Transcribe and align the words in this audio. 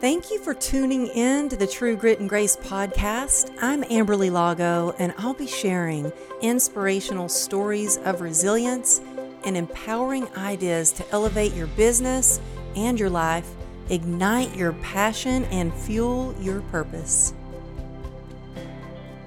Thank 0.00 0.30
you 0.30 0.38
for 0.38 0.54
tuning 0.54 1.08
in 1.08 1.50
to 1.50 1.56
the 1.56 1.66
True 1.66 1.94
Grit 1.94 2.20
and 2.20 2.28
Grace 2.28 2.56
podcast. 2.56 3.54
I'm 3.60 3.82
Amberly 3.82 4.32
Lago, 4.32 4.94
and 4.98 5.12
I'll 5.18 5.34
be 5.34 5.46
sharing 5.46 6.10
inspirational 6.40 7.28
stories 7.28 7.98
of 7.98 8.22
resilience 8.22 9.02
and 9.44 9.58
empowering 9.58 10.26
ideas 10.38 10.90
to 10.92 11.10
elevate 11.10 11.52
your 11.52 11.66
business 11.66 12.40
and 12.74 12.98
your 12.98 13.10
life, 13.10 13.46
ignite 13.90 14.56
your 14.56 14.72
passion, 14.72 15.44
and 15.44 15.70
fuel 15.74 16.34
your 16.40 16.62
purpose. 16.62 17.34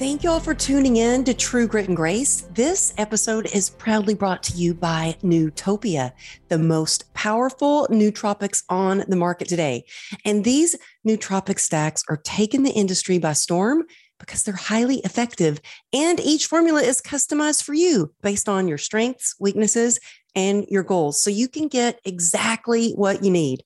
Thank 0.04 0.22
you 0.22 0.32
all 0.32 0.42
for 0.42 0.54
tuning 0.54 0.98
in 0.98 1.24
to 1.24 1.34
True 1.34 1.66
Grit 1.66 1.88
and 1.88 1.96
Grace. 1.96 2.42
This 2.52 2.94
episode 2.98 3.46
is 3.56 3.70
proudly 3.70 4.14
brought 4.14 4.44
to 4.44 4.58
you 4.58 4.74
by 4.74 5.16
Nootopia, 5.24 6.12
the 6.50 6.58
most 6.58 7.14
powerful 7.14 7.88
nootropics 7.90 8.64
on 8.68 9.06
the 9.08 9.16
market 9.16 9.48
today. 9.48 9.86
And 10.26 10.44
these 10.44 10.76
nootropic 11.08 11.58
stacks 11.58 12.04
are 12.10 12.18
taking 12.18 12.64
the 12.64 12.72
industry 12.72 13.18
by 13.18 13.32
storm 13.32 13.86
because 14.20 14.44
they're 14.44 14.56
highly 14.56 14.98
effective 15.06 15.62
and 15.94 16.20
each 16.20 16.48
formula 16.48 16.82
is 16.82 17.02
customized 17.02 17.64
for 17.64 17.74
you 17.74 18.14
based 18.22 18.50
on 18.50 18.68
your 18.68 18.78
strengths, 18.78 19.36
weaknesses, 19.40 20.02
and 20.36 20.66
your 20.68 20.84
goals. 20.84 21.24
So 21.24 21.30
you 21.30 21.48
can 21.48 21.70
get 21.70 22.02
exactly 22.04 22.92
what 22.92 23.24
you 23.24 23.32
need. 23.32 23.64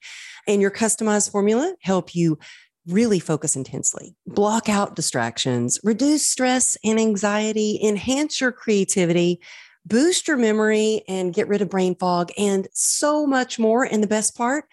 And 0.48 0.62
your 0.62 0.72
customized 0.72 1.32
formula 1.32 1.74
help 1.82 2.14
you 2.14 2.38
really 2.88 3.20
focus 3.20 3.56
intensely, 3.56 4.16
block 4.26 4.70
out 4.70 4.96
distractions, 4.96 5.80
reduce 5.84 6.28
stress 6.28 6.78
and 6.84 7.00
anxiety, 7.00 7.80
enhance 7.84 8.40
your 8.40 8.52
creativity, 8.52 9.40
boost 9.86 10.28
your 10.28 10.38
memory, 10.38 11.04
and 11.08 11.34
get 11.34 11.48
rid 11.48 11.62
of 11.62 11.70
brain 11.70 11.96
fog, 11.96 12.32
and 12.38 12.68
so 12.74 13.26
much 13.26 13.60
more. 13.60 13.84
And 13.84 14.02
the 14.02 14.08
best 14.08 14.36
part, 14.36 14.66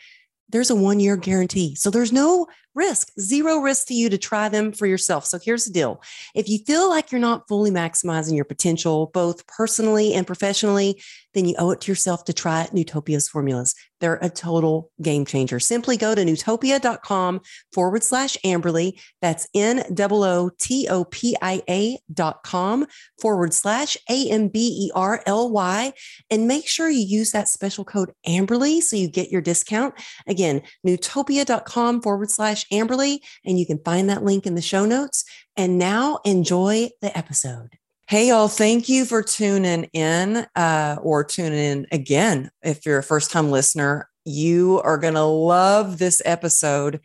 there's 0.48 0.70
a 0.70 0.74
one 0.74 1.00
year 1.00 1.16
guarantee. 1.16 1.74
So 1.74 1.90
there's 1.90 2.12
no 2.12 2.46
risk, 2.74 3.08
zero 3.20 3.58
risk 3.58 3.86
to 3.88 3.94
you 3.94 4.08
to 4.08 4.18
try 4.18 4.48
them 4.48 4.72
for 4.72 4.86
yourself. 4.86 5.24
So 5.24 5.38
here's 5.38 5.64
the 5.64 5.72
deal 5.72 6.02
if 6.34 6.48
you 6.48 6.58
feel 6.58 6.88
like 6.88 7.10
you're 7.12 7.20
not 7.20 7.48
fully 7.48 7.70
maximizing 7.70 8.36
your 8.36 8.44
potential, 8.44 9.10
both 9.14 9.46
personally 9.46 10.14
and 10.14 10.26
professionally, 10.26 11.02
then 11.34 11.44
you 11.44 11.54
owe 11.58 11.70
it 11.70 11.80
to 11.82 11.90
yourself 11.92 12.24
to 12.24 12.32
try 12.32 12.68
Nootopia's 12.72 13.28
formulas. 13.28 13.74
They're 14.00 14.18
a 14.20 14.28
total 14.28 14.90
game 15.00 15.24
changer. 15.24 15.58
Simply 15.60 15.96
go 15.96 16.14
to 16.14 16.24
nootopia.com 16.24 17.40
forward 17.72 18.02
slash 18.02 18.36
Amberly. 18.44 19.00
That's 19.22 19.48
N 19.54 19.84
O 19.98 20.24
O 20.24 20.50
T 20.58 20.88
O 20.88 21.04
P 21.04 21.36
I 21.40 21.62
A 21.68 21.98
dot 22.12 22.42
com 22.44 22.86
forward 23.20 23.54
slash 23.54 23.96
A 24.10 24.28
M 24.30 24.48
B 24.48 24.86
E 24.86 24.90
R 24.94 25.22
L 25.26 25.50
Y. 25.50 25.92
And 26.30 26.46
make 26.46 26.68
sure 26.68 26.88
you 26.88 27.04
use 27.04 27.32
that 27.32 27.48
special 27.48 27.84
code 27.84 28.12
Amberly 28.26 28.82
so 28.82 28.96
you 28.96 29.08
get 29.08 29.30
your 29.30 29.40
discount. 29.40 29.94
Again, 30.26 30.62
nootopia.com 30.86 32.02
forward 32.02 32.30
slash 32.30 32.68
Amberly. 32.68 33.20
And 33.44 33.58
you 33.58 33.66
can 33.66 33.78
find 33.84 34.10
that 34.10 34.24
link 34.24 34.46
in 34.46 34.54
the 34.54 34.62
show 34.62 34.84
notes. 34.84 35.24
And 35.56 35.78
now 35.78 36.18
enjoy 36.24 36.90
the 37.00 37.16
episode. 37.16 37.78
Hey, 38.06 38.28
y'all, 38.28 38.48
thank 38.48 38.90
you 38.90 39.06
for 39.06 39.22
tuning 39.22 39.84
in 39.94 40.46
uh, 40.54 40.96
or 41.00 41.24
tuning 41.24 41.58
in 41.58 41.86
again. 41.90 42.50
If 42.62 42.84
you're 42.84 42.98
a 42.98 43.02
first 43.02 43.30
time 43.30 43.50
listener, 43.50 44.10
you 44.26 44.78
are 44.84 44.98
going 44.98 45.14
to 45.14 45.22
love 45.22 45.96
this 45.96 46.20
episode. 46.26 47.00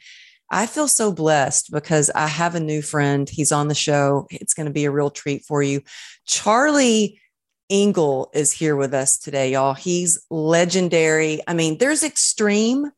I 0.51 0.65
feel 0.65 0.89
so 0.89 1.13
blessed 1.13 1.71
because 1.71 2.11
I 2.13 2.27
have 2.27 2.53
a 2.53 2.59
new 2.59 2.81
friend. 2.81 3.29
He's 3.29 3.53
on 3.53 3.69
the 3.69 3.75
show. 3.75 4.27
It's 4.29 4.53
going 4.53 4.65
to 4.65 4.73
be 4.73 4.83
a 4.83 4.91
real 4.91 5.09
treat 5.09 5.45
for 5.45 5.63
you. 5.63 5.83
Charlie 6.25 7.21
Engle 7.69 8.29
is 8.33 8.51
here 8.51 8.75
with 8.75 8.93
us 8.93 9.17
today, 9.17 9.53
y'all. 9.53 9.75
He's 9.75 10.21
legendary. 10.29 11.39
I 11.47 11.53
mean, 11.53 11.77
there's 11.77 12.03
extreme 12.03 12.91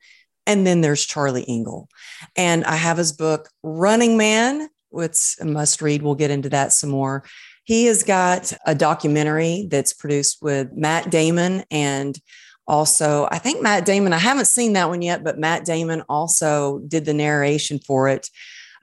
and 0.48 0.66
then 0.66 0.82
there's 0.82 1.06
Charlie 1.06 1.46
Engle. 1.48 1.88
And 2.36 2.64
I 2.66 2.78
have 2.78 2.98
his 2.98 3.12
book, 3.12 3.50
Running 3.62 4.18
Man. 4.18 4.70
It's 4.92 5.40
a 5.40 5.46
must 5.46 5.84
read. 5.84 6.02
We'll 6.02 6.16
get 6.16 6.32
into 6.32 6.50
that 6.50 6.74
some 6.74 6.90
more. 6.90 7.24
He 7.64 7.86
has 7.86 8.04
got 8.04 8.54
a 8.66 8.76
documentary 8.76 9.68
that's 9.70 9.94
produced 9.94 10.40
with 10.42 10.72
Matt 10.74 11.12
Damon 11.12 11.64
and 11.70 12.20
also, 12.68 13.28
I 13.32 13.38
think 13.38 13.62
Matt 13.62 13.86
Damon, 13.86 14.14
I 14.14 14.18
haven't 14.18 14.46
seen 14.46 14.74
that 14.74 14.88
one 14.88 15.02
yet, 15.02 15.24
but 15.24 15.40
Matt 15.40 15.66
Damon 15.66 16.04
also 16.08 16.80
did 16.88 17.06
the 17.06 17.14
narration 17.14 17.80
for 17.80 18.08
it. 18.08 18.30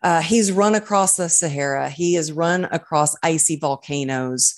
Uh, 0.02 0.20
he's 0.20 0.52
run 0.52 0.74
across 0.74 1.16
the 1.16 1.28
Sahara, 1.28 1.88
he 1.88 2.14
has 2.14 2.30
run 2.30 2.66
across 2.70 3.16
icy 3.22 3.56
volcanoes. 3.56 4.54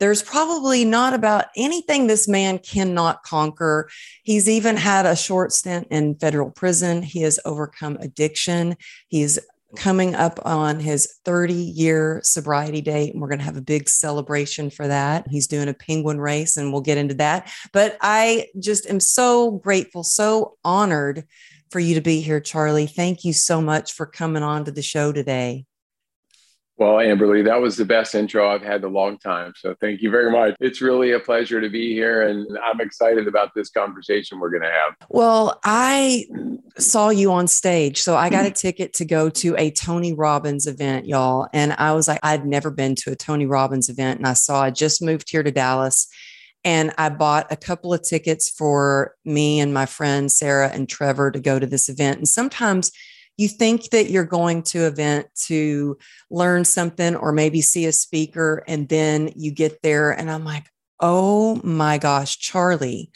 There's 0.00 0.22
probably 0.22 0.86
not 0.86 1.12
about 1.12 1.46
anything 1.56 2.06
this 2.06 2.26
man 2.26 2.58
cannot 2.58 3.22
conquer. 3.22 3.90
He's 4.22 4.48
even 4.48 4.76
had 4.76 5.04
a 5.04 5.14
short 5.14 5.52
stint 5.52 5.88
in 5.90 6.14
federal 6.14 6.50
prison. 6.50 7.02
He 7.02 7.20
has 7.20 7.38
overcome 7.44 7.98
addiction. 8.00 8.76
He's 9.08 9.38
coming 9.76 10.14
up 10.14 10.38
on 10.44 10.80
his 10.80 11.18
30 11.24 11.54
year 11.54 12.20
sobriety 12.24 12.80
date. 12.80 13.12
And 13.12 13.20
we're 13.20 13.28
going 13.28 13.38
to 13.38 13.44
have 13.44 13.56
a 13.56 13.62
big 13.62 13.88
celebration 13.88 14.70
for 14.70 14.88
that. 14.88 15.26
He's 15.28 15.46
doing 15.46 15.68
a 15.68 15.74
penguin 15.74 16.20
race 16.20 16.56
and 16.56 16.72
we'll 16.72 16.82
get 16.82 16.98
into 16.98 17.14
that. 17.14 17.50
But 17.72 17.96
I 18.00 18.46
just 18.58 18.88
am 18.88 19.00
so 19.00 19.52
grateful, 19.52 20.02
so 20.02 20.56
honored 20.64 21.24
for 21.70 21.80
you 21.80 21.94
to 21.94 22.00
be 22.00 22.20
here, 22.20 22.40
Charlie. 22.40 22.86
Thank 22.86 23.24
you 23.24 23.32
so 23.32 23.60
much 23.60 23.92
for 23.92 24.06
coming 24.06 24.42
on 24.42 24.64
to 24.64 24.72
the 24.72 24.82
show 24.82 25.12
today. 25.12 25.66
Well, 26.80 26.94
Amberly, 26.94 27.44
that 27.44 27.60
was 27.60 27.76
the 27.76 27.84
best 27.84 28.14
intro 28.14 28.48
I've 28.48 28.62
had 28.62 28.76
in 28.76 28.84
a 28.84 28.88
long 28.88 29.18
time. 29.18 29.52
So 29.54 29.74
thank 29.82 30.00
you 30.00 30.10
very 30.10 30.32
much. 30.32 30.54
It's 30.60 30.80
really 30.80 31.12
a 31.12 31.20
pleasure 31.20 31.60
to 31.60 31.68
be 31.68 31.92
here. 31.92 32.26
And 32.26 32.58
I'm 32.64 32.80
excited 32.80 33.28
about 33.28 33.54
this 33.54 33.68
conversation 33.68 34.40
we're 34.40 34.48
going 34.48 34.62
to 34.62 34.70
have. 34.70 34.94
Well, 35.10 35.60
I 35.62 36.24
saw 36.78 37.10
you 37.10 37.32
on 37.32 37.48
stage. 37.48 38.00
So 38.00 38.16
I 38.16 38.30
got 38.30 38.46
a 38.46 38.50
ticket 38.62 38.94
to 38.94 39.04
go 39.04 39.28
to 39.28 39.54
a 39.58 39.70
Tony 39.72 40.14
Robbins 40.14 40.66
event, 40.66 41.06
y'all. 41.06 41.48
And 41.52 41.74
I 41.74 41.92
was 41.92 42.08
like, 42.08 42.20
I'd 42.22 42.46
never 42.46 42.70
been 42.70 42.94
to 42.94 43.12
a 43.12 43.16
Tony 43.16 43.44
Robbins 43.44 43.90
event. 43.90 44.18
And 44.18 44.26
I 44.26 44.32
saw 44.32 44.62
I 44.62 44.70
just 44.70 45.02
moved 45.02 45.28
here 45.30 45.42
to 45.42 45.50
Dallas. 45.50 46.08
And 46.64 46.94
I 46.96 47.10
bought 47.10 47.52
a 47.52 47.56
couple 47.58 47.92
of 47.92 48.02
tickets 48.02 48.48
for 48.48 49.16
me 49.26 49.60
and 49.60 49.74
my 49.74 49.84
friend 49.84 50.32
Sarah 50.32 50.70
and 50.72 50.88
Trevor, 50.88 51.30
to 51.30 51.40
go 51.40 51.58
to 51.58 51.66
this 51.66 51.90
event. 51.90 52.16
And 52.16 52.28
sometimes 52.28 52.90
you 53.40 53.48
think 53.48 53.88
that 53.90 54.10
you're 54.10 54.24
going 54.24 54.62
to 54.62 54.86
event 54.86 55.26
to 55.34 55.96
learn 56.30 56.62
something 56.64 57.16
or 57.16 57.32
maybe 57.32 57.62
see 57.62 57.86
a 57.86 57.92
speaker 57.92 58.62
and 58.68 58.88
then 58.90 59.32
you 59.34 59.50
get 59.50 59.82
there 59.82 60.10
and 60.10 60.30
i'm 60.30 60.44
like 60.44 60.66
oh 61.00 61.58
my 61.64 61.96
gosh 61.96 62.38
charlie 62.38 63.10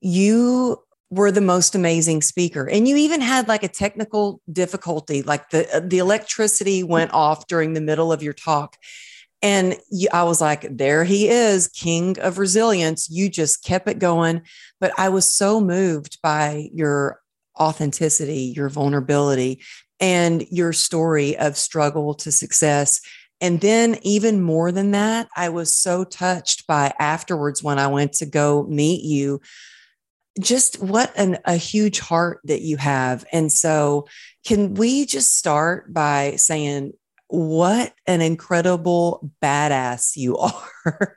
you 0.00 0.78
were 1.10 1.30
the 1.30 1.42
most 1.42 1.74
amazing 1.74 2.22
speaker 2.22 2.66
and 2.66 2.88
you 2.88 2.96
even 2.96 3.20
had 3.20 3.46
like 3.46 3.62
a 3.62 3.68
technical 3.68 4.40
difficulty 4.50 5.22
like 5.22 5.50
the 5.50 5.84
the 5.86 5.98
electricity 5.98 6.82
went 6.82 7.12
off 7.12 7.46
during 7.46 7.74
the 7.74 7.80
middle 7.80 8.10
of 8.10 8.22
your 8.22 8.32
talk 8.32 8.76
and 9.44 9.76
you, 9.90 10.08
I 10.12 10.22
was 10.22 10.40
like, 10.40 10.68
there 10.70 11.02
he 11.02 11.28
is, 11.28 11.66
king 11.66 12.16
of 12.20 12.38
resilience. 12.38 13.10
You 13.10 13.28
just 13.28 13.64
kept 13.64 13.88
it 13.88 13.98
going. 13.98 14.42
But 14.80 14.92
I 14.96 15.08
was 15.08 15.28
so 15.28 15.60
moved 15.60 16.18
by 16.22 16.70
your 16.72 17.21
authenticity, 17.58 18.52
your 18.56 18.68
vulnerability, 18.68 19.60
and 20.00 20.44
your 20.50 20.72
story 20.72 21.36
of 21.38 21.56
struggle 21.56 22.14
to 22.14 22.32
success. 22.32 23.00
And 23.40 23.60
then, 23.60 23.98
even 24.02 24.40
more 24.40 24.70
than 24.70 24.92
that, 24.92 25.28
I 25.36 25.48
was 25.48 25.74
so 25.74 26.04
touched 26.04 26.66
by 26.66 26.92
afterwards 26.98 27.62
when 27.62 27.78
I 27.78 27.88
went 27.88 28.12
to 28.14 28.26
go 28.26 28.64
meet 28.64 29.02
you, 29.02 29.40
just 30.40 30.80
what 30.80 31.12
an, 31.16 31.38
a 31.44 31.56
huge 31.56 31.98
heart 31.98 32.40
that 32.44 32.62
you 32.62 32.76
have. 32.76 33.24
And 33.32 33.50
so, 33.50 34.06
can 34.46 34.74
we 34.74 35.06
just 35.06 35.36
start 35.36 35.92
by 35.92 36.36
saying, 36.36 36.92
what 37.28 37.94
an 38.06 38.20
incredible 38.20 39.30
badass 39.42 40.16
you 40.16 40.36
are? 40.86 41.16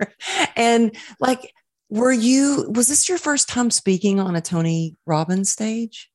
and 0.55 0.95
like, 1.19 1.53
were 1.89 2.11
you, 2.13 2.71
was 2.73 2.87
this 2.87 3.07
your 3.07 3.17
first 3.17 3.49
time 3.49 3.69
speaking 3.69 4.19
on 4.19 4.35
a 4.35 4.41
Tony 4.41 4.95
Robbins 5.05 5.51
stage? 5.51 6.09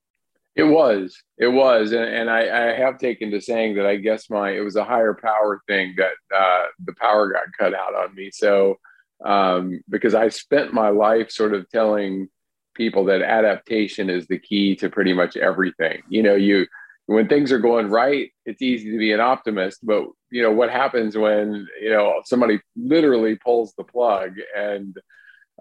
It 0.56 0.64
was, 0.64 1.17
it 1.38 1.47
was, 1.47 1.93
and, 1.93 2.05
and 2.05 2.31
I, 2.31 2.41
I, 2.41 2.76
have 2.76 2.99
taken 2.99 3.31
to 3.31 3.41
saying 3.41 3.76
that 3.76 3.87
I 3.87 3.97
guess 3.97 4.29
my 4.29 4.50
it 4.50 4.61
was 4.61 4.75
a 4.75 4.85
higher 4.85 5.14
power 5.14 5.61
thing 5.69 5.94
that 5.97 6.12
uh, 6.37 6.67
the 6.85 6.94
power 7.00 7.32
got 7.32 7.44
cut 7.56 7.73
out 7.73 7.94
on 7.94 8.14
me. 8.14 8.31
So 8.32 8.76
um, 9.25 9.81
because 9.88 10.14
I 10.14 10.29
spent 10.29 10.73
my 10.73 10.88
life 10.88 11.31
sort 11.31 11.55
of 11.55 11.69
telling 11.70 12.29
people 12.75 13.05
that 13.05 13.23
adaptation 13.23 14.08
is 14.08 14.26
the 14.26 14.38
key 14.38 14.75
to 14.76 14.88
pretty 14.88 15.12
much 15.12 15.37
everything. 15.37 16.02
You 16.08 16.23
know, 16.23 16.35
you 16.35 16.67
when 17.06 17.29
things 17.29 17.50
are 17.50 17.58
going 17.58 17.88
right, 17.88 18.31
it's 18.47 18.62
easy 18.62 18.93
to 18.93 18.99
be 18.99 19.12
an 19.12 19.20
optimist, 19.20 19.85
but 19.85 20.05
you 20.31 20.43
know 20.43 20.52
what 20.52 20.70
happens 20.70 21.17
when 21.17 21.67
you 21.81 21.91
know 21.91 22.23
somebody 22.25 22.61
literally 22.76 23.37
pulls 23.37 23.75
the 23.75 23.85
plug 23.85 24.35
and 24.56 24.97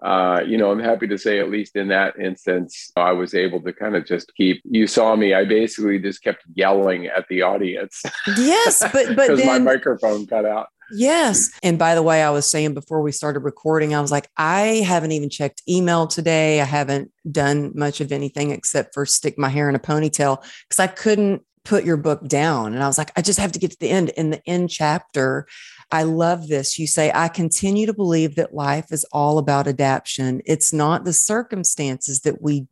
uh, 0.02 0.42
you 0.46 0.56
know, 0.56 0.70
I'm 0.70 0.80
happy 0.80 1.06
to 1.08 1.18
say, 1.18 1.40
at 1.40 1.50
least 1.50 1.76
in 1.76 1.88
that 1.88 2.18
instance, 2.18 2.90
I 2.96 3.12
was 3.12 3.34
able 3.34 3.60
to 3.62 3.72
kind 3.72 3.96
of 3.96 4.06
just 4.06 4.34
keep. 4.34 4.62
You 4.64 4.86
saw 4.86 5.14
me. 5.16 5.34
I 5.34 5.44
basically 5.44 5.98
just 5.98 6.22
kept 6.22 6.42
yelling 6.54 7.06
at 7.06 7.26
the 7.28 7.42
audience. 7.42 8.02
Yes, 8.38 8.80
but 8.80 9.16
but 9.16 9.16
because 9.16 9.44
my 9.44 9.58
microphone 9.58 10.26
cut 10.26 10.44
out. 10.44 10.68
Yes. 10.92 11.50
And 11.62 11.78
by 11.78 11.94
the 11.94 12.02
way, 12.02 12.22
I 12.22 12.30
was 12.30 12.50
saying 12.50 12.74
before 12.74 13.00
we 13.00 13.12
started 13.12 13.40
recording, 13.40 13.94
I 13.94 14.00
was 14.00 14.10
like, 14.10 14.28
I 14.36 14.82
haven't 14.86 15.12
even 15.12 15.30
checked 15.30 15.62
email 15.68 16.06
today. 16.06 16.60
I 16.60 16.64
haven't 16.64 17.12
done 17.30 17.72
much 17.74 18.00
of 18.00 18.10
anything 18.10 18.50
except 18.50 18.94
for 18.94 19.06
stick 19.06 19.38
my 19.38 19.48
hair 19.48 19.68
in 19.68 19.76
a 19.76 19.80
ponytail 19.80 20.42
because 20.68 20.80
I 20.80 20.88
couldn't 20.88 21.42
put 21.64 21.84
your 21.84 21.96
book 21.96 22.26
down. 22.26 22.74
And 22.74 22.82
I 22.82 22.86
was 22.86 22.98
like, 22.98 23.12
I 23.16 23.22
just 23.22 23.38
have 23.38 23.52
to 23.52 23.58
get 23.58 23.70
to 23.72 23.78
the 23.78 23.90
end. 23.90 24.10
In 24.10 24.30
the 24.30 24.42
end 24.48 24.70
chapter, 24.70 25.46
I 25.92 26.04
love 26.04 26.48
this. 26.48 26.78
You 26.78 26.86
say, 26.86 27.10
I 27.14 27.28
continue 27.28 27.86
to 27.86 27.92
believe 27.92 28.36
that 28.36 28.54
life 28.54 28.92
is 28.92 29.04
all 29.12 29.38
about 29.38 29.66
adaptation. 29.66 30.40
It's 30.46 30.72
not 30.72 31.04
the 31.04 31.12
circumstances 31.12 32.20
that 32.20 32.40
we 32.40 32.66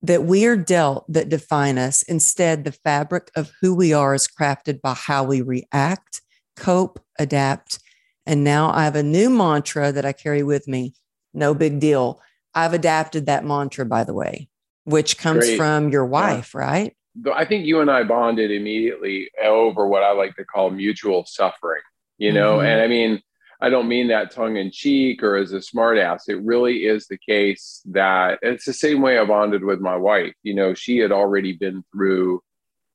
that 0.00 0.22
we 0.22 0.46
are 0.46 0.56
dealt 0.56 1.04
that 1.12 1.28
define 1.28 1.76
us. 1.76 2.02
Instead, 2.04 2.64
the 2.64 2.70
fabric 2.70 3.32
of 3.34 3.50
who 3.60 3.74
we 3.74 3.92
are 3.92 4.14
is 4.14 4.28
crafted 4.28 4.80
by 4.80 4.94
how 4.94 5.24
we 5.24 5.42
react, 5.42 6.22
cope, 6.56 7.00
adapt. 7.18 7.80
And 8.24 8.44
now 8.44 8.70
I 8.70 8.84
have 8.84 8.94
a 8.94 9.02
new 9.02 9.28
mantra 9.28 9.90
that 9.90 10.04
I 10.04 10.12
carry 10.12 10.44
with 10.44 10.68
me. 10.68 10.94
No 11.34 11.52
big 11.52 11.80
deal. 11.80 12.20
I've 12.54 12.74
adapted 12.74 13.26
that 13.26 13.44
mantra, 13.44 13.86
by 13.86 14.04
the 14.04 14.14
way, 14.14 14.48
which 14.84 15.18
comes 15.18 15.46
Great. 15.46 15.56
from 15.56 15.90
your 15.90 16.06
wife, 16.06 16.52
yeah. 16.54 16.60
right? 16.60 16.96
I 17.34 17.44
think 17.44 17.66
you 17.66 17.80
and 17.80 17.90
I 17.90 18.04
bonded 18.04 18.50
immediately 18.50 19.28
over 19.42 19.88
what 19.88 20.04
I 20.04 20.12
like 20.12 20.36
to 20.36 20.44
call 20.44 20.70
mutual 20.70 21.24
suffering, 21.26 21.82
you 22.18 22.32
know? 22.32 22.58
Mm-hmm. 22.58 22.66
And 22.66 22.80
I 22.80 22.86
mean, 22.86 23.22
I 23.60 23.70
don't 23.70 23.88
mean 23.88 24.08
that 24.08 24.30
tongue 24.30 24.56
in 24.56 24.70
cheek 24.70 25.22
or 25.22 25.36
as 25.36 25.52
a 25.52 25.58
smartass. 25.58 26.28
It 26.28 26.42
really 26.42 26.84
is 26.86 27.06
the 27.06 27.18
case 27.18 27.82
that 27.86 28.38
it's 28.42 28.64
the 28.64 28.72
same 28.72 29.00
way 29.00 29.18
I 29.18 29.24
bonded 29.24 29.64
with 29.64 29.80
my 29.80 29.96
wife. 29.96 30.34
You 30.42 30.54
know, 30.54 30.74
she 30.74 30.98
had 30.98 31.10
already 31.10 31.54
been 31.54 31.84
through 31.92 32.42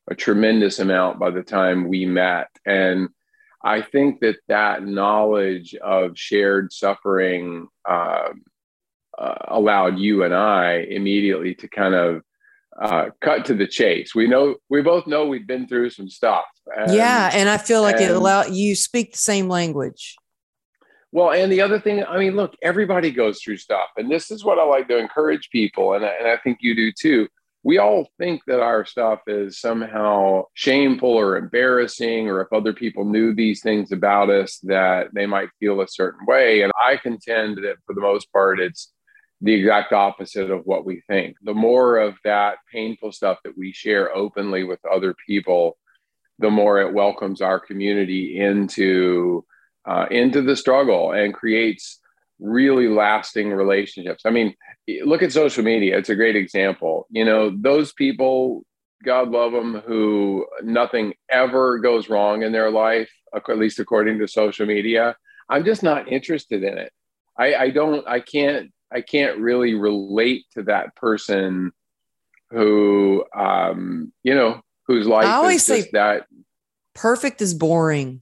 a 0.09 0.15
tremendous 0.15 0.79
amount 0.79 1.19
by 1.19 1.31
the 1.31 1.43
time 1.43 1.87
we 1.87 2.05
met. 2.05 2.47
And 2.65 3.09
I 3.63 3.81
think 3.81 4.19
that 4.21 4.37
that 4.47 4.85
knowledge 4.85 5.75
of 5.75 6.17
shared 6.17 6.71
suffering 6.71 7.67
uh, 7.87 8.29
uh, 9.17 9.35
allowed 9.47 9.99
you 9.99 10.23
and 10.23 10.33
I 10.33 10.85
immediately 10.89 11.55
to 11.55 11.67
kind 11.67 11.93
of 11.93 12.21
uh, 12.81 13.09
cut 13.21 13.45
to 13.45 13.53
the 13.53 13.67
chase. 13.67 14.15
We 14.15 14.27
know 14.27 14.55
we 14.69 14.81
both 14.81 15.07
know 15.07 15.27
we've 15.27 15.47
been 15.47 15.67
through 15.67 15.91
some 15.91 16.09
stuff. 16.09 16.45
And, 16.75 16.93
yeah, 16.93 17.29
and 17.33 17.49
I 17.49 17.57
feel 17.57 17.81
like 17.81 17.95
and, 17.95 18.05
it 18.05 18.11
allow 18.11 18.43
you 18.43 18.75
speak 18.75 19.13
the 19.13 19.17
same 19.17 19.47
language. 19.47 20.15
Well, 21.11 21.31
and 21.31 21.51
the 21.51 21.61
other 21.61 21.79
thing, 21.79 22.03
I 22.03 22.17
mean, 22.17 22.35
look, 22.35 22.55
everybody 22.61 23.11
goes 23.11 23.41
through 23.41 23.57
stuff, 23.57 23.89
and 23.97 24.09
this 24.09 24.31
is 24.31 24.43
what 24.43 24.57
I 24.57 24.63
like 24.63 24.87
to 24.87 24.97
encourage 24.97 25.49
people, 25.51 25.93
and, 25.93 26.03
and 26.03 26.27
I 26.27 26.37
think 26.37 26.59
you 26.61 26.75
do 26.75 26.91
too. 26.91 27.27
We 27.65 27.77
all 27.77 28.09
think 28.17 28.41
that 28.47 28.59
our 28.59 28.83
stuff 28.83 29.19
is 29.27 29.59
somehow 29.59 30.45
shameful 30.53 31.11
or 31.11 31.37
embarrassing, 31.37 32.27
or 32.27 32.41
if 32.41 32.51
other 32.51 32.73
people 32.73 33.05
knew 33.05 33.33
these 33.33 33.61
things 33.61 33.91
about 33.91 34.29
us, 34.29 34.57
that 34.63 35.13
they 35.13 35.25
might 35.25 35.49
feel 35.59 35.81
a 35.81 35.87
certain 35.87 36.25
way. 36.25 36.63
And 36.63 36.73
I 36.83 36.97
contend 36.97 37.57
that 37.57 37.75
for 37.85 37.95
the 37.95 38.01
most 38.01 38.31
part, 38.33 38.59
it's 38.59 38.91
the 39.39 39.53
exact 39.53 39.93
opposite 39.93 40.51
of 40.51 40.65
what 40.65 40.85
we 40.85 41.03
think. 41.07 41.37
The 41.43 41.53
more 41.53 41.97
of 41.99 42.15
that 42.23 42.57
painful 42.71 43.11
stuff 43.11 43.37
that 43.43 43.57
we 43.57 43.71
share 43.71 44.13
openly 44.15 44.63
with 44.63 44.79
other 44.85 45.15
people, 45.27 45.77
the 46.39 46.49
more 46.49 46.81
it 46.81 46.93
welcomes 46.93 47.41
our 47.41 47.59
community 47.59 48.39
into 48.39 49.45
uh, 49.85 50.05
into 50.09 50.41
the 50.41 50.55
struggle 50.55 51.11
and 51.11 51.33
creates 51.33 51.99
really 52.39 52.87
lasting 52.87 53.51
relationships. 53.51 54.23
I 54.25 54.29
mean, 54.29 54.55
look 55.03 55.21
at 55.21 55.31
social 55.31 55.63
media. 55.63 55.97
It's 55.97 56.09
a 56.09 56.15
great 56.15 56.35
example. 56.35 57.07
You 57.09 57.25
know, 57.25 57.53
those 57.55 57.93
people, 57.93 58.65
God 59.03 59.29
love 59.29 59.51
them, 59.51 59.81
who 59.85 60.45
nothing 60.61 61.13
ever 61.29 61.79
goes 61.79 62.09
wrong 62.09 62.43
in 62.43 62.51
their 62.51 62.71
life, 62.71 63.11
at 63.33 63.57
least 63.57 63.79
according 63.79 64.19
to 64.19 64.27
social 64.27 64.65
media. 64.65 65.15
I'm 65.49 65.65
just 65.65 65.83
not 65.83 66.11
interested 66.11 66.63
in 66.63 66.77
it. 66.77 66.91
I, 67.37 67.55
I 67.55 67.69
don't, 67.69 68.07
I 68.07 68.19
can't, 68.19 68.71
I 68.91 69.01
can't 69.01 69.39
really 69.39 69.73
relate 69.73 70.45
to 70.53 70.63
that 70.63 70.95
person 70.95 71.71
who, 72.51 73.25
um, 73.35 74.13
you 74.23 74.35
know, 74.35 74.61
whose 74.87 75.07
life 75.07 75.25
I 75.25 75.33
always 75.33 75.63
say 75.63 75.89
that 75.93 76.27
perfect 76.93 77.41
is 77.41 77.53
boring 77.53 78.21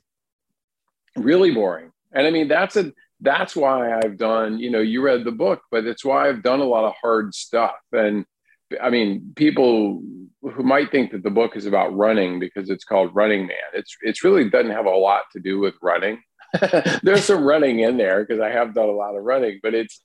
really 1.15 1.51
boring. 1.51 1.91
And 2.13 2.27
I 2.27 2.31
mean, 2.31 2.47
that's 2.47 2.75
a 2.75 2.91
that's 3.21 3.55
why 3.55 3.95
I've 3.95 4.17
done, 4.17 4.59
you 4.59 4.71
know, 4.71 4.79
you 4.79 5.01
read 5.01 5.23
the 5.23 5.31
book, 5.31 5.61
but 5.69 5.85
it's 5.85 6.03
why 6.03 6.27
I've 6.27 6.41
done 6.41 6.59
a 6.59 6.65
lot 6.65 6.85
of 6.85 6.93
hard 6.99 7.35
stuff. 7.35 7.75
And 7.91 8.25
I 8.81 8.89
mean, 8.89 9.33
people 9.35 10.01
who 10.41 10.63
might 10.63 10.91
think 10.91 11.11
that 11.11 11.21
the 11.21 11.29
book 11.29 11.55
is 11.55 11.67
about 11.67 11.95
running 11.95 12.39
because 12.39 12.69
it's 12.69 12.83
called 12.83 13.15
Running 13.15 13.45
Man. 13.45 13.57
It's 13.73 13.95
it's 14.01 14.23
really 14.23 14.49
doesn't 14.49 14.71
have 14.71 14.85
a 14.85 14.89
lot 14.89 15.23
to 15.33 15.39
do 15.39 15.59
with 15.59 15.75
running. 15.81 16.21
There's 17.03 17.25
some 17.25 17.43
running 17.43 17.79
in 17.79 17.97
there 17.97 18.25
because 18.25 18.41
I 18.41 18.49
have 18.49 18.73
done 18.73 18.89
a 18.89 18.93
lot 18.93 19.15
of 19.15 19.23
running, 19.23 19.59
but 19.61 19.73
it's 19.73 20.03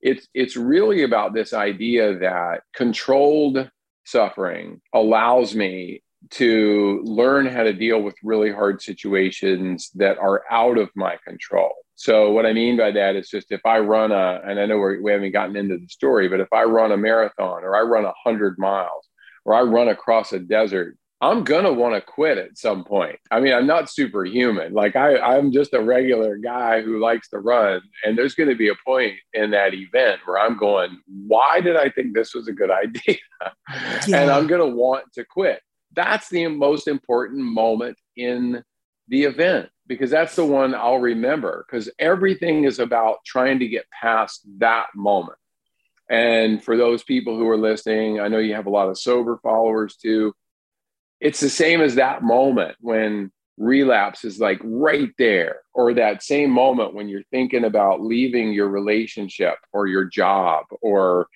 it's 0.00 0.28
it's 0.34 0.56
really 0.56 1.02
about 1.02 1.34
this 1.34 1.52
idea 1.52 2.18
that 2.18 2.62
controlled 2.74 3.70
suffering 4.10 4.80
allows 4.94 5.54
me 5.54 6.02
to 6.30 7.00
learn 7.04 7.46
how 7.46 7.62
to 7.62 7.72
deal 7.72 8.02
with 8.02 8.14
really 8.22 8.50
hard 8.50 8.82
situations 8.82 9.90
that 9.94 10.18
are 10.18 10.42
out 10.50 10.78
of 10.78 10.90
my 10.96 11.16
control. 11.24 11.72
So, 11.94 12.30
what 12.30 12.46
I 12.46 12.52
mean 12.52 12.76
by 12.76 12.92
that 12.92 13.16
is 13.16 13.28
just 13.28 13.50
if 13.50 13.64
I 13.64 13.80
run 13.80 14.12
a, 14.12 14.40
and 14.44 14.60
I 14.60 14.66
know 14.66 14.78
we're, 14.78 15.00
we 15.02 15.10
have 15.12 15.20
not 15.20 15.32
gotten 15.32 15.56
into 15.56 15.78
the 15.78 15.88
story, 15.88 16.28
but 16.28 16.40
if 16.40 16.52
I 16.52 16.64
run 16.64 16.92
a 16.92 16.96
marathon 16.96 17.64
or 17.64 17.76
I 17.76 17.80
run 17.80 18.04
a 18.04 18.14
100 18.24 18.58
miles 18.58 19.08
or 19.44 19.54
I 19.54 19.62
run 19.62 19.88
across 19.88 20.32
a 20.32 20.38
desert, 20.38 20.96
I'm 21.20 21.42
gonna 21.42 21.72
want 21.72 21.94
to 21.94 22.00
quit 22.00 22.38
at 22.38 22.56
some 22.56 22.84
point. 22.84 23.18
I 23.30 23.40
mean, 23.40 23.52
I'm 23.52 23.66
not 23.66 23.90
superhuman. 23.90 24.72
Like 24.72 24.94
I, 24.94 25.18
I'm 25.18 25.50
just 25.50 25.74
a 25.74 25.82
regular 25.82 26.36
guy 26.36 26.80
who 26.80 27.00
likes 27.00 27.28
to 27.30 27.40
run. 27.40 27.80
And 28.04 28.16
there's 28.16 28.34
gonna 28.34 28.54
be 28.54 28.68
a 28.68 28.76
point 28.86 29.14
in 29.32 29.50
that 29.50 29.74
event 29.74 30.20
where 30.24 30.38
I'm 30.38 30.56
going, 30.56 31.00
why 31.06 31.60
did 31.60 31.76
I 31.76 31.88
think 31.90 32.14
this 32.14 32.34
was 32.34 32.46
a 32.46 32.52
good 32.52 32.70
idea? 32.84 33.18
Yeah. 34.06 34.22
And 34.22 34.30
I'm 34.30 34.46
gonna 34.46 34.68
want 34.68 35.12
to 35.14 35.24
quit 35.24 35.60
that's 35.94 36.28
the 36.28 36.46
most 36.48 36.88
important 36.88 37.44
moment 37.44 37.98
in 38.16 38.62
the 39.08 39.24
event 39.24 39.68
because 39.86 40.10
that's 40.10 40.36
the 40.36 40.44
one 40.44 40.74
I'll 40.74 40.98
remember 40.98 41.64
because 41.66 41.90
everything 41.98 42.64
is 42.64 42.78
about 42.78 43.24
trying 43.24 43.58
to 43.60 43.68
get 43.68 43.86
past 43.90 44.42
that 44.58 44.86
moment. 44.94 45.38
And 46.10 46.62
for 46.62 46.76
those 46.76 47.02
people 47.02 47.36
who 47.36 47.48
are 47.48 47.56
listening, 47.56 48.20
I 48.20 48.28
know 48.28 48.38
you 48.38 48.54
have 48.54 48.66
a 48.66 48.70
lot 48.70 48.88
of 48.88 48.98
sober 48.98 49.38
followers 49.42 49.96
too. 49.96 50.34
It's 51.20 51.40
the 51.40 51.48
same 51.48 51.80
as 51.80 51.96
that 51.96 52.22
moment 52.22 52.76
when 52.80 53.32
relapse 53.56 54.24
is 54.24 54.38
like 54.38 54.60
right 54.62 55.10
there, 55.18 55.60
or 55.74 55.94
that 55.94 56.22
same 56.22 56.50
moment 56.50 56.94
when 56.94 57.08
you're 57.08 57.22
thinking 57.30 57.64
about 57.64 58.00
leaving 58.00 58.52
your 58.52 58.68
relationship 58.68 59.56
or 59.72 59.86
your 59.86 60.04
job 60.04 60.66
or 60.80 61.26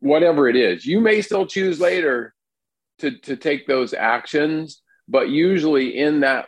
whatever 0.00 0.48
it 0.48 0.56
is. 0.56 0.84
You 0.84 1.00
may 1.00 1.22
still 1.22 1.46
choose 1.46 1.80
later 1.80 2.34
to 2.98 3.18
to 3.18 3.36
take 3.36 3.66
those 3.66 3.92
actions 3.94 4.82
but 5.10 5.28
usually 5.28 5.98
in 5.98 6.20
that 6.20 6.46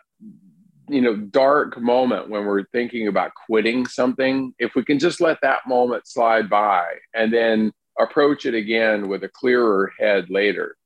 you 0.89 1.01
know 1.01 1.17
dark 1.17 1.79
moment 1.81 2.31
when 2.31 2.45
we're 2.45 2.65
thinking 2.67 3.09
about 3.09 3.33
quitting 3.47 3.87
something 3.87 4.55
if 4.59 4.75
we 4.75 4.85
can 4.85 4.99
just 4.99 5.21
let 5.21 5.39
that 5.43 5.61
moment 5.67 6.07
slide 6.07 6.49
by 6.49 6.87
and 7.15 7.33
then 7.33 7.73
approach 7.99 8.47
it 8.47 8.55
again 8.55 9.09
with 9.09 9.25
a 9.25 9.29
clearer 9.29 9.93
head 9.99 10.31
later 10.31 10.77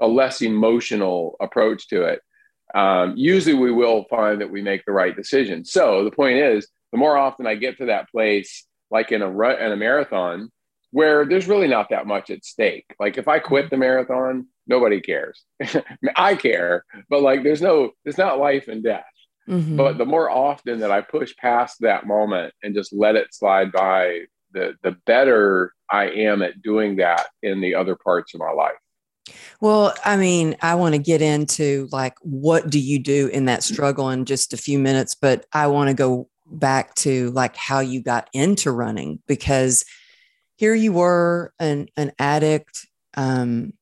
a 0.00 0.06
less 0.06 0.42
emotional 0.42 1.36
approach 1.40 1.88
to 1.88 2.02
it 2.02 2.20
um, 2.74 3.14
usually 3.16 3.54
we 3.54 3.70
will 3.70 4.04
find 4.08 4.40
that 4.40 4.50
we 4.50 4.62
make 4.62 4.84
the 4.84 4.92
right 4.92 5.16
decision 5.16 5.64
so 5.64 6.04
the 6.04 6.10
point 6.10 6.36
is 6.36 6.68
the 6.90 6.98
more 6.98 7.16
often 7.16 7.46
i 7.46 7.54
get 7.54 7.78
to 7.78 7.86
that 7.86 8.10
place 8.10 8.66
like 8.90 9.12
in 9.12 9.22
a 9.22 9.30
run 9.30 9.60
in 9.60 9.72
a 9.72 9.76
marathon 9.76 10.50
where 10.90 11.24
there's 11.24 11.48
really 11.48 11.68
not 11.68 11.88
that 11.90 12.06
much 12.06 12.30
at 12.30 12.44
stake 12.44 12.86
like 12.98 13.18
if 13.18 13.28
i 13.28 13.38
quit 13.38 13.70
the 13.70 13.76
marathon 13.76 14.46
nobody 14.66 15.00
cares. 15.00 15.44
I 16.16 16.34
care, 16.34 16.84
but 17.08 17.22
like 17.22 17.42
there's 17.42 17.62
no, 17.62 17.92
it's 18.04 18.18
not 18.18 18.38
life 18.38 18.68
and 18.68 18.82
death. 18.82 19.04
Mm-hmm. 19.48 19.76
But 19.76 19.98
the 19.98 20.04
more 20.04 20.30
often 20.30 20.80
that 20.80 20.92
I 20.92 21.00
push 21.00 21.34
past 21.36 21.78
that 21.80 22.06
moment 22.06 22.54
and 22.62 22.74
just 22.74 22.92
let 22.92 23.16
it 23.16 23.34
slide 23.34 23.72
by, 23.72 24.22
the 24.52 24.74
the 24.82 24.92
better 25.06 25.72
I 25.90 26.10
am 26.10 26.42
at 26.42 26.60
doing 26.60 26.96
that 26.96 27.26
in 27.42 27.60
the 27.60 27.74
other 27.74 27.96
parts 27.96 28.34
of 28.34 28.40
my 28.40 28.50
life. 28.50 28.76
Well, 29.60 29.94
I 30.04 30.16
mean, 30.16 30.56
I 30.62 30.74
want 30.74 30.94
to 30.94 30.98
get 30.98 31.22
into 31.22 31.88
like 31.92 32.16
what 32.20 32.70
do 32.70 32.78
you 32.78 32.98
do 32.98 33.28
in 33.28 33.46
that 33.46 33.62
struggle 33.62 34.10
in 34.10 34.24
just 34.24 34.52
a 34.52 34.56
few 34.56 34.78
minutes, 34.78 35.14
but 35.14 35.46
I 35.52 35.66
want 35.68 35.88
to 35.88 35.94
go 35.94 36.28
back 36.46 36.94
to 36.96 37.30
like 37.30 37.56
how 37.56 37.80
you 37.80 38.02
got 38.02 38.28
into 38.32 38.70
running 38.70 39.20
because 39.26 39.84
here 40.56 40.74
you 40.74 40.92
were 40.92 41.52
an 41.58 41.88
an 41.96 42.12
addict 42.18 42.86
um 43.16 43.72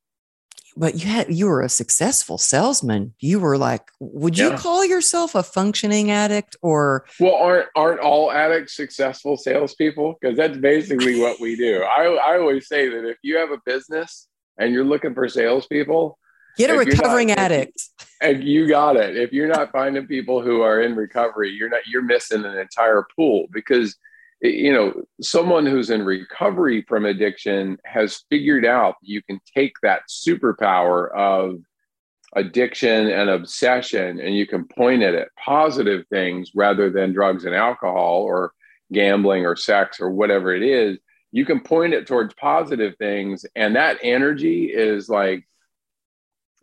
but 0.77 0.95
you 0.95 1.07
had 1.07 1.33
you 1.33 1.47
were 1.47 1.61
a 1.61 1.69
successful 1.69 2.39
salesman. 2.39 3.13
You 3.21 3.39
were 3.39 3.59
like, 3.59 3.91
would 4.01 4.39
you 4.39 4.51
yeah. 4.51 4.57
call 4.57 4.85
yourself 4.85 5.35
a 5.35 5.43
functioning 5.43 6.11
addict 6.11 6.57
or? 6.63 7.05
Well, 7.19 7.35
aren't 7.35 7.67
aren't 7.77 8.01
all 8.01 8.33
addicts 8.33 8.77
successful 8.77 9.37
salespeople? 9.37 10.17
Because 10.19 10.39
that's 10.39 10.57
basically 10.57 11.21
what 11.21 11.39
we 11.39 11.55
do. 11.55 11.83
I 11.83 12.05
I 12.05 12.39
always 12.39 12.67
say 12.67 12.89
that 12.89 13.07
if 13.07 13.19
you 13.23 13.37
have 13.37 13.51
a 13.51 13.61
business 13.67 14.29
and 14.61 14.73
you're 14.73 14.85
looking 14.85 15.15
for 15.15 15.29
salespeople, 15.29 16.19
get 16.57 16.71
a 16.71 16.77
recovering 16.77 17.29
not, 17.29 17.39
addict. 17.39 17.83
And 18.21 18.45
you 18.45 18.69
got 18.69 18.97
it. 18.97 19.17
If 19.17 19.33
you're 19.33 19.49
not 19.49 19.73
finding 19.73 20.07
people 20.07 20.43
who 20.43 20.61
are 20.61 20.83
in 20.83 20.95
recovery, 20.95 21.51
you're 21.51 21.71
not 21.71 21.87
you're 21.87 22.03
missing 22.03 22.45
an 22.45 22.57
entire 22.57 23.07
pool 23.17 23.47
because 23.51 23.97
you 24.43 24.73
know, 24.73 25.03
someone 25.21 25.67
who's 25.67 25.91
in 25.91 26.03
recovery 26.05 26.83
from 26.89 27.05
addiction 27.05 27.77
has 27.85 28.25
figured 28.31 28.65
out 28.65 28.95
you 29.03 29.23
can 29.23 29.39
take 29.55 29.75
that 29.83 30.03
superpower 30.09 31.13
of 31.15 31.59
addiction 32.37 33.09
and 33.09 33.29
obsession 33.29 34.21
and 34.21 34.35
you 34.37 34.47
can 34.47 34.65
point 34.65 35.03
it 35.03 35.15
at 35.15 35.29
positive 35.43 36.07
things 36.09 36.53
rather 36.55 36.89
than 36.89 37.13
drugs 37.13 37.45
and 37.45 37.55
alcohol 37.55 38.23
or 38.23 38.53
gambling 38.93 39.45
or 39.45 39.57
sex 39.57 40.01
or 40.01 40.11
whatever 40.11 40.55
it 40.55 40.63
is 40.63 40.99
you 41.33 41.45
can 41.45 41.61
point 41.61 41.95
it 41.95 42.07
towards 42.07 42.35
positive 42.35 42.97
things 42.97 43.47
and 43.55 43.77
that 43.77 43.99
energy 44.03 44.65
is 44.67 45.09
like 45.09 45.47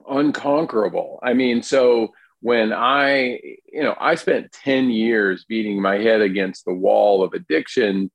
unconquerable. 0.07 1.19
I 1.23 1.33
mean 1.33 1.61
so 1.63 2.13
when 2.41 2.71
i 2.71 3.39
you 3.71 3.81
know 3.81 3.95
i 3.99 4.15
spent 4.15 4.51
10 4.51 4.89
years 4.89 5.45
beating 5.45 5.81
my 5.81 5.97
head 5.97 6.21
against 6.21 6.65
the 6.65 6.73
wall 6.73 7.23
of 7.23 7.33
addiction 7.33 8.11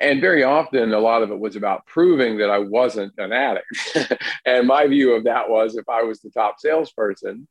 and 0.00 0.20
very 0.20 0.42
often 0.42 0.92
a 0.92 0.98
lot 0.98 1.22
of 1.22 1.30
it 1.30 1.38
was 1.38 1.56
about 1.56 1.86
proving 1.86 2.38
that 2.38 2.50
i 2.50 2.58
wasn't 2.58 3.12
an 3.18 3.32
addict. 3.32 3.66
And 4.46 4.66
my 4.66 4.86
view 4.86 5.12
of 5.14 5.24
that 5.24 5.48
was 5.50 5.76
if 5.76 5.88
i 5.88 6.02
was 6.02 6.20
the 6.20 6.30
top 6.30 6.56
salesperson 6.58 7.46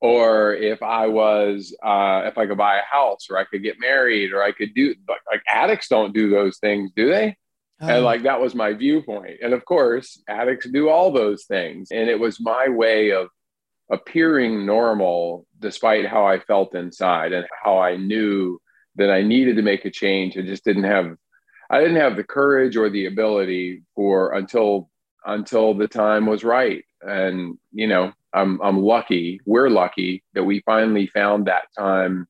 or 0.00 0.54
if 0.54 0.82
i 0.82 1.06
was 1.06 1.74
uh, 1.82 2.22
if 2.26 2.38
i 2.38 2.46
could 2.46 2.58
buy 2.58 2.78
a 2.78 2.82
house 2.82 3.26
or 3.30 3.36
i 3.36 3.44
could 3.44 3.62
get 3.62 3.80
married 3.80 4.32
or 4.32 4.42
i 4.42 4.52
could 4.52 4.74
do 4.74 4.94
like, 5.08 5.20
like 5.30 5.42
addicts 5.52 5.88
don't 5.88 6.14
do 6.14 6.30
those 6.30 6.58
things 6.58 6.90
do 6.94 7.08
they 7.08 7.36
oh. 7.80 7.88
and 7.88 8.04
like 8.04 8.22
that 8.22 8.40
was 8.40 8.54
my 8.54 8.72
viewpoint 8.72 9.38
and 9.42 9.52
of 9.52 9.64
course 9.64 10.22
addicts 10.28 10.68
do 10.70 10.88
all 10.88 11.12
those 11.12 11.44
things 11.44 11.90
and 11.90 12.08
it 12.08 12.18
was 12.18 12.40
my 12.40 12.68
way 12.68 13.12
of 13.12 13.28
appearing 13.90 14.66
normal 14.66 15.46
despite 15.60 16.06
how 16.06 16.26
i 16.26 16.38
felt 16.38 16.74
inside 16.74 17.32
and 17.32 17.46
how 17.62 17.78
i 17.78 17.96
knew 17.96 18.60
that 18.96 19.10
i 19.10 19.22
needed 19.22 19.56
to 19.56 19.62
make 19.62 19.84
a 19.84 19.90
change 19.90 20.36
i 20.36 20.42
just 20.42 20.64
didn't 20.64 20.84
have 20.84 21.16
I 21.68 21.80
didn't 21.80 21.96
have 21.96 22.16
the 22.16 22.24
courage 22.24 22.76
or 22.76 22.88
the 22.90 23.06
ability 23.06 23.82
for 23.94 24.34
until 24.34 24.88
until 25.24 25.74
the 25.74 25.88
time 25.88 26.26
was 26.26 26.44
right. 26.44 26.84
And 27.02 27.58
you 27.72 27.86
know, 27.86 28.12
I'm 28.32 28.60
I'm 28.62 28.78
lucky. 28.78 29.40
We're 29.44 29.70
lucky 29.70 30.22
that 30.34 30.44
we 30.44 30.62
finally 30.64 31.08
found 31.08 31.46
that 31.46 31.64
time 31.76 32.26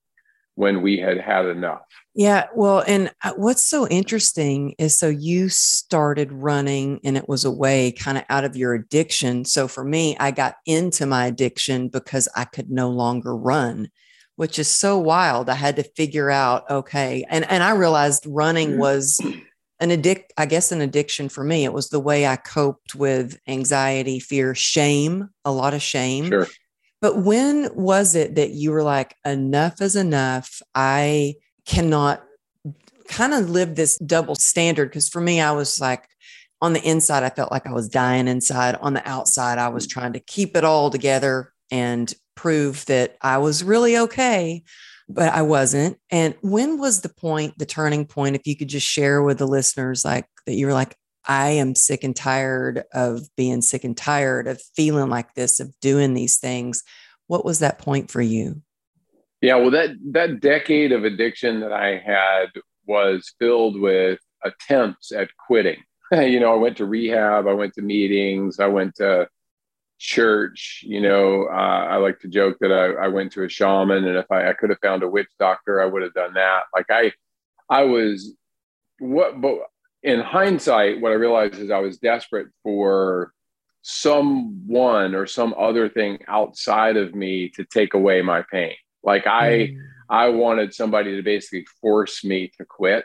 when 0.56 0.82
we 0.82 0.98
had 0.98 1.18
had 1.18 1.46
enough. 1.46 1.82
Yeah, 2.14 2.46
well, 2.54 2.82
and 2.86 3.10
uh, 3.22 3.32
what's 3.36 3.64
so 3.64 3.86
interesting 3.88 4.74
is 4.78 4.98
so 4.98 5.08
you 5.08 5.48
started 5.48 6.32
running 6.32 7.00
and 7.04 7.16
it 7.16 7.28
was 7.28 7.44
a 7.44 7.50
way 7.50 7.92
kind 7.92 8.18
of 8.18 8.24
out 8.28 8.44
of 8.44 8.56
your 8.56 8.74
addiction. 8.74 9.44
So 9.44 9.68
for 9.68 9.84
me, 9.84 10.16
I 10.18 10.32
got 10.32 10.56
into 10.66 11.06
my 11.06 11.26
addiction 11.26 11.88
because 11.88 12.28
I 12.34 12.44
could 12.44 12.70
no 12.70 12.90
longer 12.90 13.36
run 13.36 13.88
which 14.36 14.58
is 14.58 14.68
so 14.68 14.98
wild. 14.98 15.48
I 15.48 15.54
had 15.54 15.76
to 15.76 15.82
figure 15.82 16.30
out, 16.30 16.70
okay. 16.70 17.24
And, 17.28 17.50
and 17.50 17.62
I 17.62 17.70
realized 17.70 18.26
running 18.26 18.72
mm-hmm. 18.72 18.80
was 18.80 19.18
an 19.80 19.90
addict, 19.90 20.32
I 20.36 20.46
guess, 20.46 20.72
an 20.72 20.80
addiction 20.80 21.28
for 21.28 21.42
me. 21.42 21.64
It 21.64 21.72
was 21.72 21.88
the 21.88 22.00
way 22.00 22.26
I 22.26 22.36
coped 22.36 22.94
with 22.94 23.38
anxiety, 23.48 24.20
fear, 24.20 24.54
shame, 24.54 25.30
a 25.44 25.52
lot 25.52 25.74
of 25.74 25.82
shame. 25.82 26.28
Sure. 26.28 26.46
But 27.06 27.18
when 27.18 27.70
was 27.72 28.16
it 28.16 28.34
that 28.34 28.50
you 28.50 28.72
were 28.72 28.82
like, 28.82 29.14
enough 29.24 29.80
is 29.80 29.94
enough? 29.94 30.60
I 30.74 31.36
cannot 31.64 32.20
kind 33.06 33.32
of 33.32 33.48
live 33.48 33.76
this 33.76 33.96
double 33.98 34.34
standard. 34.34 34.88
Because 34.88 35.08
for 35.08 35.20
me, 35.20 35.40
I 35.40 35.52
was 35.52 35.80
like, 35.80 36.08
on 36.60 36.72
the 36.72 36.82
inside, 36.82 37.22
I 37.22 37.30
felt 37.30 37.52
like 37.52 37.64
I 37.64 37.72
was 37.72 37.88
dying 37.88 38.26
inside. 38.26 38.74
On 38.80 38.92
the 38.92 39.08
outside, 39.08 39.58
I 39.58 39.68
was 39.68 39.86
mm. 39.86 39.90
trying 39.90 40.14
to 40.14 40.18
keep 40.18 40.56
it 40.56 40.64
all 40.64 40.90
together 40.90 41.52
and 41.70 42.12
prove 42.34 42.84
that 42.86 43.16
I 43.22 43.38
was 43.38 43.62
really 43.62 43.96
okay, 43.98 44.64
but 45.08 45.32
I 45.32 45.42
wasn't. 45.42 45.98
And 46.10 46.34
when 46.40 46.76
was 46.76 47.02
the 47.02 47.08
point, 47.08 47.56
the 47.56 47.66
turning 47.66 48.06
point, 48.06 48.34
if 48.34 48.48
you 48.48 48.56
could 48.56 48.68
just 48.68 48.88
share 48.88 49.22
with 49.22 49.38
the 49.38 49.46
listeners, 49.46 50.04
like 50.04 50.26
that 50.44 50.54
you 50.54 50.66
were 50.66 50.74
like, 50.74 50.96
I 51.26 51.50
am 51.50 51.74
sick 51.74 52.04
and 52.04 52.14
tired 52.14 52.84
of 52.92 53.22
being 53.36 53.62
sick 53.62 53.84
and 53.84 53.96
tired 53.96 54.46
of 54.46 54.60
feeling 54.74 55.10
like 55.10 55.34
this, 55.34 55.60
of 55.60 55.72
doing 55.80 56.14
these 56.14 56.38
things. 56.38 56.82
What 57.26 57.44
was 57.44 57.58
that 57.58 57.78
point 57.78 58.10
for 58.10 58.22
you? 58.22 58.62
Yeah, 59.40 59.56
well, 59.56 59.70
that 59.72 59.90
that 60.12 60.40
decade 60.40 60.92
of 60.92 61.04
addiction 61.04 61.60
that 61.60 61.72
I 61.72 61.98
had 61.98 62.46
was 62.86 63.34
filled 63.38 63.80
with 63.80 64.18
attempts 64.44 65.12
at 65.12 65.28
quitting. 65.46 65.82
you 66.12 66.40
know, 66.40 66.52
I 66.52 66.56
went 66.56 66.76
to 66.78 66.86
rehab, 66.86 67.46
I 67.46 67.52
went 67.52 67.74
to 67.74 67.82
meetings, 67.82 68.60
I 68.60 68.68
went 68.68 68.94
to 68.96 69.28
church. 69.98 70.84
You 70.86 71.00
know, 71.00 71.48
uh, 71.50 71.86
I 71.90 71.96
like 71.96 72.20
to 72.20 72.28
joke 72.28 72.56
that 72.60 72.72
I, 72.72 73.04
I, 73.04 73.08
went 73.08 73.32
to 73.32 73.44
a 73.44 73.48
shaman, 73.48 74.04
and 74.04 74.16
if 74.16 74.30
I, 74.30 74.48
I 74.48 74.52
could 74.52 74.70
have 74.70 74.78
found 74.80 75.02
a 75.02 75.08
witch 75.08 75.30
doctor, 75.38 75.80
I 75.80 75.86
would 75.86 76.02
have 76.02 76.14
done 76.14 76.34
that. 76.34 76.64
Like 76.74 76.86
I, 76.90 77.12
I 77.68 77.84
was 77.84 78.34
what, 78.98 79.40
but 79.40 79.58
in 80.02 80.20
hindsight, 80.20 81.00
what 81.00 81.12
I 81.12 81.16
realized 81.16 81.54
is 81.54 81.70
I 81.70 81.78
was 81.78 81.98
desperate 81.98 82.48
for 82.62 83.32
someone 83.82 85.14
or 85.14 85.26
some 85.26 85.54
other 85.58 85.88
thing 85.88 86.18
outside 86.28 86.96
of 86.96 87.14
me 87.14 87.48
to 87.50 87.64
take 87.64 87.94
away 87.94 88.22
my 88.22 88.42
pain. 88.50 88.74
Like 89.02 89.26
I, 89.26 89.48
mm. 89.48 89.78
I 90.08 90.28
wanted 90.28 90.74
somebody 90.74 91.16
to 91.16 91.22
basically 91.22 91.66
force 91.80 92.24
me 92.24 92.50
to 92.58 92.64
quit. 92.64 93.04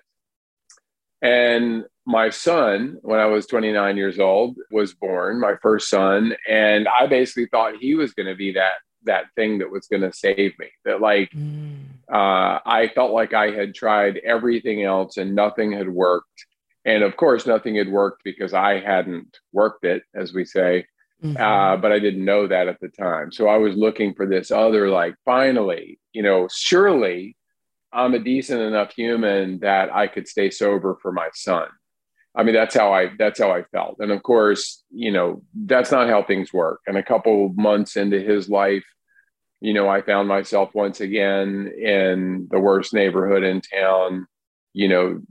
And 1.21 1.85
my 2.05 2.29
son, 2.29 2.97
when 3.01 3.19
I 3.19 3.27
was 3.27 3.45
29 3.45 3.95
years 3.95 4.19
old, 4.19 4.57
was 4.71 4.93
born, 4.93 5.39
my 5.39 5.55
first 5.61 5.89
son, 5.89 6.35
and 6.49 6.87
I 6.87 7.07
basically 7.07 7.45
thought 7.45 7.75
he 7.79 7.95
was 7.95 8.13
going 8.13 8.27
to 8.27 8.35
be 8.35 8.53
that 8.53 8.73
that 9.03 9.25
thing 9.35 9.59
that 9.59 9.71
was 9.71 9.87
going 9.87 10.01
to 10.01 10.13
save 10.13 10.57
me. 10.59 10.67
That 10.85 11.01
like 11.01 11.31
mm. 11.31 11.77
uh, 12.11 12.59
I 12.65 12.91
felt 12.93 13.11
like 13.11 13.33
I 13.33 13.51
had 13.51 13.73
tried 13.73 14.17
everything 14.17 14.83
else 14.83 15.17
and 15.17 15.35
nothing 15.35 15.71
had 15.71 15.89
worked, 15.89 16.45
and 16.85 17.03
of 17.03 17.17
course 17.17 17.45
nothing 17.45 17.75
had 17.75 17.89
worked 17.89 18.23
because 18.23 18.53
I 18.53 18.79
hadn't 18.79 19.37
worked 19.51 19.85
it, 19.85 20.03
as 20.15 20.33
we 20.33 20.45
say. 20.45 20.85
Mm-hmm. 21.23 21.37
Uh, 21.37 21.77
but 21.77 21.91
I 21.91 21.99
didn't 21.99 22.25
know 22.25 22.47
that 22.47 22.67
at 22.67 22.79
the 22.79 22.87
time. 22.87 23.31
So 23.31 23.47
I 23.47 23.57
was 23.57 23.75
looking 23.75 24.15
for 24.15 24.25
this 24.25 24.49
other, 24.49 24.89
like, 24.89 25.13
finally, 25.23 25.99
you 26.13 26.23
know, 26.23 26.47
surely 26.51 27.37
I'm 27.93 28.15
a 28.15 28.19
decent 28.19 28.61
enough 28.61 28.93
human 28.93 29.59
that 29.59 29.93
I 29.93 30.07
could 30.07 30.27
stay 30.27 30.49
sober 30.49 30.97
for 31.01 31.11
my 31.11 31.29
son. 31.33 31.67
I 32.33 32.43
mean, 32.43 32.55
that's 32.55 32.73
how 32.73 32.93
I 32.93 33.11
that's 33.19 33.39
how 33.39 33.51
I 33.51 33.63
felt. 33.63 33.97
And 33.99 34.11
of 34.11 34.23
course, 34.23 34.83
you 34.89 35.11
know, 35.11 35.43
that's 35.53 35.91
not 35.91 36.07
how 36.07 36.23
things 36.23 36.53
work. 36.53 36.79
And 36.87 36.97
a 36.97 37.03
couple 37.03 37.53
months 37.55 37.97
into 37.97 38.19
his 38.21 38.49
life, 38.49 38.85
you 39.59 39.73
know, 39.73 39.89
I 39.89 40.01
found 40.01 40.27
myself 40.27 40.73
once 40.73 41.01
again 41.01 41.71
in 41.77 42.47
the 42.49 42.59
worst 42.59 42.93
neighborhood 42.93 43.43
in 43.43 43.61
town, 43.61 44.27
you 44.73 44.87
know, 44.87 45.21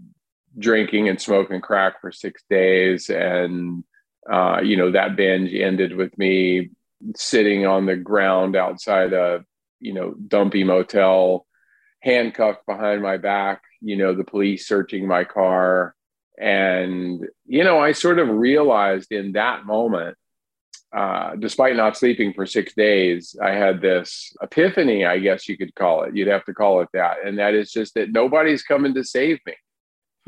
drinking 0.59 1.09
and 1.09 1.21
smoking 1.21 1.61
crack 1.61 2.00
for 2.00 2.12
six 2.12 2.42
days. 2.50 3.09
And 3.11 3.85
uh, 4.30 4.61
you 4.62 4.76
know, 4.76 4.92
that 4.92 5.16
binge 5.16 5.52
ended 5.54 5.97
with 5.97 6.16
me 6.19 6.71
sitting 7.16 7.66
on 7.66 7.87
the 7.87 7.97
ground 7.97 8.57
outside 8.57 9.12
a, 9.12 9.45
you 9.80 9.95
know, 9.95 10.14
dumpy 10.14 10.64
motel, 10.64 11.47
handcuffed 12.00 12.66
behind 12.66 13.02
my 13.02 13.16
back, 13.16 13.62
you 13.80 13.97
know, 13.97 14.14
the 14.14 14.25
police 14.25 14.69
searching 14.69 15.07
my 15.07 15.25
car 15.25 15.95
and, 16.40 17.28
you 17.45 17.64
know, 17.64 17.78
I 17.78 17.92
sort 17.92 18.19
of 18.19 18.28
realized 18.28 19.12
in 19.12 19.33
that 19.33 19.66
moment, 19.66 20.16
uh, 20.97 21.37
despite 21.37 21.76
not 21.76 21.99
sleeping 21.99 22.33
for 22.33 22.47
six 22.47 22.73
days, 22.75 23.37
I 23.40 23.50
had 23.50 23.83
this 23.83 24.35
epiphany, 24.40 25.04
I 25.04 25.19
guess 25.19 25.49
you 25.49 25.59
could 25.59 25.75
call 25.75 26.04
it. 26.04 26.16
You'd 26.16 26.28
have 26.28 26.47
to 26.47 26.54
call 26.54 26.80
it 26.80 26.88
that. 26.95 27.19
And 27.25 27.38
that 27.38 27.54
is 27.54 27.71
just 27.71 27.95
that 27.95 28.11
nobody's 28.11 28.62
coming 28.62 28.95
to 28.95 29.04
save 29.04 29.38
me. 29.47 29.52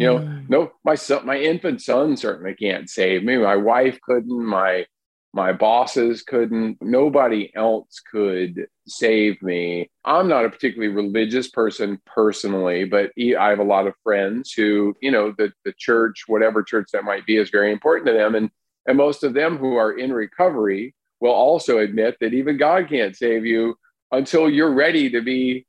You 0.03 0.09
know, 0.09 0.19
mm. 0.19 0.49
no, 0.49 0.73
my 0.85 0.95
son, 0.95 1.27
my 1.27 1.39
infant 1.39 1.81
son 1.81 2.17
certainly 2.17 2.55
can't 2.55 2.91
save 2.91 3.25
me. 3.25 3.37
My 3.39 3.57
wife 3.57 3.99
couldn't. 4.03 4.45
My 4.45 4.87
my 5.35 5.53
bosses 5.53 6.23
couldn't. 6.23 6.77
Nobody 6.83 7.51
else 7.55 8.01
could 8.11 8.67
save 8.87 9.41
me. 9.41 9.91
I'm 10.05 10.29
not 10.29 10.45
a 10.45 10.51
particularly 10.51 10.95
religious 10.95 11.49
person 11.49 11.99
personally, 12.05 12.85
but 12.85 13.13
I 13.19 13.49
have 13.49 13.59
a 13.59 13.65
lot 13.65 13.87
of 13.87 13.95
friends 14.03 14.53
who, 14.53 14.95
you 15.01 15.11
know, 15.11 15.33
the, 15.39 15.53
the 15.65 15.73
church, 15.79 16.25
whatever 16.27 16.63
church 16.63 16.89
that 16.93 17.05
might 17.05 17.25
be, 17.25 17.39
is 17.39 17.49
very 17.49 17.73
important 17.73 18.09
to 18.09 18.13
them. 18.13 18.35
And, 18.35 18.51
and 18.87 18.99
most 18.99 19.25
of 19.25 19.33
them 19.33 19.57
who 19.57 19.77
are 19.77 19.93
in 19.93 20.13
recovery 20.13 20.95
will 21.21 21.31
also 21.33 21.79
admit 21.79 22.19
that 22.21 22.35
even 22.35 22.59
God 22.59 22.89
can't 22.91 23.17
save 23.17 23.47
you 23.47 23.77
until 24.11 24.51
you're 24.51 24.75
ready 24.75 25.09
to 25.11 25.23
be 25.23 25.67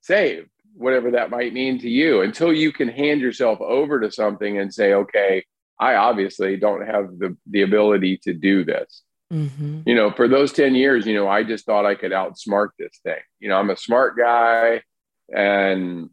saved, 0.00 0.48
whatever 0.74 1.12
that 1.12 1.30
might 1.30 1.52
mean 1.52 1.78
to 1.80 1.88
you, 1.88 2.22
until 2.22 2.52
you 2.52 2.72
can 2.72 2.88
hand 2.88 3.20
yourself 3.20 3.60
over 3.60 4.00
to 4.00 4.10
something 4.10 4.58
and 4.58 4.72
say, 4.72 4.92
okay, 4.94 5.44
I 5.78 5.94
obviously 5.96 6.56
don't 6.56 6.86
have 6.86 7.18
the, 7.18 7.36
the 7.50 7.62
ability 7.62 8.18
to 8.24 8.34
do 8.34 8.64
this. 8.64 9.02
Mm-hmm. 9.32 9.80
You 9.86 9.94
know, 9.94 10.10
for 10.12 10.28
those 10.28 10.52
10 10.52 10.74
years, 10.74 11.06
you 11.06 11.14
know, 11.14 11.28
I 11.28 11.42
just 11.42 11.66
thought 11.66 11.86
I 11.86 11.94
could 11.94 12.12
outsmart 12.12 12.68
this 12.78 13.00
thing. 13.02 13.20
You 13.40 13.48
know, 13.48 13.56
I'm 13.56 13.70
a 13.70 13.76
smart 13.76 14.16
guy 14.16 14.82
and, 15.34 16.10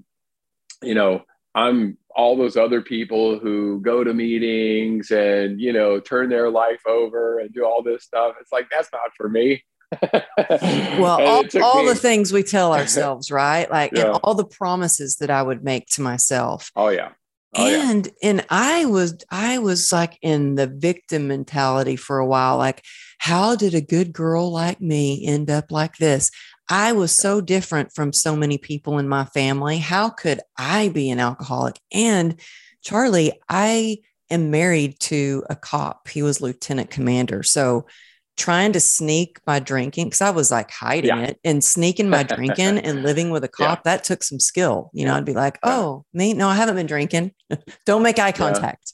you 0.82 0.96
know, 0.96 1.24
I'm 1.54 1.98
all 2.16 2.36
those 2.36 2.58
other 2.58 2.82
people 2.82 3.40
who 3.40 3.82
go 3.82 4.04
to 4.04 4.14
meetings 4.14 5.12
and, 5.12 5.60
you 5.60 5.74
know, 5.74 6.00
turn 6.00 6.30
their 6.30 6.50
life 6.50 6.82
over 6.88 7.40
and 7.40 7.54
do 7.54 7.66
all 7.66 7.84
this 7.84 8.04
stuff. 8.04 8.36
It's 8.40 8.52
like, 8.52 8.68
that's 8.72 8.92
not 8.92 9.12
for 9.16 9.30
me. 9.30 9.64
well, 10.38 11.22
all, 11.22 11.44
all 11.62 11.86
the 11.86 11.96
things 11.96 12.32
we 12.32 12.44
tell 12.44 12.74
ourselves, 12.74 13.32
right? 13.32 13.70
Like, 13.70 13.92
yeah. 13.94 14.08
and 14.08 14.20
all 14.24 14.36
the 14.36 14.46
promises 14.46 15.18
that 15.18 15.30
I 15.30 15.44
would 15.44 15.64
make 15.64 15.88
to 15.88 16.02
myself. 16.02 16.72
Oh, 16.76 16.90
yeah 16.90 17.12
Oh, 17.56 17.68
and 17.68 18.06
yeah. 18.06 18.30
and 18.30 18.46
I 18.50 18.86
was 18.86 19.18
I 19.30 19.58
was 19.58 19.92
like 19.92 20.18
in 20.22 20.56
the 20.56 20.68
victim 20.68 21.28
mentality 21.28 21.98
for 21.98 22.18
a 22.18 22.26
while 22.26 22.58
like 22.58 22.84
how 23.18 23.56
did 23.56 23.76
a 23.76 23.82
good 23.82 24.14
girl 24.14 24.52
like 24.52 24.80
me 24.80 25.26
end 25.28 25.50
up 25.50 25.72
like 25.72 25.98
this? 25.98 26.32
I 26.70 26.94
was 26.94 27.12
so 27.12 27.42
different 27.42 27.94
from 27.94 28.14
so 28.14 28.36
many 28.36 28.58
people 28.58 28.98
in 28.98 29.08
my 29.08 29.26
family. 29.26 29.78
How 29.80 30.10
could 30.10 30.40
I 30.58 30.90
be 30.90 31.10
an 31.12 31.20
alcoholic? 31.20 31.78
And 31.94 32.40
Charlie, 32.82 33.34
I 33.50 33.98
am 34.30 34.50
married 34.50 35.00
to 35.02 35.44
a 35.50 35.56
cop. 35.56 36.08
He 36.08 36.24
was 36.24 36.42
lieutenant 36.42 36.90
commander. 36.90 37.44
So 37.44 37.86
trying 38.42 38.74
to 38.74 38.80
sneak 38.80 39.40
my 39.46 39.60
drinking 39.60 40.08
because 40.08 40.22
I 40.22 40.32
was 40.32 40.50
like 40.50 40.72
hiding 40.72 41.10
yeah. 41.16 41.22
it 41.26 41.40
and 41.44 41.64
sneaking 41.64 42.10
my 42.10 42.24
drinking 42.24 42.80
and 42.80 43.04
living 43.04 43.30
with 43.30 43.44
a 43.44 43.48
cop 43.48 43.80
yeah. 43.80 43.82
that 43.96 44.04
took 44.04 44.24
some 44.24 44.40
skill. 44.40 44.90
You 44.94 45.06
know, 45.06 45.16
I'd 45.16 45.26
be 45.26 45.36
like, 45.36 45.60
"Oh, 45.62 46.06
me? 46.12 46.34
No, 46.34 46.48
I 46.48 46.56
haven't 46.56 46.76
been 46.76 46.88
drinking. 46.88 47.34
Don't 47.86 48.02
make 48.02 48.18
eye 48.18 48.32
contact." 48.32 48.94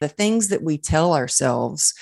The 0.00 0.08
things 0.08 0.48
that 0.48 0.62
we 0.62 0.76
tell 0.76 1.14
ourselves. 1.14 1.94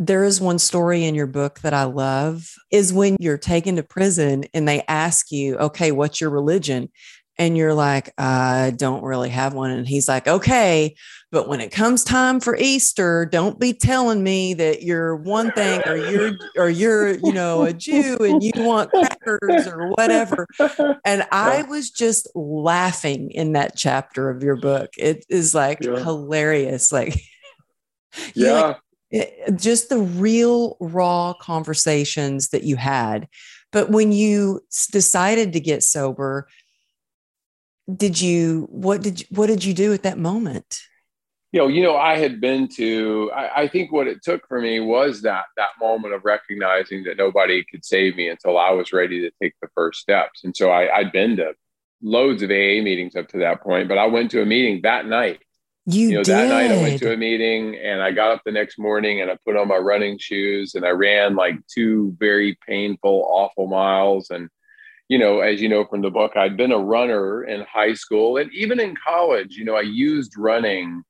There 0.00 0.24
is 0.24 0.40
one 0.40 0.58
story 0.58 1.04
in 1.04 1.14
your 1.14 1.28
book 1.28 1.60
that 1.60 1.72
I 1.72 1.84
love 1.84 2.50
is 2.72 2.92
when 2.92 3.16
you're 3.20 3.38
taken 3.38 3.76
to 3.76 3.84
prison 3.84 4.44
and 4.52 4.66
they 4.66 4.82
ask 4.88 5.30
you, 5.30 5.56
"Okay, 5.58 5.92
what's 5.92 6.20
your 6.22 6.30
religion?" 6.30 6.88
And 7.36 7.56
you're 7.56 7.74
like, 7.74 8.12
I 8.16 8.72
don't 8.76 9.02
really 9.02 9.30
have 9.30 9.54
one. 9.54 9.70
And 9.70 9.86
he's 9.86 10.08
like, 10.08 10.28
okay, 10.28 10.94
but 11.32 11.48
when 11.48 11.60
it 11.60 11.72
comes 11.72 12.04
time 12.04 12.38
for 12.38 12.56
Easter, 12.56 13.26
don't 13.26 13.58
be 13.58 13.72
telling 13.72 14.22
me 14.22 14.54
that 14.54 14.82
you're 14.82 15.16
one 15.16 15.50
thing 15.50 15.82
or 15.84 15.96
you're 15.96 16.32
or 16.56 16.70
you're, 16.70 17.18
you 17.18 17.32
know, 17.32 17.64
a 17.64 17.72
Jew 17.72 18.16
and 18.20 18.40
you 18.40 18.52
want 18.56 18.90
crackers 18.90 19.66
or 19.66 19.88
whatever. 19.88 20.46
And 21.04 21.26
I 21.32 21.62
was 21.62 21.90
just 21.90 22.28
laughing 22.36 23.32
in 23.32 23.54
that 23.54 23.76
chapter 23.76 24.30
of 24.30 24.44
your 24.44 24.56
book. 24.56 24.90
It 24.96 25.24
is 25.28 25.54
like 25.54 25.82
yeah. 25.82 25.98
hilarious. 25.98 26.92
Like, 26.92 27.20
yeah. 28.34 28.52
Like, 28.52 28.78
it, 29.10 29.56
just 29.58 29.88
the 29.88 29.98
real 29.98 30.76
raw 30.80 31.34
conversations 31.34 32.50
that 32.50 32.62
you 32.62 32.76
had. 32.76 33.28
But 33.72 33.90
when 33.90 34.12
you 34.12 34.60
decided 34.92 35.52
to 35.52 35.60
get 35.60 35.82
sober, 35.82 36.46
did 37.94 38.20
you 38.20 38.66
what 38.70 39.02
did 39.02 39.20
you, 39.20 39.26
what 39.30 39.46
did 39.46 39.64
you 39.64 39.74
do 39.74 39.92
at 39.92 40.02
that 40.02 40.18
moment 40.18 40.80
you 41.52 41.60
know 41.60 41.68
you 41.68 41.82
know 41.82 41.96
i 41.96 42.16
had 42.16 42.40
been 42.40 42.68
to 42.68 43.30
I, 43.34 43.62
I, 43.62 43.68
think 43.68 43.92
what 43.92 44.06
it 44.06 44.22
took 44.22 44.46
for 44.48 44.60
me 44.60 44.80
was 44.80 45.22
that 45.22 45.44
that 45.56 45.70
moment 45.80 46.14
of 46.14 46.24
recognizing 46.24 47.04
that 47.04 47.18
nobody 47.18 47.64
could 47.64 47.84
save 47.84 48.16
me 48.16 48.28
until 48.28 48.58
i 48.58 48.70
was 48.70 48.92
ready 48.92 49.20
to 49.20 49.30
take 49.42 49.54
the 49.60 49.68
first 49.74 50.00
steps 50.00 50.44
and 50.44 50.56
so 50.56 50.70
I, 50.70 50.96
i'd 50.96 51.12
been 51.12 51.36
to 51.36 51.52
loads 52.02 52.42
of 52.42 52.50
aa 52.50 52.82
meetings 52.82 53.16
up 53.16 53.28
to 53.28 53.38
that 53.38 53.62
point 53.62 53.88
but 53.88 53.98
i 53.98 54.06
went 54.06 54.30
to 54.32 54.42
a 54.42 54.46
meeting 54.46 54.80
that 54.82 55.06
night 55.06 55.40
you, 55.86 56.08
you 56.08 56.14
know, 56.14 56.22
did. 56.22 56.34
that 56.34 56.48
night 56.48 56.70
I 56.70 56.80
went 56.80 56.98
to 57.00 57.12
a 57.12 57.16
meeting 57.16 57.76
and 57.76 58.02
I 58.02 58.10
got 58.10 58.30
up 58.30 58.40
the 58.44 58.52
next 58.52 58.78
morning 58.78 59.20
and 59.20 59.30
I 59.30 59.36
put 59.44 59.56
on 59.56 59.68
my 59.68 59.76
running 59.76 60.16
shoes 60.18 60.74
and 60.74 60.84
I 60.84 60.90
ran 60.90 61.36
like 61.36 61.56
two 61.66 62.16
very 62.18 62.56
painful, 62.66 63.26
awful 63.28 63.66
miles. 63.66 64.30
And 64.30 64.48
you 65.08 65.18
know, 65.18 65.40
as 65.40 65.60
you 65.60 65.68
know 65.68 65.84
from 65.84 66.02
the 66.02 66.10
book, 66.10 66.36
I'd 66.36 66.56
been 66.56 66.72
a 66.72 66.78
runner 66.78 67.44
in 67.44 67.62
high 67.62 67.94
school 67.94 68.38
and 68.38 68.52
even 68.54 68.80
in 68.80 68.94
college, 69.06 69.56
you 69.56 69.64
know, 69.64 69.76
I 69.76 69.82
used 69.82 70.34
running. 70.36 71.02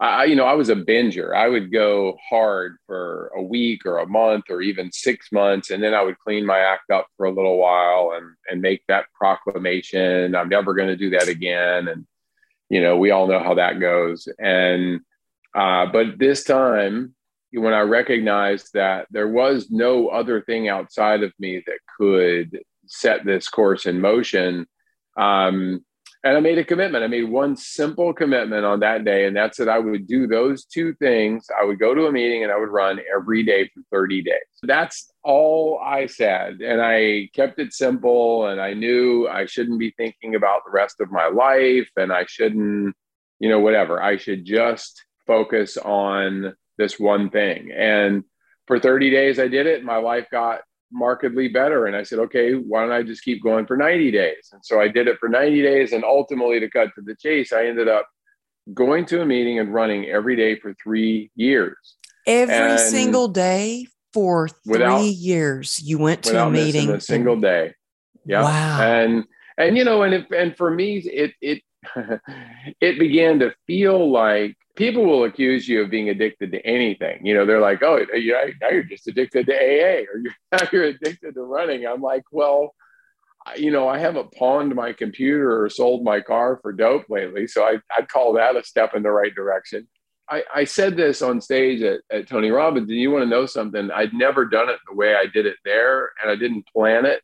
I, 0.00 0.24
you 0.24 0.34
know, 0.34 0.44
I 0.44 0.54
was 0.54 0.70
a 0.70 0.74
binger. 0.74 1.36
I 1.36 1.48
would 1.48 1.70
go 1.72 2.18
hard 2.28 2.76
for 2.86 3.30
a 3.36 3.42
week 3.42 3.86
or 3.86 3.98
a 3.98 4.08
month 4.08 4.46
or 4.50 4.60
even 4.60 4.90
six 4.90 5.30
months, 5.30 5.70
and 5.70 5.80
then 5.80 5.94
I 5.94 6.02
would 6.02 6.18
clean 6.18 6.44
my 6.44 6.58
act 6.58 6.90
up 6.90 7.06
for 7.16 7.26
a 7.26 7.30
little 7.30 7.58
while 7.58 8.12
and 8.16 8.26
and 8.48 8.60
make 8.60 8.82
that 8.88 9.06
proclamation. 9.14 10.34
I'm 10.34 10.48
never 10.48 10.74
going 10.74 10.88
to 10.88 10.96
do 10.96 11.10
that 11.10 11.28
again. 11.28 11.86
And 11.86 12.06
you 12.70 12.82
know, 12.82 12.96
we 12.96 13.12
all 13.12 13.28
know 13.28 13.38
how 13.38 13.54
that 13.54 13.78
goes. 13.78 14.26
And 14.38 15.00
uh, 15.54 15.86
but 15.86 16.18
this 16.18 16.42
time, 16.42 17.14
when 17.52 17.72
I 17.72 17.80
recognized 17.80 18.72
that 18.74 19.06
there 19.12 19.28
was 19.28 19.70
no 19.70 20.08
other 20.08 20.42
thing 20.42 20.68
outside 20.68 21.22
of 21.22 21.32
me 21.38 21.62
that 21.66 21.78
could 21.96 22.60
set 22.86 23.24
this 23.24 23.48
course 23.48 23.86
in 23.86 24.00
motion. 24.00 24.66
Um, 25.16 25.84
and 26.24 26.38
I 26.38 26.40
made 26.40 26.56
a 26.56 26.64
commitment. 26.64 27.04
I 27.04 27.06
made 27.06 27.28
one 27.28 27.54
simple 27.54 28.14
commitment 28.14 28.64
on 28.64 28.80
that 28.80 29.04
day, 29.04 29.26
and 29.26 29.36
that's 29.36 29.58
that 29.58 29.68
I 29.68 29.78
would 29.78 30.06
do 30.06 30.26
those 30.26 30.64
two 30.64 30.94
things. 30.94 31.48
I 31.60 31.66
would 31.66 31.78
go 31.78 31.94
to 31.94 32.06
a 32.06 32.12
meeting 32.12 32.42
and 32.42 32.50
I 32.50 32.56
would 32.56 32.70
run 32.70 32.98
every 33.14 33.42
day 33.42 33.68
for 33.68 33.82
30 33.92 34.22
days. 34.22 34.40
That's 34.62 35.12
all 35.22 35.78
I 35.84 36.06
said. 36.06 36.62
And 36.62 36.80
I 36.80 37.28
kept 37.34 37.58
it 37.58 37.74
simple. 37.74 38.46
And 38.46 38.58
I 38.58 38.72
knew 38.72 39.28
I 39.28 39.44
shouldn't 39.44 39.78
be 39.78 39.92
thinking 39.98 40.34
about 40.34 40.62
the 40.64 40.72
rest 40.72 41.00
of 41.00 41.12
my 41.12 41.26
life 41.26 41.90
and 41.96 42.10
I 42.10 42.24
shouldn't, 42.26 42.96
you 43.38 43.50
know, 43.50 43.60
whatever. 43.60 44.02
I 44.02 44.16
should 44.16 44.46
just 44.46 45.04
focus 45.26 45.76
on 45.76 46.54
this 46.78 46.98
one 46.98 47.28
thing. 47.28 47.70
And 47.70 48.24
for 48.66 48.78
30 48.78 49.10
days, 49.10 49.38
I 49.38 49.48
did 49.48 49.66
it. 49.66 49.84
My 49.84 49.96
life 49.96 50.26
got 50.32 50.62
markedly 50.94 51.48
better. 51.48 51.86
And 51.86 51.96
I 51.96 52.04
said, 52.04 52.20
okay, 52.20 52.54
why 52.54 52.82
don't 52.82 52.92
I 52.92 53.02
just 53.02 53.24
keep 53.24 53.42
going 53.42 53.66
for 53.66 53.76
90 53.76 54.10
days? 54.10 54.50
And 54.52 54.64
so 54.64 54.80
I 54.80 54.88
did 54.88 55.08
it 55.08 55.18
for 55.18 55.28
90 55.28 55.60
days. 55.62 55.92
And 55.92 56.04
ultimately, 56.04 56.60
to 56.60 56.70
cut 56.70 56.90
to 56.94 57.02
the 57.02 57.16
chase, 57.16 57.52
I 57.52 57.66
ended 57.66 57.88
up 57.88 58.06
going 58.72 59.04
to 59.06 59.20
a 59.20 59.26
meeting 59.26 59.58
and 59.58 59.74
running 59.74 60.06
every 60.06 60.36
day 60.36 60.58
for 60.58 60.74
three 60.82 61.30
years. 61.34 61.76
Every 62.26 62.54
and 62.54 62.80
single 62.80 63.28
day 63.28 63.86
for 64.14 64.48
three 64.48 64.72
without, 64.72 65.02
years, 65.02 65.82
you 65.82 65.98
went 65.98 66.22
to 66.24 66.46
a 66.46 66.50
meeting. 66.50 66.90
A 66.90 67.00
single 67.00 67.38
day. 67.38 67.74
Yeah. 68.24 68.42
Wow. 68.42 68.80
And 68.80 69.24
and 69.58 69.76
you 69.76 69.84
know, 69.84 70.02
and 70.02 70.14
if, 70.14 70.30
and 70.30 70.56
for 70.56 70.70
me, 70.70 70.98
it 70.98 71.32
it 71.42 71.62
it 72.80 72.98
began 72.98 73.40
to 73.40 73.54
feel 73.66 74.10
like 74.10 74.56
people 74.76 75.04
will 75.04 75.24
accuse 75.24 75.68
you 75.68 75.82
of 75.82 75.90
being 75.90 76.08
addicted 76.08 76.52
to 76.52 76.66
anything. 76.66 77.24
You 77.24 77.34
know, 77.34 77.46
they're 77.46 77.60
like, 77.60 77.82
oh, 77.82 78.04
yeah, 78.14 78.46
now 78.60 78.70
you're 78.70 78.82
just 78.82 79.06
addicted 79.06 79.46
to 79.46 79.54
AA 79.54 80.04
or 80.04 80.68
you're 80.72 80.84
addicted 80.84 81.34
to 81.34 81.42
running. 81.42 81.86
I'm 81.86 82.02
like, 82.02 82.24
well, 82.32 82.74
you 83.56 83.70
know, 83.70 83.88
I 83.88 83.98
haven't 83.98 84.32
pawned 84.32 84.74
my 84.74 84.92
computer 84.92 85.62
or 85.62 85.68
sold 85.68 86.02
my 86.02 86.20
car 86.20 86.58
for 86.62 86.72
dope 86.72 87.04
lately. 87.08 87.46
So 87.46 87.62
I, 87.62 87.78
I'd 87.96 88.08
call 88.08 88.32
that 88.34 88.56
a 88.56 88.64
step 88.64 88.94
in 88.94 89.02
the 89.02 89.10
right 89.10 89.34
direction. 89.34 89.86
I, 90.28 90.42
I 90.52 90.64
said 90.64 90.96
this 90.96 91.20
on 91.20 91.40
stage 91.42 91.82
at, 91.82 92.00
at 92.10 92.28
Tony 92.28 92.50
Robbins, 92.50 92.88
and 92.88 92.98
you 92.98 93.10
want 93.10 93.24
to 93.24 93.28
know 93.28 93.44
something? 93.44 93.90
I'd 93.90 94.14
never 94.14 94.46
done 94.46 94.70
it 94.70 94.78
the 94.88 94.96
way 94.96 95.14
I 95.14 95.26
did 95.26 95.44
it 95.44 95.56
there, 95.64 96.12
and 96.20 96.30
I 96.30 96.36
didn't 96.36 96.66
plan 96.66 97.04
it. 97.04 97.20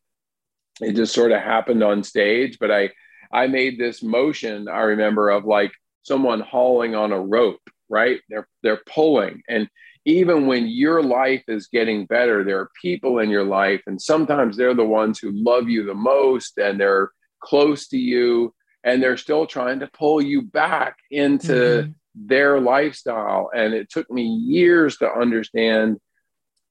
It 0.82 0.94
just 0.94 1.14
sort 1.14 1.32
of 1.32 1.40
happened 1.40 1.82
on 1.82 2.04
stage. 2.04 2.58
But 2.60 2.70
I, 2.70 2.90
I 3.32 3.46
made 3.46 3.78
this 3.78 4.02
motion, 4.02 4.68
I 4.68 4.80
remember, 4.80 5.30
of 5.30 5.46
like 5.46 5.72
someone 6.02 6.40
hauling 6.40 6.94
on 6.94 7.12
a 7.12 7.20
rope, 7.20 7.60
right? 7.88 8.20
They're 8.28 8.48
they're 8.62 8.82
pulling. 8.86 9.42
And 9.48 9.68
even 10.06 10.46
when 10.46 10.66
your 10.66 11.02
life 11.02 11.44
is 11.46 11.68
getting 11.68 12.06
better, 12.06 12.42
there 12.42 12.58
are 12.58 12.70
people 12.80 13.18
in 13.18 13.30
your 13.30 13.44
life, 13.44 13.82
and 13.86 14.00
sometimes 14.00 14.56
they're 14.56 14.74
the 14.74 14.84
ones 14.84 15.18
who 15.18 15.30
love 15.32 15.68
you 15.68 15.84
the 15.84 15.94
most 15.94 16.58
and 16.58 16.80
they're 16.80 17.10
close 17.40 17.88
to 17.88 17.98
you, 17.98 18.54
and 18.84 19.02
they're 19.02 19.16
still 19.16 19.46
trying 19.46 19.80
to 19.80 19.88
pull 19.88 20.20
you 20.20 20.42
back 20.42 20.96
into 21.10 21.52
mm-hmm. 21.52 21.90
their 22.14 22.60
lifestyle. 22.60 23.50
And 23.54 23.74
it 23.74 23.90
took 23.90 24.10
me 24.10 24.24
years 24.24 24.96
to 24.98 25.10
understand 25.10 25.98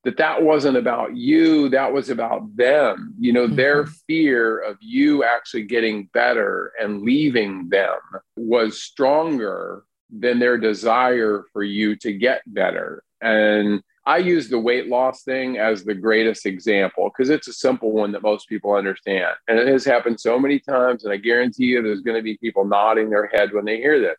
that 0.04 0.18
that 0.18 0.42
wasn't 0.42 0.78
about 0.78 1.16
you 1.16 1.70
that 1.70 1.92
was 1.92 2.10
about 2.10 2.56
them. 2.56 3.14
You 3.20 3.34
know 3.34 3.48
mm-hmm. 3.48 3.56
their 3.56 3.86
fear 3.86 4.60
of 4.60 4.78
you 4.80 5.24
actually 5.24 5.64
getting 5.64 6.10
better 6.14 6.72
and 6.80 7.02
leaving 7.02 7.70
them 7.70 8.00
was 8.36 8.82
stronger 8.82 9.84
than 10.10 10.40
their 10.40 10.58
desire 10.58 11.44
for 11.52 11.64
you 11.64 11.96
to 11.98 12.14
get 12.14 12.42
better. 12.48 13.04
And 13.22 13.82
i 14.06 14.18
use 14.18 14.48
the 14.48 14.58
weight 14.58 14.88
loss 14.88 15.24
thing 15.24 15.58
as 15.58 15.84
the 15.84 15.94
greatest 15.94 16.46
example 16.46 17.10
because 17.10 17.30
it's 17.30 17.50
a 17.50 17.54
simple 17.54 17.92
one 17.92 18.14
that 18.14 18.24
most 18.24 18.48
people 18.48 18.74
understand. 18.74 19.34
And 19.48 19.60
it 19.60 19.68
has 19.68 19.84
happened 19.84 20.20
so 20.20 20.40
many 20.40 20.60
times 20.60 21.04
and 21.04 21.14
i 21.14 21.18
guarantee 21.18 21.66
you 21.66 21.82
there's 21.82 22.02
going 22.02 22.18
to 22.18 22.24
be 22.24 22.38
people 22.38 22.64
nodding 22.64 23.10
their 23.10 23.28
head 23.28 23.54
when 23.54 23.66
they 23.66 23.78
hear 23.78 24.00
this. 24.00 24.18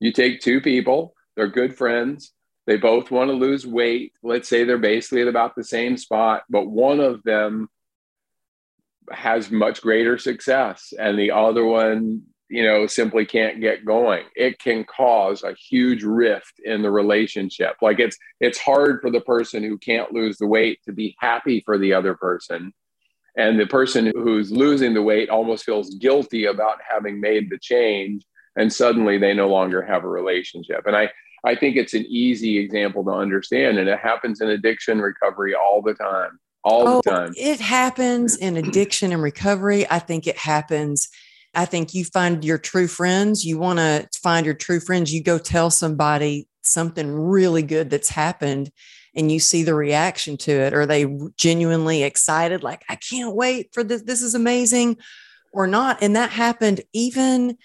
You 0.00 0.12
take 0.12 0.40
two 0.40 0.60
people 0.62 1.14
they're 1.36 1.48
good 1.48 1.76
friends 1.76 2.32
they 2.70 2.76
both 2.76 3.10
want 3.10 3.28
to 3.28 3.34
lose 3.34 3.66
weight. 3.66 4.12
Let's 4.22 4.48
say 4.48 4.62
they're 4.62 4.78
basically 4.78 5.22
at 5.22 5.26
about 5.26 5.56
the 5.56 5.64
same 5.64 5.96
spot, 5.96 6.44
but 6.48 6.68
one 6.68 7.00
of 7.00 7.20
them 7.24 7.68
has 9.10 9.50
much 9.50 9.82
greater 9.82 10.16
success 10.18 10.92
and 10.96 11.18
the 11.18 11.32
other 11.32 11.64
one, 11.64 12.22
you 12.48 12.62
know, 12.62 12.86
simply 12.86 13.26
can't 13.26 13.60
get 13.60 13.84
going. 13.84 14.22
It 14.36 14.60
can 14.60 14.84
cause 14.84 15.42
a 15.42 15.52
huge 15.54 16.04
rift 16.04 16.60
in 16.64 16.82
the 16.82 16.92
relationship. 16.92 17.74
Like 17.82 17.98
it's 17.98 18.16
it's 18.38 18.60
hard 18.60 19.00
for 19.00 19.10
the 19.10 19.20
person 19.22 19.64
who 19.64 19.76
can't 19.76 20.12
lose 20.12 20.38
the 20.38 20.46
weight 20.46 20.78
to 20.84 20.92
be 20.92 21.16
happy 21.18 21.64
for 21.66 21.76
the 21.76 21.92
other 21.92 22.14
person. 22.14 22.72
And 23.36 23.58
the 23.58 23.66
person 23.66 24.12
who's 24.14 24.52
losing 24.52 24.94
the 24.94 25.02
weight 25.02 25.28
almost 25.28 25.64
feels 25.64 25.96
guilty 25.96 26.44
about 26.44 26.78
having 26.88 27.20
made 27.20 27.50
the 27.50 27.58
change 27.58 28.24
and 28.54 28.72
suddenly 28.72 29.18
they 29.18 29.34
no 29.34 29.48
longer 29.48 29.82
have 29.82 30.04
a 30.04 30.08
relationship. 30.08 30.86
And 30.86 30.94
I 30.94 31.10
I 31.44 31.54
think 31.54 31.76
it's 31.76 31.94
an 31.94 32.06
easy 32.08 32.58
example 32.58 33.04
to 33.04 33.10
understand. 33.10 33.78
And 33.78 33.88
it 33.88 33.98
happens 33.98 34.40
in 34.40 34.50
addiction 34.50 35.00
recovery 35.00 35.54
all 35.54 35.82
the 35.82 35.94
time, 35.94 36.38
all 36.64 36.88
oh, 36.88 37.00
the 37.02 37.10
time. 37.10 37.34
It 37.36 37.60
happens 37.60 38.36
in 38.36 38.54
mm-hmm. 38.54 38.68
addiction 38.68 39.12
and 39.12 39.22
recovery. 39.22 39.88
I 39.90 39.98
think 39.98 40.26
it 40.26 40.36
happens 40.36 41.08
I 41.54 41.64
think 41.64 41.94
you 41.94 42.04
find 42.04 42.44
your 42.44 42.58
true 42.58 42.86
friends. 42.86 43.44
You 43.44 43.58
want 43.58 43.78
to 43.78 44.08
find 44.22 44.46
your 44.46 44.54
true 44.54 44.80
friends. 44.80 45.12
You 45.12 45.22
go 45.22 45.38
tell 45.38 45.70
somebody 45.70 46.48
something 46.62 47.12
really 47.12 47.62
good 47.62 47.90
that's 47.90 48.08
happened 48.08 48.70
and 49.14 49.32
you 49.32 49.40
see 49.40 49.64
the 49.64 49.74
reaction 49.74 50.36
to 50.36 50.52
it. 50.52 50.72
Are 50.72 50.86
they 50.86 51.06
genuinely 51.36 52.04
excited? 52.04 52.62
Like, 52.62 52.84
I 52.88 52.94
can't 52.94 53.34
wait 53.34 53.70
for 53.72 53.82
this. 53.82 54.02
This 54.02 54.22
is 54.22 54.34
amazing 54.36 54.98
or 55.52 55.66
not. 55.66 55.98
And 56.02 56.14
that 56.14 56.30
happened 56.30 56.82
even 56.92 57.58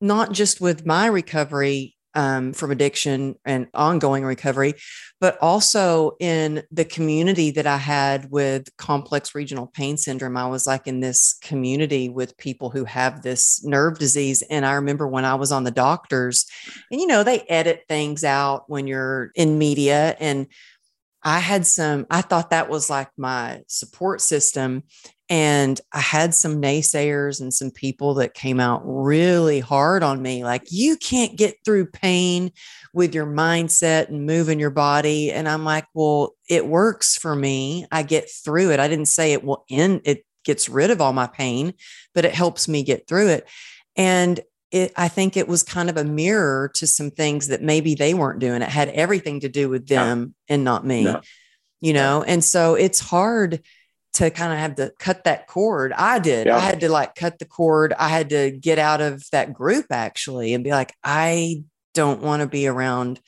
not 0.00 0.32
just 0.32 0.60
with 0.60 0.86
my 0.86 1.06
recovery 1.06 1.96
um, 2.14 2.52
from 2.52 2.70
addiction 2.70 3.36
and 3.44 3.68
ongoing 3.74 4.24
recovery, 4.24 4.74
but 5.20 5.38
also 5.40 6.16
in 6.20 6.62
the 6.70 6.84
community 6.84 7.50
that 7.52 7.66
I 7.66 7.78
had 7.78 8.30
with 8.30 8.74
complex 8.76 9.34
regional 9.34 9.66
pain 9.66 9.96
syndrome. 9.96 10.36
I 10.36 10.46
was 10.48 10.66
like 10.66 10.86
in 10.86 11.00
this 11.00 11.34
community 11.42 12.08
with 12.08 12.36
people 12.36 12.70
who 12.70 12.84
have 12.84 13.22
this 13.22 13.64
nerve 13.64 13.98
disease. 13.98 14.42
And 14.42 14.66
I 14.66 14.72
remember 14.72 15.08
when 15.08 15.24
I 15.24 15.34
was 15.34 15.52
on 15.52 15.64
the 15.64 15.70
doctors, 15.70 16.46
and 16.90 17.00
you 17.00 17.06
know, 17.06 17.22
they 17.22 17.40
edit 17.40 17.84
things 17.88 18.24
out 18.24 18.64
when 18.68 18.86
you're 18.86 19.30
in 19.34 19.58
media. 19.58 20.16
And 20.20 20.46
I 21.22 21.38
had 21.38 21.66
some, 21.66 22.06
I 22.10 22.20
thought 22.20 22.50
that 22.50 22.68
was 22.68 22.90
like 22.90 23.08
my 23.16 23.62
support 23.68 24.20
system. 24.20 24.82
And 25.32 25.80
I 25.94 26.00
had 26.00 26.34
some 26.34 26.60
naysayers 26.60 27.40
and 27.40 27.54
some 27.54 27.70
people 27.70 28.12
that 28.16 28.34
came 28.34 28.60
out 28.60 28.82
really 28.84 29.60
hard 29.60 30.02
on 30.02 30.20
me 30.20 30.44
like, 30.44 30.70
you 30.70 30.98
can't 30.98 31.38
get 31.38 31.56
through 31.64 31.86
pain 31.86 32.52
with 32.92 33.14
your 33.14 33.24
mindset 33.24 34.10
and 34.10 34.26
moving 34.26 34.60
your 34.60 34.68
body. 34.68 35.32
And 35.32 35.48
I'm 35.48 35.64
like, 35.64 35.86
well, 35.94 36.34
it 36.50 36.66
works 36.66 37.16
for 37.16 37.34
me. 37.34 37.86
I 37.90 38.02
get 38.02 38.30
through 38.30 38.72
it. 38.72 38.80
I 38.80 38.88
didn't 38.88 39.06
say 39.06 39.32
it 39.32 39.42
will 39.42 39.64
end, 39.70 40.02
it 40.04 40.26
gets 40.44 40.68
rid 40.68 40.90
of 40.90 41.00
all 41.00 41.14
my 41.14 41.28
pain, 41.28 41.72
but 42.14 42.26
it 42.26 42.34
helps 42.34 42.68
me 42.68 42.82
get 42.82 43.08
through 43.08 43.28
it. 43.28 43.48
And 43.96 44.38
it, 44.70 44.92
I 44.96 45.08
think 45.08 45.38
it 45.38 45.48
was 45.48 45.62
kind 45.62 45.88
of 45.88 45.96
a 45.96 46.04
mirror 46.04 46.70
to 46.74 46.86
some 46.86 47.10
things 47.10 47.48
that 47.48 47.62
maybe 47.62 47.94
they 47.94 48.12
weren't 48.12 48.40
doing. 48.40 48.60
It 48.60 48.68
had 48.68 48.90
everything 48.90 49.40
to 49.40 49.48
do 49.48 49.70
with 49.70 49.88
them 49.88 50.34
no. 50.50 50.54
and 50.54 50.62
not 50.62 50.84
me, 50.84 51.04
no. 51.04 51.22
you 51.80 51.94
know? 51.94 52.18
No. 52.18 52.24
And 52.24 52.44
so 52.44 52.74
it's 52.74 53.00
hard 53.00 53.62
to 54.14 54.30
kind 54.30 54.52
of 54.52 54.58
have 54.58 54.74
to 54.74 54.92
cut 54.98 55.24
that 55.24 55.46
cord. 55.46 55.92
I 55.94 56.18
did. 56.18 56.46
Yeah. 56.46 56.56
I 56.56 56.60
had 56.60 56.80
to 56.80 56.88
like 56.90 57.14
cut 57.14 57.38
the 57.38 57.46
cord. 57.46 57.94
I 57.98 58.08
had 58.08 58.28
to 58.30 58.50
get 58.50 58.78
out 58.78 59.00
of 59.00 59.24
that 59.32 59.54
group 59.54 59.86
actually 59.90 60.52
and 60.52 60.62
be 60.62 60.70
like, 60.70 60.92
I 61.02 61.64
don't 61.94 62.20
want 62.20 62.42
to 62.42 62.46
be 62.46 62.66
around 62.66 63.20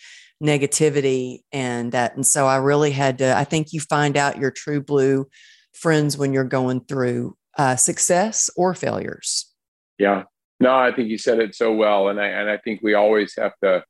negativity 0.42 1.38
and 1.53 1.92
that. 1.92 2.16
And 2.16 2.27
so 2.27 2.47
I 2.47 2.57
really 2.57 2.90
had 2.90 3.18
to, 3.18 3.37
I 3.37 3.44
think 3.44 3.73
you 3.73 3.81
find 3.81 4.16
out 4.16 4.38
your 4.38 4.51
true 4.51 4.83
blue 4.83 5.27
friends 5.73 6.18
when 6.18 6.33
you're 6.33 6.44
going 6.44 6.81
through 6.81 7.37
uh, 7.57 7.77
success 7.77 8.51
or 8.57 8.75
failures. 8.75 9.51
Yeah. 9.99 10.25
No, 10.61 10.75
I 10.75 10.92
think 10.92 11.09
you 11.09 11.18
said 11.18 11.38
it 11.40 11.55
so 11.55 11.73
well. 11.73 12.09
And 12.09 12.20
I, 12.20 12.27
and 12.27 12.51
I 12.51 12.59
think 12.59 12.81
we 12.83 12.94
always 12.94 13.35
have 13.38 13.53
to, 13.62 13.85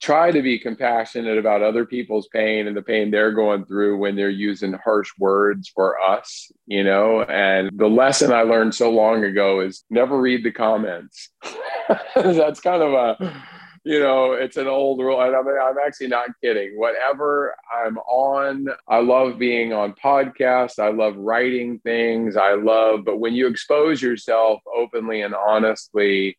try 0.00 0.30
to 0.30 0.42
be 0.42 0.58
compassionate 0.58 1.38
about 1.38 1.62
other 1.62 1.86
people's 1.86 2.28
pain 2.28 2.66
and 2.66 2.76
the 2.76 2.82
pain 2.82 3.10
they're 3.10 3.32
going 3.32 3.64
through 3.64 3.96
when 3.96 4.14
they're 4.14 4.28
using 4.28 4.74
harsh 4.74 5.10
words 5.18 5.68
for 5.68 6.00
us, 6.00 6.50
you 6.66 6.84
know. 6.84 7.22
And 7.22 7.70
the 7.72 7.88
lesson 7.88 8.32
I 8.32 8.42
learned 8.42 8.74
so 8.74 8.90
long 8.90 9.24
ago 9.24 9.60
is 9.60 9.84
never 9.88 10.20
read 10.20 10.44
the 10.44 10.52
comments. 10.52 11.30
That's 12.14 12.60
kind 12.60 12.82
of 12.82 12.92
a, 12.92 13.42
you 13.84 14.00
know, 14.00 14.32
it's 14.32 14.58
an 14.58 14.66
old 14.66 15.00
rule. 15.00 15.22
And 15.22 15.34
I'm, 15.34 15.46
I'm 15.48 15.76
actually 15.84 16.08
not 16.08 16.28
kidding. 16.42 16.78
Whatever 16.78 17.54
I'm 17.72 17.96
on, 17.98 18.66
I 18.88 18.98
love 18.98 19.38
being 19.38 19.72
on 19.72 19.94
podcasts. 19.94 20.78
I 20.78 20.90
love 20.90 21.16
writing 21.16 21.78
things. 21.78 22.36
I 22.36 22.54
love, 22.54 23.04
but 23.04 23.18
when 23.18 23.34
you 23.34 23.46
expose 23.46 24.02
yourself 24.02 24.60
openly 24.76 25.22
and 25.22 25.34
honestly, 25.34 26.36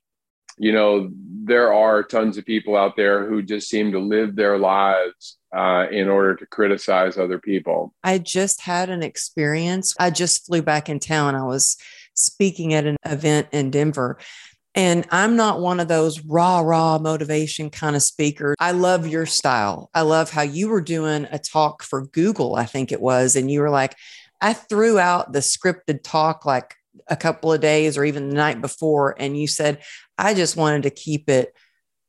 you 0.57 0.71
know, 0.71 1.09
there 1.43 1.73
are 1.73 2.03
tons 2.03 2.37
of 2.37 2.45
people 2.45 2.75
out 2.75 2.95
there 2.95 3.27
who 3.27 3.41
just 3.41 3.69
seem 3.69 3.91
to 3.91 3.99
live 3.99 4.35
their 4.35 4.57
lives 4.57 5.37
uh, 5.55 5.85
in 5.91 6.09
order 6.09 6.35
to 6.35 6.45
criticize 6.45 7.17
other 7.17 7.39
people. 7.39 7.93
I 8.03 8.17
just 8.17 8.61
had 8.61 8.89
an 8.89 9.01
experience. 9.01 9.95
I 9.99 10.09
just 10.09 10.45
flew 10.45 10.61
back 10.61 10.89
in 10.89 10.99
town. 10.99 11.35
I 11.35 11.45
was 11.45 11.77
speaking 12.15 12.73
at 12.73 12.85
an 12.85 12.97
event 13.05 13.47
in 13.51 13.71
Denver. 13.71 14.17
And 14.75 15.07
I'm 15.09 15.35
not 15.35 15.59
one 15.59 15.79
of 15.79 15.87
those 15.87 16.23
raw, 16.23 16.59
raw 16.59 16.99
motivation 16.99 17.71
kind 17.71 17.95
of 17.95 18.03
speakers. 18.03 18.55
I 18.59 18.71
love 18.71 19.07
your 19.07 19.25
style. 19.25 19.89
I 19.93 20.01
love 20.01 20.29
how 20.29 20.43
you 20.43 20.69
were 20.69 20.81
doing 20.81 21.27
a 21.31 21.39
talk 21.39 21.81
for 21.81 22.05
Google, 22.07 22.55
I 22.55 22.65
think 22.65 22.91
it 22.91 23.01
was. 23.01 23.35
And 23.35 23.49
you 23.49 23.61
were 23.61 23.71
like, 23.71 23.95
I 24.39 24.53
threw 24.53 24.99
out 24.99 25.33
the 25.33 25.39
scripted 25.39 26.03
talk 26.03 26.45
like 26.45 26.75
a 27.07 27.15
couple 27.15 27.51
of 27.51 27.61
days 27.61 27.97
or 27.97 28.05
even 28.05 28.29
the 28.29 28.35
night 28.35 28.61
before. 28.61 29.15
And 29.17 29.37
you 29.37 29.47
said, 29.47 29.81
I 30.17 30.33
just 30.33 30.57
wanted 30.57 30.83
to 30.83 30.89
keep 30.89 31.29
it 31.29 31.53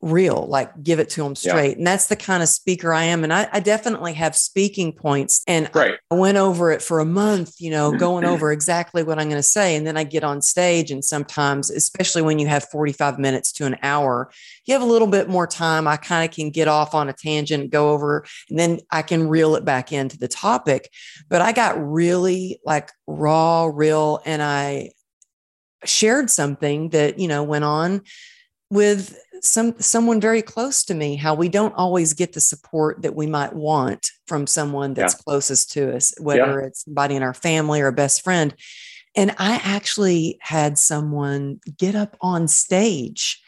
real, 0.00 0.46
like 0.46 0.82
give 0.82 1.00
it 1.00 1.10
to 1.10 1.22
them 1.22 1.34
straight. 1.34 1.70
Yeah. 1.70 1.78
And 1.78 1.86
that's 1.86 2.06
the 2.06 2.16
kind 2.16 2.42
of 2.42 2.48
speaker 2.48 2.92
I 2.92 3.04
am. 3.04 3.24
And 3.24 3.32
I, 3.32 3.48
I 3.52 3.60
definitely 3.60 4.12
have 4.14 4.36
speaking 4.36 4.92
points. 4.92 5.42
And 5.48 5.68
right. 5.74 5.94
I 6.10 6.14
went 6.14 6.38
over 6.38 6.70
it 6.70 6.82
for 6.82 7.00
a 7.00 7.04
month, 7.04 7.54
you 7.58 7.70
know, 7.70 7.90
going 7.98 8.24
over 8.24 8.52
exactly 8.52 9.02
what 9.02 9.18
I'm 9.18 9.28
going 9.28 9.38
to 9.38 9.42
say. 9.42 9.74
And 9.74 9.86
then 9.86 9.96
I 9.96 10.04
get 10.04 10.22
on 10.22 10.40
stage. 10.40 10.90
And 10.92 11.04
sometimes, 11.04 11.70
especially 11.70 12.22
when 12.22 12.38
you 12.38 12.46
have 12.46 12.64
45 12.70 13.18
minutes 13.18 13.50
to 13.52 13.66
an 13.66 13.76
hour, 13.82 14.30
you 14.66 14.74
have 14.74 14.82
a 14.82 14.86
little 14.86 15.08
bit 15.08 15.28
more 15.28 15.46
time. 15.46 15.88
I 15.88 15.96
kind 15.96 16.28
of 16.28 16.34
can 16.34 16.50
get 16.50 16.68
off 16.68 16.94
on 16.94 17.08
a 17.08 17.12
tangent, 17.12 17.70
go 17.70 17.90
over, 17.90 18.24
and 18.48 18.58
then 18.58 18.78
I 18.90 19.02
can 19.02 19.28
reel 19.28 19.56
it 19.56 19.64
back 19.64 19.92
into 19.92 20.16
the 20.16 20.28
topic. 20.28 20.92
But 21.28 21.42
I 21.42 21.52
got 21.52 21.76
really 21.76 22.60
like 22.64 22.92
raw, 23.06 23.64
real, 23.64 24.20
and 24.24 24.42
I 24.42 24.90
shared 25.84 26.30
something 26.30 26.90
that, 26.90 27.18
you 27.18 27.28
know, 27.28 27.42
went 27.42 27.64
on 27.64 28.02
with 28.70 29.18
some 29.42 29.74
someone 29.78 30.20
very 30.20 30.42
close 30.42 30.84
to 30.84 30.94
me 30.94 31.16
how 31.16 31.34
we 31.34 31.48
don't 31.48 31.74
always 31.74 32.12
get 32.12 32.32
the 32.32 32.40
support 32.40 33.02
that 33.02 33.14
we 33.14 33.26
might 33.26 33.52
want 33.54 34.10
from 34.26 34.46
someone 34.46 34.94
that's 34.94 35.14
yeah. 35.14 35.22
closest 35.24 35.70
to 35.70 35.94
us 35.94 36.12
whether 36.20 36.60
yeah. 36.60 36.66
it's 36.66 36.84
somebody 36.84 37.14
in 37.14 37.22
our 37.22 37.34
family 37.34 37.80
or 37.80 37.86
a 37.86 37.92
best 37.92 38.22
friend 38.22 38.54
and 39.16 39.30
i 39.38 39.60
actually 39.64 40.38
had 40.40 40.76
someone 40.78 41.60
get 41.76 41.94
up 41.94 42.16
on 42.20 42.48
stage 42.48 43.40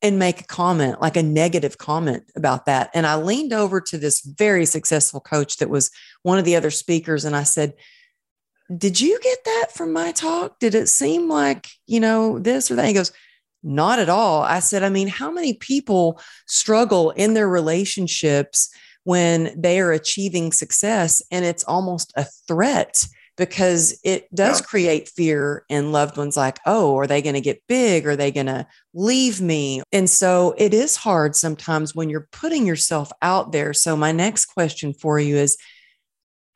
and 0.00 0.18
make 0.18 0.40
a 0.40 0.44
comment 0.44 1.00
like 1.00 1.16
a 1.16 1.22
negative 1.22 1.78
comment 1.78 2.22
about 2.36 2.66
that 2.66 2.90
and 2.94 3.06
i 3.06 3.14
leaned 3.14 3.52
over 3.52 3.80
to 3.80 3.98
this 3.98 4.20
very 4.20 4.64
successful 4.64 5.20
coach 5.20 5.58
that 5.58 5.70
was 5.70 5.90
one 6.22 6.38
of 6.38 6.44
the 6.44 6.56
other 6.56 6.70
speakers 6.70 7.24
and 7.24 7.36
i 7.36 7.42
said 7.42 7.74
did 8.76 9.00
you 9.00 9.18
get 9.22 9.38
that 9.44 9.66
from 9.72 9.92
my 9.92 10.12
talk? 10.12 10.58
Did 10.58 10.74
it 10.74 10.88
seem 10.88 11.28
like, 11.28 11.68
you 11.86 12.00
know, 12.00 12.38
this 12.38 12.70
or 12.70 12.76
that? 12.76 12.86
He 12.86 12.92
goes, 12.92 13.12
not 13.62 13.98
at 13.98 14.08
all. 14.08 14.42
I 14.42 14.60
said, 14.60 14.82
I 14.82 14.88
mean, 14.88 15.08
how 15.08 15.30
many 15.30 15.54
people 15.54 16.20
struggle 16.46 17.10
in 17.10 17.34
their 17.34 17.48
relationships 17.48 18.70
when 19.04 19.60
they 19.60 19.80
are 19.80 19.92
achieving 19.92 20.52
success 20.52 21.22
and 21.30 21.44
it's 21.44 21.64
almost 21.64 22.12
a 22.16 22.24
threat 22.48 23.04
because 23.36 23.98
it 24.04 24.32
does 24.34 24.60
yeah. 24.60 24.66
create 24.66 25.08
fear 25.08 25.64
in 25.68 25.92
loved 25.92 26.16
ones 26.16 26.36
like, 26.36 26.58
oh, 26.66 26.96
are 26.98 27.06
they 27.06 27.22
going 27.22 27.34
to 27.34 27.40
get 27.40 27.62
big? 27.66 28.06
Are 28.06 28.16
they 28.16 28.30
going 28.30 28.46
to 28.46 28.66
leave 28.94 29.40
me? 29.40 29.82
And 29.90 30.08
so 30.08 30.54
it 30.58 30.74
is 30.74 30.96
hard 30.96 31.34
sometimes 31.34 31.94
when 31.94 32.10
you're 32.10 32.28
putting 32.30 32.66
yourself 32.66 33.10
out 33.22 33.52
there. 33.52 33.72
So, 33.72 33.96
my 33.96 34.12
next 34.12 34.46
question 34.46 34.92
for 34.92 35.18
you 35.18 35.36
is 35.36 35.56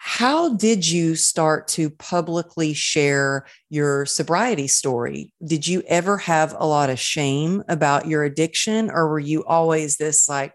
how 0.08 0.54
did 0.54 0.88
you 0.88 1.16
start 1.16 1.66
to 1.66 1.90
publicly 1.90 2.72
share 2.72 3.44
your 3.70 4.06
sobriety 4.06 4.68
story? 4.68 5.32
Did 5.44 5.66
you 5.66 5.82
ever 5.88 6.16
have 6.16 6.54
a 6.56 6.64
lot 6.64 6.90
of 6.90 7.00
shame 7.00 7.64
about 7.68 8.06
your 8.06 8.22
addiction, 8.22 8.88
or 8.88 9.08
were 9.08 9.18
you 9.18 9.44
always 9.44 9.96
this 9.96 10.28
like 10.28 10.52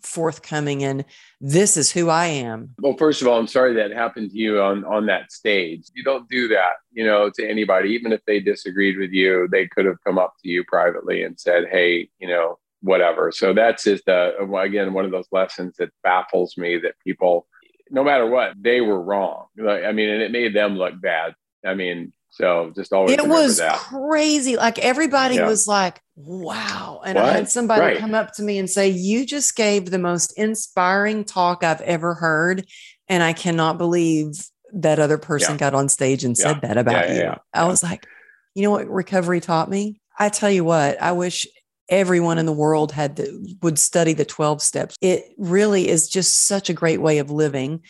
forthcoming 0.00 0.82
and 0.82 1.04
this 1.38 1.76
is 1.76 1.92
who 1.92 2.08
I 2.08 2.26
am? 2.28 2.70
Well, 2.80 2.96
first 2.96 3.20
of 3.20 3.28
all, 3.28 3.38
I'm 3.38 3.46
sorry 3.46 3.74
that 3.74 3.90
happened 3.90 4.30
to 4.30 4.38
you 4.38 4.62
on 4.62 4.86
on 4.86 5.04
that 5.04 5.30
stage. 5.30 5.82
You 5.92 6.02
don't 6.02 6.26
do 6.30 6.48
that, 6.48 6.76
you 6.90 7.04
know, 7.04 7.30
to 7.34 7.46
anybody, 7.46 7.90
even 7.90 8.10
if 8.10 8.22
they 8.26 8.40
disagreed 8.40 8.96
with 8.96 9.10
you. 9.10 9.48
They 9.52 9.68
could 9.68 9.84
have 9.84 10.02
come 10.02 10.16
up 10.16 10.32
to 10.42 10.48
you 10.48 10.64
privately 10.64 11.24
and 11.24 11.38
said, 11.38 11.64
"Hey, 11.70 12.08
you 12.20 12.28
know, 12.28 12.58
whatever." 12.80 13.32
So 13.32 13.52
that's 13.52 13.84
just 13.84 14.08
uh, 14.08 14.32
again 14.56 14.94
one 14.94 15.04
of 15.04 15.10
those 15.10 15.28
lessons 15.30 15.76
that 15.76 15.90
baffles 16.02 16.56
me 16.56 16.78
that 16.78 16.94
people 17.04 17.46
no 17.94 18.04
matter 18.04 18.26
what, 18.26 18.54
they 18.60 18.80
were 18.80 19.00
wrong. 19.00 19.46
I 19.58 19.92
mean, 19.92 20.10
and 20.10 20.22
it 20.22 20.32
made 20.32 20.54
them 20.54 20.76
look 20.76 21.00
bad. 21.00 21.34
I 21.64 21.74
mean, 21.74 22.12
so 22.30 22.72
just 22.74 22.92
always 22.92 23.12
it 23.12 23.26
was 23.26 23.58
that. 23.58 23.78
crazy. 23.78 24.56
Like 24.56 24.80
everybody 24.80 25.36
yeah. 25.36 25.46
was 25.46 25.68
like, 25.68 26.00
wow. 26.16 27.00
And 27.04 27.16
what? 27.16 27.24
I 27.24 27.32
had 27.32 27.48
somebody 27.48 27.80
right. 27.80 27.98
come 27.98 28.14
up 28.14 28.32
to 28.34 28.42
me 28.42 28.58
and 28.58 28.68
say, 28.68 28.88
You 28.88 29.24
just 29.24 29.54
gave 29.54 29.90
the 29.90 29.98
most 29.98 30.36
inspiring 30.36 31.24
talk 31.24 31.62
I've 31.62 31.80
ever 31.82 32.14
heard. 32.14 32.66
And 33.08 33.22
I 33.22 33.32
cannot 33.32 33.78
believe 33.78 34.44
that 34.72 34.98
other 34.98 35.18
person 35.18 35.54
yeah. 35.54 35.58
got 35.58 35.74
on 35.74 35.88
stage 35.88 36.24
and 36.24 36.36
said 36.36 36.60
that 36.62 36.76
about 36.76 37.10
you. 37.10 37.32
I 37.52 37.66
was 37.66 37.82
like, 37.82 38.06
you 38.54 38.62
know 38.64 38.70
what 38.70 38.88
recovery 38.88 39.40
taught 39.40 39.70
me? 39.70 40.00
I 40.18 40.28
tell 40.28 40.50
you 40.50 40.64
what, 40.64 41.00
I 41.00 41.12
wish 41.12 41.46
everyone 41.88 42.38
in 42.38 42.46
the 42.46 42.52
world 42.52 42.92
had 42.92 43.16
to, 43.18 43.46
would 43.62 43.78
study 43.78 44.12
the 44.14 44.24
12 44.24 44.62
steps. 44.62 44.96
It 45.00 45.24
really 45.36 45.88
is 45.88 46.08
just 46.08 46.46
such 46.46 46.70
a 46.70 46.74
great 46.74 47.00
way 47.00 47.18
of 47.18 47.30
living. 47.30 47.80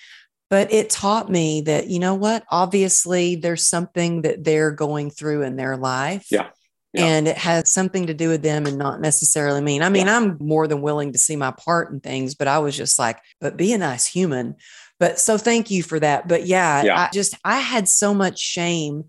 But 0.50 0.72
it 0.72 0.90
taught 0.90 1.30
me 1.30 1.62
that, 1.62 1.88
you 1.88 1.98
know 1.98 2.14
what? 2.14 2.44
Obviously, 2.50 3.34
there's 3.36 3.66
something 3.66 4.22
that 4.22 4.44
they're 4.44 4.70
going 4.70 5.10
through 5.10 5.42
in 5.42 5.56
their 5.56 5.76
life. 5.76 6.26
Yeah. 6.30 6.48
Yeah. 6.92 7.06
and 7.06 7.26
it 7.26 7.36
has 7.38 7.72
something 7.72 8.06
to 8.06 8.14
do 8.14 8.28
with 8.28 8.42
them 8.42 8.66
and 8.66 8.78
not 8.78 9.00
necessarily 9.00 9.60
mean. 9.60 9.82
I 9.82 9.88
mean, 9.88 10.08
I'm 10.08 10.36
more 10.38 10.68
than 10.68 10.80
willing 10.80 11.12
to 11.14 11.18
see 11.18 11.34
my 11.34 11.50
part 11.50 11.90
in 11.90 11.98
things, 11.98 12.36
but 12.36 12.46
I 12.46 12.58
was 12.60 12.76
just 12.76 13.00
like, 13.00 13.18
but 13.40 13.56
be 13.56 13.72
a 13.72 13.78
nice 13.78 14.06
human. 14.06 14.54
But 15.00 15.18
so 15.18 15.36
thank 15.36 15.72
you 15.72 15.82
for 15.82 15.98
that. 15.98 16.28
But 16.28 16.46
yeah, 16.46 16.84
Yeah. 16.84 17.00
I 17.00 17.08
just 17.12 17.36
I 17.44 17.58
had 17.58 17.88
so 17.88 18.14
much 18.14 18.38
shame 18.38 19.06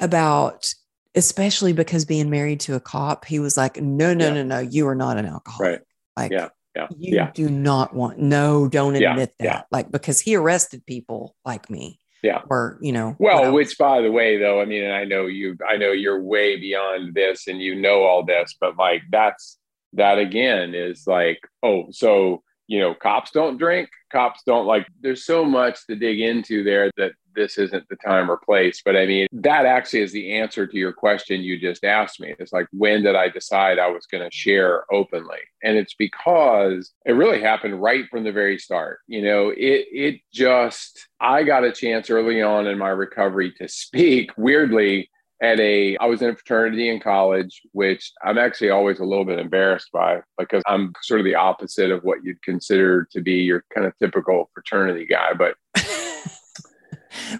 about 0.00 0.74
especially 1.14 1.72
because 1.72 2.04
being 2.04 2.30
married 2.30 2.60
to 2.60 2.74
a 2.74 2.80
cop, 2.80 3.24
he 3.24 3.38
was 3.38 3.56
like, 3.56 3.80
no, 3.80 4.14
no, 4.14 4.28
Yeah. 4.28 4.34
no, 4.34 4.42
no, 4.44 4.58
you 4.60 4.88
are 4.88 4.94
not 4.94 5.18
an 5.18 5.26
alcoholic. 5.26 5.70
Right. 5.70 5.80
Like 6.16 6.32
Yeah. 6.32 6.48
Yeah. 6.74 6.88
you 6.96 7.14
Yeah. 7.16 7.30
do 7.34 7.48
not 7.50 7.94
want 7.94 8.18
no, 8.18 8.68
don't 8.68 8.94
Yeah. 8.94 9.10
admit 9.12 9.34
that. 9.38 9.44
Yeah. 9.44 9.62
Like 9.70 9.90
because 9.90 10.20
he 10.20 10.34
arrested 10.36 10.84
people 10.86 11.36
like 11.44 11.68
me. 11.68 11.98
Yeah. 12.22 12.42
Or, 12.48 12.78
you 12.80 12.92
know, 12.92 13.16
Well, 13.18 13.52
which 13.52 13.76
by 13.76 14.00
the 14.00 14.10
way, 14.12 14.38
though, 14.38 14.60
I 14.60 14.64
mean, 14.64 14.84
and 14.84 14.92
I 14.94 15.04
know 15.04 15.26
you, 15.26 15.56
I 15.68 15.76
know 15.76 15.90
you're 15.90 16.22
way 16.22 16.56
beyond 16.56 17.14
this 17.14 17.48
and 17.48 17.60
you 17.60 17.74
know 17.74 18.04
all 18.04 18.24
this, 18.24 18.54
but 18.60 18.76
like 18.76 19.02
that's 19.10 19.58
that 19.94 20.18
again 20.18 20.74
is 20.74 21.04
like, 21.06 21.40
oh, 21.62 21.86
so, 21.90 22.42
you 22.68 22.78
know, 22.78 22.94
cops 22.94 23.32
don't 23.32 23.58
drink, 23.58 23.90
cops 24.12 24.42
don't 24.46 24.66
like, 24.66 24.86
there's 25.00 25.26
so 25.26 25.44
much 25.44 25.84
to 25.88 25.96
dig 25.96 26.20
into 26.20 26.62
there 26.62 26.90
that 26.96 27.12
this 27.34 27.58
isn't 27.58 27.88
the 27.88 27.96
time 27.96 28.30
or 28.30 28.36
place. 28.36 28.82
But 28.84 28.96
I 28.96 29.06
mean, 29.06 29.26
that 29.32 29.66
actually 29.66 30.00
is 30.00 30.12
the 30.12 30.34
answer 30.34 30.66
to 30.66 30.76
your 30.76 30.92
question 30.92 31.40
you 31.40 31.58
just 31.58 31.84
asked 31.84 32.20
me. 32.20 32.34
It's 32.38 32.52
like, 32.52 32.66
when 32.72 33.02
did 33.02 33.14
I 33.14 33.28
decide 33.28 33.78
I 33.78 33.88
was 33.88 34.06
going 34.06 34.28
to 34.28 34.36
share 34.36 34.84
openly? 34.92 35.38
And 35.62 35.76
it's 35.76 35.94
because 35.94 36.92
it 37.04 37.12
really 37.12 37.40
happened 37.40 37.82
right 37.82 38.04
from 38.10 38.24
the 38.24 38.32
very 38.32 38.58
start. 38.58 39.00
You 39.06 39.22
know, 39.22 39.50
it 39.50 39.86
it 39.92 40.20
just 40.32 41.08
I 41.20 41.42
got 41.42 41.64
a 41.64 41.72
chance 41.72 42.10
early 42.10 42.42
on 42.42 42.66
in 42.66 42.78
my 42.78 42.90
recovery 42.90 43.52
to 43.58 43.68
speak 43.68 44.30
weirdly 44.36 45.08
at 45.42 45.58
a 45.58 45.96
I 45.98 46.06
was 46.06 46.22
in 46.22 46.30
a 46.30 46.34
fraternity 46.34 46.88
in 46.88 47.00
college, 47.00 47.62
which 47.72 48.12
I'm 48.24 48.38
actually 48.38 48.70
always 48.70 49.00
a 49.00 49.04
little 49.04 49.24
bit 49.24 49.40
embarrassed 49.40 49.90
by 49.92 50.20
because 50.38 50.62
I'm 50.66 50.92
sort 51.02 51.20
of 51.20 51.24
the 51.24 51.34
opposite 51.34 51.90
of 51.90 52.04
what 52.04 52.24
you'd 52.24 52.42
consider 52.42 53.06
to 53.10 53.20
be 53.20 53.34
your 53.34 53.64
kind 53.74 53.86
of 53.86 53.92
typical 53.98 54.50
fraternity 54.54 55.04
guy. 55.04 55.34
But 55.34 55.56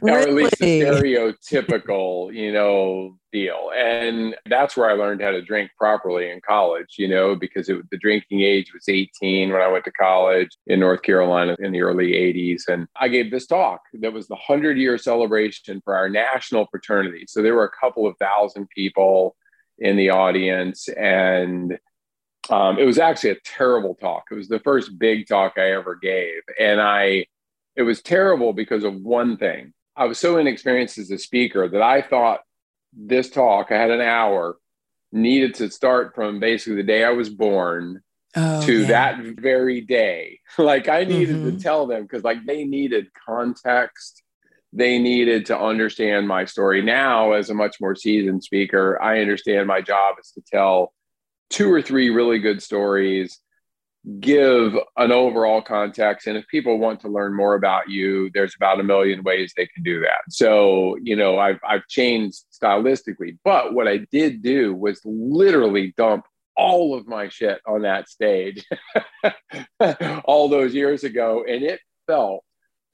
or 0.01 0.11
at 0.11 0.33
least 0.33 0.61
a 0.61 0.81
stereotypical, 0.81 2.33
you 2.35 2.53
know, 2.53 3.19
deal. 3.33 3.71
And 3.77 4.37
that's 4.47 4.77
where 4.77 4.91
I 4.91 4.95
learned 4.95 5.23
how 5.23 5.31
to 5.31 5.43
drink 5.43 5.71
properly 5.77 6.31
in 6.31 6.41
college, 6.47 6.97
you 6.99 7.09
know, 7.09 7.35
because 7.35 7.69
it, 7.69 7.79
the 7.91 7.99
drinking 7.99 8.43
age 8.43 8.73
was 8.75 8.89
18 8.89 9.51
when 9.51 9.61
I 9.61 9.69
went 9.69 9.85
to 9.87 9.93
college 9.93 10.51
in 10.67 10.81
North 10.81 11.03
Carolina 11.03 11.57
in 11.59 11.73
the 11.73 11.83
early 11.83 12.13
80s. 12.13 12.69
And 12.69 12.87
I 13.01 13.09
gave 13.09 13.31
this 13.31 13.47
talk 13.47 13.81
that 13.95 14.13
was 14.13 14.29
the 14.29 14.35
100 14.35 14.77
year 14.77 14.99
celebration 14.99 15.81
for 15.85 15.97
our 15.97 16.09
national 16.09 16.67
fraternity. 16.67 17.25
So 17.29 17.43
there 17.43 17.55
were 17.55 17.65
a 17.65 17.81
couple 17.81 18.07
of 18.07 18.17
thousand 18.19 18.69
people 18.71 19.37
in 19.79 19.97
the 19.97 20.11
audience. 20.11 20.89
And 20.89 21.79
um, 22.51 22.79
it 22.79 22.85
was 22.85 22.99
actually 22.99 23.31
a 23.31 23.41
terrible 23.45 23.95
talk. 23.95 24.25
It 24.31 24.35
was 24.35 24.49
the 24.49 24.61
first 24.61 24.99
big 24.99 25.27
talk 25.27 25.55
I 25.57 25.73
ever 25.73 25.95
gave. 25.95 26.43
And 26.59 26.81
I, 26.81 27.27
it 27.77 27.83
was 27.83 28.03
terrible 28.03 28.53
because 28.53 28.85
of 28.85 28.95
one 28.95 29.37
thing. 29.37 29.73
I 29.97 30.07
was 30.07 30.19
so 30.19 30.39
inexperienced 30.39 30.99
as 30.99 31.11
a 31.11 31.19
speaker 31.19 31.69
that 31.69 31.83
I 31.83 32.03
thought 32.03 32.41
this 32.93 33.31
talk, 33.31 33.71
I 33.71 33.77
had 33.79 33.91
an 33.91 34.01
hour, 34.01 34.57
needed 35.13 35.55
to 35.57 35.71
start 35.71 36.15
from 36.15 36.41
basically 36.41 36.77
the 36.77 36.83
day 36.83 37.05
I 37.05 37.11
was 37.11 37.29
born 37.29 38.01
Oh, 38.35 38.63
to 38.63 38.81
yeah. 38.81 38.87
that 38.89 39.25
very 39.39 39.83
day. 39.83 40.41
like 40.59 40.89
I 40.89 41.05
needed 41.05 41.37
Mhm. 41.43 41.53
to 41.59 41.63
tell 41.63 41.87
them 41.87 42.03
because 42.03 42.25
like 42.25 42.45
they 42.47 42.65
needed 42.65 43.09
context. 43.27 44.23
They 44.73 44.99
needed 44.99 45.45
to 45.47 45.59
understand 45.59 46.27
my 46.27 46.47
story. 46.47 46.81
Now, 46.81 47.33
as 47.33 47.51
a 47.51 47.55
much 47.55 47.79
more 47.79 47.95
seasoned 47.95 48.43
speaker, 48.43 49.01
I 49.03 49.21
understand 49.21 49.67
my 49.67 49.83
job 49.83 50.15
is 50.19 50.31
to 50.31 50.41
tell 50.51 50.95
two 51.51 51.71
or 51.71 51.83
three 51.83 52.09
really 52.09 52.39
good 52.39 52.63
stories 52.63 53.39
give 54.19 54.75
an 54.97 55.13
overall 55.13 55.63
context 55.63 56.27
and 56.27 56.37
if 56.37 56.45
people 56.49 56.79
want 56.79 57.01
to 57.01 57.09
learn 57.09 57.37
more 57.37 57.55
about 57.55 57.89
you 57.89 58.29
there's 58.35 58.57
about 58.57 58.81
a 58.81 58.83
million 58.83 59.23
ways 59.23 59.53
they 59.57 59.67
can 59.67 59.85
do 59.85 60.01
that. 60.01 60.23
So 60.29 60.97
you 61.03 61.15
know 61.15 61.39
i've 61.39 61.61
i've 61.69 61.87
changed 61.87 62.43
stylistically 62.53 63.39
but 63.45 63.75
what 63.75 63.87
i 63.87 63.99
did 64.11 64.43
do 64.43 64.75
was 64.75 65.01
literally 65.05 65.95
dump 65.97 66.25
all 66.57 66.99
of 66.99 67.07
my 67.07 67.29
shit 67.29 67.61
on 67.67 67.83
that 67.83 68.09
stage 68.09 68.65
all 70.25 70.49
those 70.49 70.75
years 70.75 71.05
ago 71.05 71.45
and 71.49 71.63
it 71.63 71.81
felt 72.07 72.45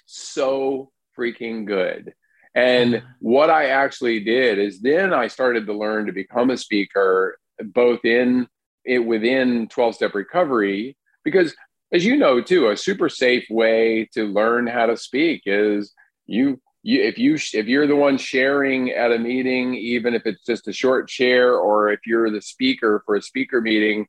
so 0.04 0.90
freaking 1.18 1.66
good. 1.66 2.14
And 2.54 3.02
what 3.20 3.50
i 3.50 3.66
actually 3.66 4.20
did 4.20 4.58
is 4.58 4.80
then 4.80 5.14
i 5.14 5.26
started 5.26 5.66
to 5.66 5.72
learn 5.72 6.06
to 6.06 6.12
become 6.12 6.50
a 6.50 6.56
speaker 6.56 7.38
both 7.62 8.04
in 8.04 8.46
it 8.84 8.98
within 8.98 9.68
12 9.68 9.94
step 9.94 10.14
recovery 10.14 10.96
because 11.30 11.54
as 11.92 12.04
you 12.04 12.16
know 12.16 12.40
too 12.40 12.68
a 12.68 12.76
super 12.76 13.08
safe 13.08 13.46
way 13.50 14.08
to 14.12 14.24
learn 14.24 14.66
how 14.66 14.86
to 14.86 14.96
speak 14.96 15.42
is 15.46 15.92
you 16.26 16.60
you 16.82 17.02
if 17.02 17.18
you 17.18 17.34
if 17.34 17.66
you're 17.66 17.86
the 17.86 17.96
one 17.96 18.18
sharing 18.18 18.90
at 18.90 19.12
a 19.12 19.18
meeting 19.18 19.74
even 19.74 20.14
if 20.14 20.22
it's 20.26 20.44
just 20.44 20.68
a 20.68 20.72
short 20.72 21.08
share 21.10 21.54
or 21.54 21.90
if 21.90 22.00
you're 22.06 22.30
the 22.30 22.42
speaker 22.42 23.02
for 23.04 23.16
a 23.16 23.22
speaker 23.22 23.60
meeting 23.60 24.06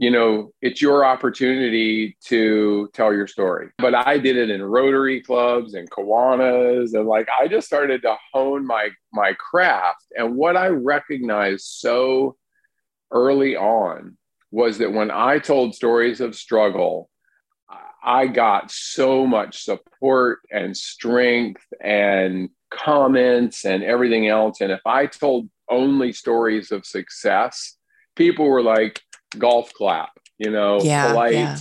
you 0.00 0.10
know 0.10 0.50
it's 0.62 0.80
your 0.80 1.04
opportunity 1.04 2.16
to 2.24 2.88
tell 2.94 3.12
your 3.12 3.26
story. 3.26 3.68
But 3.78 3.94
i 3.94 4.16
did 4.16 4.36
it 4.36 4.48
in 4.48 4.62
rotary 4.62 5.20
clubs 5.20 5.74
and 5.74 5.90
kiwanis 5.90 6.94
and 6.94 7.06
like 7.06 7.28
i 7.38 7.46
just 7.46 7.66
started 7.66 8.00
to 8.02 8.16
hone 8.32 8.66
my 8.66 8.88
my 9.12 9.34
craft. 9.34 10.06
And 10.16 10.36
what 10.36 10.56
i 10.56 10.68
recognized 10.68 11.66
so 11.66 12.36
early 13.12 13.56
on 13.56 14.16
was 14.50 14.78
that 14.78 14.92
when 14.92 15.10
I 15.10 15.38
told 15.38 15.74
stories 15.74 16.20
of 16.20 16.34
struggle, 16.34 17.08
I 18.02 18.26
got 18.26 18.70
so 18.70 19.26
much 19.26 19.62
support 19.62 20.40
and 20.50 20.76
strength 20.76 21.64
and 21.82 22.48
comments 22.70 23.64
and 23.64 23.82
everything 23.82 24.26
else. 24.26 24.60
And 24.60 24.72
if 24.72 24.80
I 24.86 25.06
told 25.06 25.50
only 25.68 26.12
stories 26.12 26.72
of 26.72 26.86
success, 26.86 27.76
people 28.16 28.46
were 28.46 28.62
like, 28.62 29.00
golf 29.38 29.72
clap, 29.74 30.10
you 30.38 30.50
know, 30.50 30.80
Yeah, 30.82 31.08
polite, 31.10 31.34
yeah. 31.34 31.56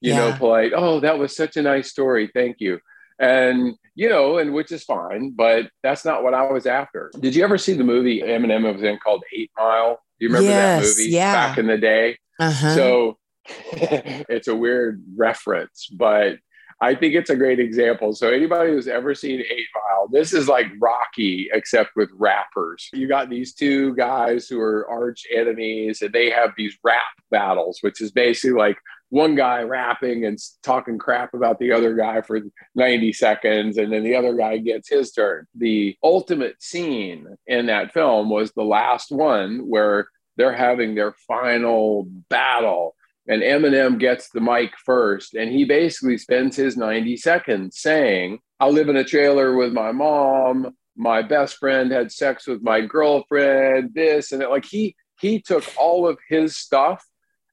you 0.00 0.12
Yeah. 0.12 0.18
know, 0.18 0.36
polite. 0.36 0.72
Oh, 0.74 1.00
that 1.00 1.18
was 1.18 1.34
such 1.36 1.56
a 1.56 1.62
nice 1.62 1.88
story. 1.88 2.30
Thank 2.34 2.56
you. 2.60 2.80
And, 3.18 3.74
you 3.94 4.08
know, 4.10 4.38
and 4.38 4.52
which 4.52 4.72
is 4.72 4.84
fine, 4.84 5.30
but 5.30 5.70
that's 5.82 6.04
not 6.04 6.22
what 6.22 6.34
I 6.34 6.50
was 6.50 6.66
after. 6.66 7.10
Did 7.18 7.34
you 7.34 7.44
ever 7.44 7.56
see 7.56 7.72
the 7.72 7.84
movie 7.84 8.20
Eminem 8.20 8.70
was 8.70 8.82
in 8.82 8.98
called 8.98 9.24
Eight 9.34 9.50
Mile? 9.56 9.98
Do 10.18 10.26
you 10.26 10.28
remember 10.28 10.50
that 10.50 10.82
movie 10.82 11.10
yeah. 11.10 11.32
back 11.32 11.58
in 11.58 11.66
the 11.66 11.78
day? 11.78 12.18
Uh-huh. 12.38 12.74
So 12.74 13.18
it's 13.72 14.48
a 14.48 14.56
weird 14.56 15.02
reference, 15.16 15.88
but 15.92 16.38
I 16.80 16.94
think 16.94 17.14
it's 17.14 17.30
a 17.30 17.36
great 17.36 17.58
example. 17.58 18.12
So 18.12 18.28
anybody 18.28 18.70
who's 18.70 18.88
ever 18.88 19.14
seen 19.14 19.40
Eight 19.40 19.66
Mile, 19.74 20.08
this 20.08 20.34
is 20.34 20.46
like 20.46 20.66
Rocky, 20.78 21.48
except 21.52 21.96
with 21.96 22.10
rappers. 22.12 22.90
You 22.92 23.08
got 23.08 23.30
these 23.30 23.54
two 23.54 23.94
guys 23.94 24.46
who 24.46 24.60
are 24.60 24.88
arch 24.90 25.26
enemies, 25.34 26.02
and 26.02 26.12
they 26.12 26.28
have 26.30 26.50
these 26.56 26.76
rap 26.84 27.00
battles, 27.30 27.78
which 27.80 28.02
is 28.02 28.10
basically 28.10 28.58
like 28.58 28.76
one 29.08 29.36
guy 29.36 29.62
rapping 29.62 30.26
and 30.26 30.38
talking 30.62 30.98
crap 30.98 31.32
about 31.32 31.58
the 31.58 31.72
other 31.72 31.94
guy 31.94 32.20
for 32.20 32.40
90 32.74 33.12
seconds, 33.14 33.78
and 33.78 33.90
then 33.90 34.04
the 34.04 34.14
other 34.14 34.34
guy 34.34 34.58
gets 34.58 34.90
his 34.90 35.12
turn. 35.12 35.46
The 35.54 35.96
ultimate 36.02 36.62
scene 36.62 37.26
in 37.46 37.66
that 37.66 37.94
film 37.94 38.28
was 38.28 38.52
the 38.52 38.64
last 38.64 39.10
one 39.10 39.60
where 39.68 40.08
they're 40.36 40.56
having 40.56 40.94
their 40.94 41.14
final 41.26 42.04
battle 42.28 42.96
and 43.28 43.42
Eminem 43.42 43.98
gets 43.98 44.30
the 44.30 44.40
mic 44.40 44.72
first, 44.84 45.34
and 45.34 45.50
he 45.50 45.64
basically 45.64 46.18
spends 46.18 46.56
his 46.56 46.76
90 46.76 47.16
seconds 47.16 47.80
saying, 47.80 48.38
I 48.60 48.68
live 48.68 48.88
in 48.88 48.96
a 48.96 49.04
trailer 49.04 49.56
with 49.56 49.72
my 49.72 49.92
mom. 49.92 50.76
My 50.96 51.22
best 51.22 51.56
friend 51.56 51.90
had 51.90 52.12
sex 52.12 52.46
with 52.46 52.62
my 52.62 52.80
girlfriend, 52.80 53.94
this 53.94 54.32
and 54.32 54.40
that. 54.40 54.50
Like 54.50 54.64
he 54.64 54.96
he 55.20 55.40
took 55.40 55.64
all 55.78 56.06
of 56.06 56.18
his 56.28 56.56
stuff 56.56 57.04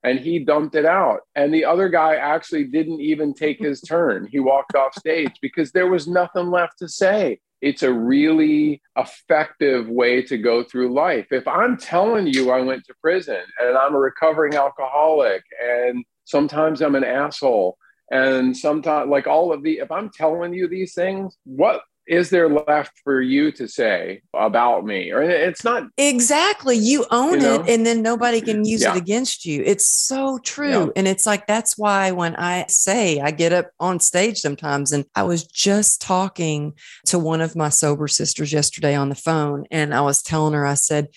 and 0.04 0.20
he 0.20 0.40
dumped 0.40 0.76
it 0.76 0.86
out. 0.86 1.22
And 1.34 1.54
the 1.54 1.66
other 1.66 1.90
guy 1.90 2.16
actually 2.16 2.66
didn't 2.66 3.00
even 3.00 3.34
take 3.34 3.60
his 3.60 3.82
turn. 3.82 4.28
He 4.30 4.40
walked 4.40 4.76
off 4.76 4.98
stage 4.98 5.38
because 5.42 5.72
there 5.72 5.90
was 5.90 6.08
nothing 6.08 6.52
left 6.52 6.80
to 6.80 6.90
say. 6.90 7.40
It's 7.64 7.84
a 7.84 7.94
really 7.94 8.82
effective 8.98 9.88
way 9.88 10.22
to 10.24 10.38
go 10.38 10.66
through 10.66 10.94
life. 10.94 11.28
If 11.32 11.48
I'm 11.48 11.78
telling 11.78 12.28
you 12.28 12.52
I 12.52 12.60
went 12.60 12.84
to 12.86 12.94
prison 13.02 13.42
and 13.58 13.78
I'm 13.78 13.96
a 13.96 14.00
recovering 14.00 14.56
alcoholic 14.56 15.44
and 15.64 16.04
sometimes 16.26 16.82
I'm 16.82 16.96
an 16.96 17.06
asshole 17.06 17.78
and 18.12 18.56
sometimes 18.56 19.10
like 19.10 19.28
all 19.28 19.54
of 19.54 19.64
the 19.64 19.80
if 19.80 19.90
I'm 19.94 20.10
telling 20.10 20.54
you 20.54 20.68
these 20.68 20.94
things, 20.94 21.38
what 21.46 21.84
is 22.08 22.30
there 22.30 22.50
left 22.50 23.00
for 23.04 23.22
you 23.22 23.52
to 23.54 23.68
say 23.68 24.22
about 24.34 24.86
me? 24.86 25.12
Or 25.12 25.22
it's 25.22 25.64
not 25.64 25.84
Exactly. 25.98 26.76
You 26.76 27.06
own 27.12 27.34
You 27.34 27.40
know? 27.40 27.64
it 27.64 27.70
and 27.70 27.86
then 27.86 28.02
nobody 28.02 28.42
can 28.42 28.66
use 28.66 28.82
Yeah. 28.82 28.96
it 28.96 28.98
against 28.98 29.46
you. 29.46 29.64
It's 29.66 29.90
so 29.90 30.38
true. 30.40 30.70
Yeah. 30.70 30.88
And 30.96 31.08
it's 31.08 31.26
like, 31.26 31.48
that's 31.48 31.78
why 31.78 32.12
when 32.12 32.36
I 32.36 32.66
say 32.68 33.20
I 33.20 33.32
get 33.32 33.54
up 33.54 33.72
on 33.80 34.00
stage 34.00 34.40
sometimes, 34.40 34.92
and 34.92 35.06
I 35.16 35.24
was 35.24 35.44
just 35.44 36.02
talking 36.02 36.74
to 37.06 37.18
one 37.20 37.42
of 37.42 37.56
my 37.56 37.70
sober 37.70 38.08
sisters 38.08 38.52
yesterday 38.52 38.96
on 38.96 39.10
the 39.10 39.16
phone, 39.16 39.66
and 39.72 39.94
I 39.94 40.02
was 40.02 40.22
telling 40.22 40.54
her, 40.54 40.66
I 40.66 40.74
said, 40.76 41.08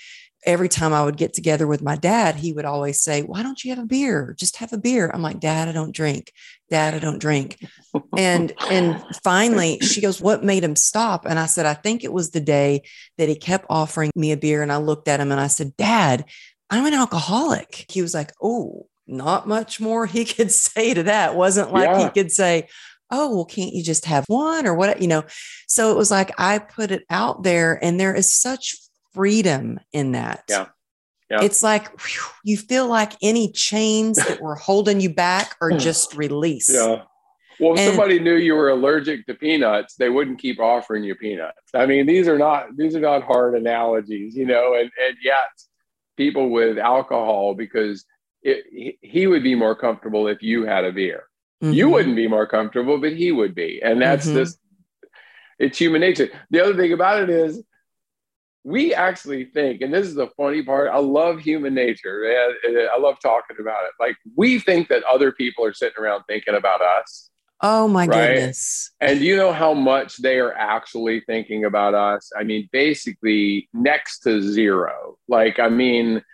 every 0.46 0.68
time 0.68 0.92
I 0.92 1.04
would 1.04 1.16
get 1.16 1.34
together 1.34 1.66
with 1.66 1.82
my 1.82 1.96
dad, 1.96 2.36
he 2.36 2.52
would 2.52 2.64
always 2.64 3.00
say, 3.00 3.22
Why 3.22 3.42
don't 3.42 3.62
you 3.62 3.74
have 3.74 3.82
a 3.82 3.86
beer? 3.86 4.34
Just 4.38 4.56
have 4.56 4.72
a 4.72 4.78
beer. 4.78 5.10
I'm 5.12 5.22
like, 5.22 5.40
Dad, 5.40 5.68
I 5.68 5.72
don't 5.72 5.94
drink. 5.94 6.32
Dad, 6.70 6.94
I 6.94 6.98
don't 6.98 7.18
drink. 7.18 7.58
and 8.16 8.52
and 8.70 9.04
finally 9.22 9.80
she 9.80 10.00
goes, 10.00 10.20
What 10.20 10.44
made 10.44 10.64
him 10.64 10.76
stop? 10.76 11.26
And 11.26 11.38
I 11.38 11.46
said, 11.46 11.66
I 11.66 11.74
think 11.74 12.04
it 12.04 12.12
was 12.12 12.30
the 12.30 12.40
day 12.40 12.82
that 13.18 13.28
he 13.28 13.34
kept 13.34 13.66
offering 13.68 14.12
me 14.14 14.32
a 14.32 14.36
beer. 14.36 14.62
And 14.62 14.72
I 14.72 14.76
looked 14.76 15.08
at 15.08 15.20
him 15.20 15.32
and 15.32 15.40
I 15.40 15.48
said, 15.48 15.76
Dad, 15.76 16.24
I'm 16.70 16.86
an 16.86 16.94
alcoholic. 16.94 17.86
He 17.88 18.00
was 18.00 18.14
like, 18.14 18.32
Oh, 18.40 18.86
not 19.06 19.46
much 19.46 19.80
more 19.80 20.06
he 20.06 20.24
could 20.26 20.52
say 20.52 20.94
to 20.94 21.02
that. 21.04 21.34
Wasn't 21.34 21.72
like 21.72 21.88
yeah. 21.88 22.04
he 22.04 22.10
could 22.10 22.30
say, 22.30 22.68
oh 23.12 23.32
well 23.32 23.44
can't 23.44 23.72
you 23.72 23.84
just 23.84 24.04
have 24.04 24.24
one 24.26 24.66
or 24.66 24.74
what 24.74 25.00
you 25.00 25.06
know 25.06 25.22
so 25.68 25.92
it 25.92 25.96
was 25.96 26.10
like 26.10 26.32
i 26.38 26.58
put 26.58 26.90
it 26.90 27.04
out 27.08 27.44
there 27.44 27.78
and 27.80 28.00
there 28.00 28.12
is 28.12 28.34
such 28.34 28.74
freedom 29.16 29.80
in 29.92 30.12
that. 30.12 30.44
Yeah. 30.48 30.66
Yeah. 31.30 31.42
It's 31.42 31.62
like 31.62 31.88
whew, 32.00 32.22
you 32.44 32.56
feel 32.56 32.86
like 32.86 33.14
any 33.20 33.50
chains 33.50 34.16
that 34.18 34.40
were 34.40 34.54
holding 34.54 35.00
you 35.00 35.12
back 35.12 35.56
are 35.60 35.72
just 35.72 36.16
released. 36.16 36.70
Yeah. 36.72 37.02
Well, 37.58 37.72
if 37.72 37.80
and, 37.80 37.88
somebody 37.88 38.20
knew 38.20 38.36
you 38.36 38.54
were 38.54 38.68
allergic 38.68 39.26
to 39.26 39.34
peanuts, 39.34 39.94
they 39.94 40.10
wouldn't 40.10 40.38
keep 40.38 40.60
offering 40.60 41.04
you 41.04 41.14
peanuts. 41.14 41.56
I 41.74 41.86
mean, 41.86 42.06
these 42.06 42.28
are 42.28 42.38
not 42.38 42.76
these 42.76 42.94
are 42.94 43.00
not 43.00 43.24
hard 43.24 43.54
analogies, 43.54 44.36
you 44.36 44.46
know. 44.46 44.74
And 44.74 44.90
and 45.04 45.16
yet, 45.22 45.48
people 46.16 46.50
with 46.50 46.78
alcohol, 46.78 47.54
because 47.54 48.04
it, 48.42 48.96
he 49.00 49.26
would 49.26 49.42
be 49.42 49.54
more 49.54 49.74
comfortable 49.74 50.28
if 50.28 50.42
you 50.42 50.64
had 50.64 50.84
a 50.84 50.92
beer. 50.92 51.24
Mm-hmm. 51.62 51.72
You 51.72 51.88
wouldn't 51.88 52.16
be 52.16 52.28
more 52.28 52.46
comfortable, 52.46 52.98
but 52.98 53.14
he 53.14 53.32
would 53.32 53.54
be, 53.54 53.80
and 53.82 54.00
that's 54.00 54.26
mm-hmm. 54.26 54.36
this. 54.36 54.58
It's 55.58 55.78
human 55.78 56.02
nature. 56.02 56.28
The 56.50 56.62
other 56.62 56.76
thing 56.76 56.92
about 56.92 57.22
it 57.22 57.30
is 57.30 57.64
we 58.66 58.92
actually 58.92 59.44
think, 59.44 59.80
and 59.80 59.94
this 59.94 60.08
is 60.08 60.16
the 60.16 60.26
funny 60.36 60.60
part, 60.60 60.90
I 60.90 60.98
love 60.98 61.38
human 61.38 61.72
nature. 61.72 62.24
I 62.92 62.98
love 62.98 63.14
talking 63.22 63.58
about 63.60 63.84
it. 63.84 63.92
Like 64.00 64.16
we 64.34 64.58
think 64.58 64.88
that 64.88 65.04
other 65.04 65.30
people 65.30 65.64
are 65.64 65.72
sitting 65.72 66.02
around 66.02 66.24
thinking 66.24 66.56
about 66.56 66.80
us. 66.82 67.30
Oh 67.62 67.86
my 67.86 68.06
right? 68.06 68.34
goodness. 68.34 68.90
And 69.00 69.20
you 69.20 69.36
know 69.36 69.52
how 69.52 69.72
much 69.72 70.16
they 70.16 70.40
are 70.40 70.52
actually 70.52 71.20
thinking 71.20 71.64
about 71.64 71.94
us? 71.94 72.32
I 72.36 72.42
mean, 72.42 72.68
basically 72.72 73.68
next 73.72 74.18
to 74.24 74.42
zero. 74.42 75.16
Like, 75.28 75.60
I 75.60 75.68
mean, 75.68 76.24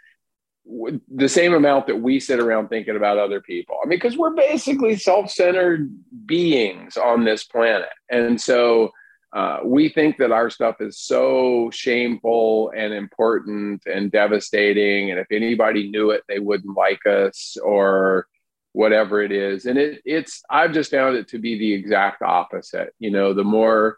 the 1.14 1.28
same 1.28 1.52
amount 1.52 1.86
that 1.88 1.96
we 1.96 2.18
sit 2.18 2.40
around 2.40 2.68
thinking 2.68 2.96
about 2.96 3.18
other 3.18 3.42
people. 3.42 3.76
I 3.84 3.86
mean, 3.86 3.98
because 3.98 4.16
we're 4.16 4.34
basically 4.34 4.96
self 4.96 5.30
centered 5.30 5.92
beings 6.24 6.96
on 6.96 7.26
this 7.26 7.44
planet. 7.44 7.90
And 8.10 8.40
so, 8.40 8.90
uh, 9.32 9.60
we 9.64 9.88
think 9.88 10.18
that 10.18 10.30
our 10.30 10.50
stuff 10.50 10.76
is 10.80 10.98
so 10.98 11.70
shameful 11.72 12.70
and 12.76 12.92
important 12.92 13.82
and 13.86 14.12
devastating. 14.12 15.10
And 15.10 15.18
if 15.18 15.26
anybody 15.30 15.88
knew 15.90 16.10
it, 16.10 16.22
they 16.28 16.38
wouldn't 16.38 16.76
like 16.76 17.06
us 17.06 17.56
or 17.62 18.26
whatever 18.72 19.22
it 19.22 19.32
is. 19.32 19.64
And 19.64 19.78
it, 19.78 20.02
it's, 20.04 20.42
I've 20.50 20.72
just 20.72 20.90
found 20.90 21.16
it 21.16 21.28
to 21.28 21.38
be 21.38 21.58
the 21.58 21.72
exact 21.72 22.20
opposite. 22.20 22.94
You 22.98 23.10
know, 23.10 23.32
the 23.32 23.44
more, 23.44 23.96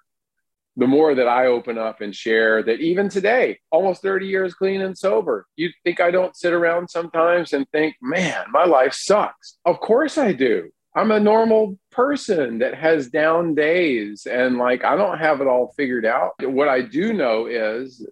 the 0.76 0.86
more 0.86 1.14
that 1.16 1.28
I 1.28 1.46
open 1.46 1.78
up 1.78 2.00
and 2.00 2.14
share 2.14 2.62
that 2.62 2.80
even 2.80 3.08
today, 3.08 3.58
almost 3.72 4.02
30 4.02 4.26
years 4.26 4.54
clean 4.54 4.82
and 4.82 4.96
sober, 4.96 5.46
you 5.56 5.70
think 5.82 6.00
I 6.00 6.12
don't 6.12 6.36
sit 6.36 6.52
around 6.52 6.88
sometimes 6.90 7.52
and 7.52 7.68
think, 7.70 7.96
man, 8.00 8.44
my 8.50 8.64
life 8.64 8.94
sucks. 8.94 9.58
Of 9.64 9.80
course 9.80 10.16
I 10.16 10.32
do. 10.32 10.70
I'm 10.94 11.10
a 11.10 11.20
normal 11.20 11.78
person 11.90 12.58
that 12.58 12.74
has 12.74 13.08
down 13.08 13.54
days 13.54 14.26
and 14.26 14.58
like 14.58 14.84
I 14.84 14.96
don't 14.96 15.18
have 15.18 15.40
it 15.40 15.48
all 15.48 15.74
figured 15.76 16.06
out. 16.06 16.34
What 16.40 16.68
I 16.68 16.82
do 16.82 17.12
know 17.12 17.46
is 17.46 18.06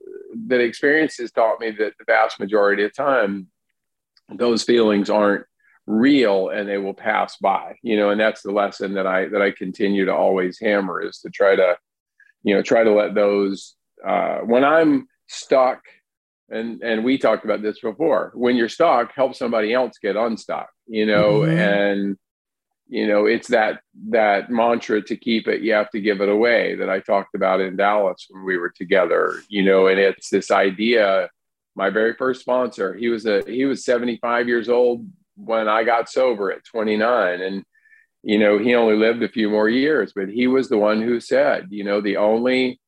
that 0.48 0.60
experience 0.60 1.16
has 1.18 1.30
taught 1.30 1.60
me 1.60 1.70
that 1.70 1.92
the 1.98 2.04
vast 2.06 2.40
majority 2.40 2.84
of 2.84 2.94
time 2.94 3.48
those 4.28 4.62
feelings 4.62 5.10
aren't 5.10 5.44
real 5.86 6.48
and 6.48 6.68
they 6.68 6.78
will 6.78 6.94
pass 6.94 7.36
by. 7.36 7.76
You 7.82 7.96
know, 7.96 8.10
and 8.10 8.20
that's 8.20 8.42
the 8.42 8.50
lesson 8.50 8.94
that 8.94 9.06
I 9.06 9.28
that 9.28 9.42
I 9.42 9.52
continue 9.52 10.06
to 10.06 10.14
always 10.14 10.58
hammer 10.58 11.00
is 11.00 11.18
to 11.18 11.30
try 11.30 11.54
to, 11.54 11.76
you 12.42 12.54
know, 12.54 12.62
try 12.62 12.82
to 12.82 12.92
let 12.92 13.14
those 13.14 13.76
uh 14.04 14.38
when 14.38 14.64
I'm 14.64 15.06
stuck 15.28 15.82
and 16.50 16.82
and 16.82 17.04
we 17.04 17.18
talked 17.18 17.44
about 17.44 17.62
this 17.62 17.80
before 17.80 18.32
when 18.34 18.56
you're 18.56 18.68
stuck 18.68 19.12
help 19.14 19.34
somebody 19.34 19.72
else 19.72 19.96
get 20.00 20.16
unstuck 20.16 20.68
you 20.86 21.06
know 21.06 21.40
mm-hmm. 21.40 21.58
and 21.58 22.18
you 22.92 23.08
know 23.08 23.24
it's 23.24 23.48
that 23.48 23.80
that 24.10 24.50
mantra 24.50 25.00
to 25.00 25.16
keep 25.16 25.48
it 25.48 25.62
you 25.62 25.72
have 25.72 25.88
to 25.88 26.00
give 26.00 26.20
it 26.20 26.28
away 26.28 26.74
that 26.74 26.90
i 26.90 27.00
talked 27.00 27.34
about 27.34 27.58
in 27.58 27.74
dallas 27.74 28.26
when 28.28 28.44
we 28.44 28.58
were 28.58 28.68
together 28.68 29.36
you 29.48 29.62
know 29.62 29.86
and 29.86 29.98
it's 29.98 30.28
this 30.28 30.50
idea 30.50 31.28
my 31.74 31.88
very 31.88 32.12
first 32.14 32.42
sponsor 32.42 32.92
he 32.92 33.08
was 33.08 33.24
a 33.24 33.42
he 33.46 33.64
was 33.64 33.82
75 33.86 34.46
years 34.46 34.68
old 34.68 35.08
when 35.36 35.68
i 35.68 35.82
got 35.82 36.10
sober 36.10 36.52
at 36.52 36.64
29 36.66 37.40
and 37.40 37.64
you 38.22 38.38
know 38.38 38.58
he 38.58 38.74
only 38.74 38.96
lived 38.96 39.22
a 39.22 39.28
few 39.28 39.48
more 39.48 39.70
years 39.70 40.12
but 40.14 40.28
he 40.28 40.46
was 40.46 40.68
the 40.68 40.76
one 40.76 41.00
who 41.00 41.18
said 41.18 41.68
you 41.70 41.84
know 41.84 42.02
the 42.02 42.18
only 42.18 42.78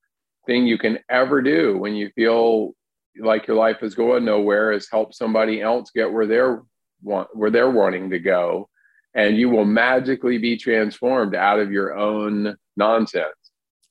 thing 0.44 0.66
you 0.66 0.76
can 0.76 0.98
ever 1.08 1.40
do 1.40 1.78
when 1.78 1.94
you 1.94 2.10
feel 2.14 2.74
like 3.18 3.46
your 3.46 3.56
life 3.56 3.82
is 3.82 3.94
going 3.94 4.26
nowhere 4.26 4.70
is 4.70 4.86
help 4.90 5.14
somebody 5.14 5.62
else 5.62 5.90
get 5.94 6.12
where 6.12 6.26
they're 6.26 6.62
want 7.00 7.28
where 7.32 7.50
they're 7.50 7.70
wanting 7.70 8.10
to 8.10 8.18
go 8.18 8.68
and 9.14 9.36
you 9.36 9.48
will 9.48 9.64
magically 9.64 10.38
be 10.38 10.56
transformed 10.56 11.34
out 11.34 11.60
of 11.60 11.70
your 11.70 11.96
own 11.96 12.56
nonsense. 12.76 13.34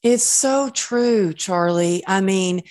It's 0.03 0.23
so 0.23 0.69
true, 0.69 1.33
Charlie. 1.33 2.03
I 2.05 2.19
mean, 2.19 2.63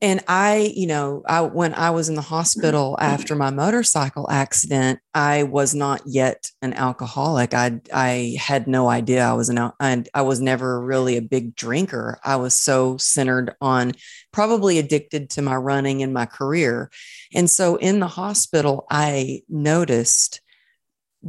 and 0.00 0.22
I, 0.28 0.72
you 0.76 0.86
know, 0.86 1.22
I 1.26 1.40
when 1.40 1.74
I 1.74 1.90
was 1.90 2.08
in 2.08 2.14
the 2.14 2.20
hospital 2.20 2.96
after 3.00 3.34
my 3.34 3.50
motorcycle 3.50 4.30
accident, 4.30 5.00
I 5.12 5.42
was 5.44 5.74
not 5.74 6.02
yet 6.06 6.50
an 6.62 6.74
alcoholic. 6.74 7.52
I 7.54 7.80
I 7.92 8.36
had 8.38 8.68
no 8.68 8.88
idea 8.88 9.24
I 9.24 9.32
was 9.32 9.48
an 9.48 9.72
and 9.80 10.08
I 10.14 10.22
was 10.22 10.40
never 10.40 10.80
really 10.80 11.16
a 11.16 11.22
big 11.22 11.56
drinker. 11.56 12.20
I 12.22 12.36
was 12.36 12.54
so 12.54 12.96
centered 12.98 13.54
on 13.60 13.92
probably 14.32 14.78
addicted 14.78 15.30
to 15.30 15.42
my 15.42 15.56
running 15.56 16.02
and 16.02 16.12
my 16.12 16.26
career. 16.26 16.90
And 17.34 17.50
so 17.50 17.76
in 17.76 17.98
the 17.98 18.08
hospital, 18.08 18.86
I 18.90 19.42
noticed 19.48 20.42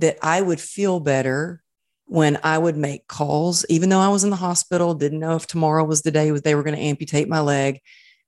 that 0.01 0.17
I 0.21 0.41
would 0.41 0.59
feel 0.59 0.99
better 0.99 1.61
when 2.05 2.39
I 2.43 2.57
would 2.57 2.75
make 2.75 3.07
calls, 3.07 3.65
even 3.69 3.89
though 3.89 3.99
I 3.99 4.07
was 4.07 4.23
in 4.23 4.31
the 4.31 4.35
hospital, 4.35 4.95
didn't 4.95 5.19
know 5.19 5.35
if 5.35 5.45
tomorrow 5.45 5.83
was 5.83 6.01
the 6.01 6.11
day 6.11 6.31
they 6.31 6.55
were 6.55 6.63
going 6.63 6.75
to 6.75 6.81
amputate 6.81 7.29
my 7.29 7.39
leg. 7.39 7.81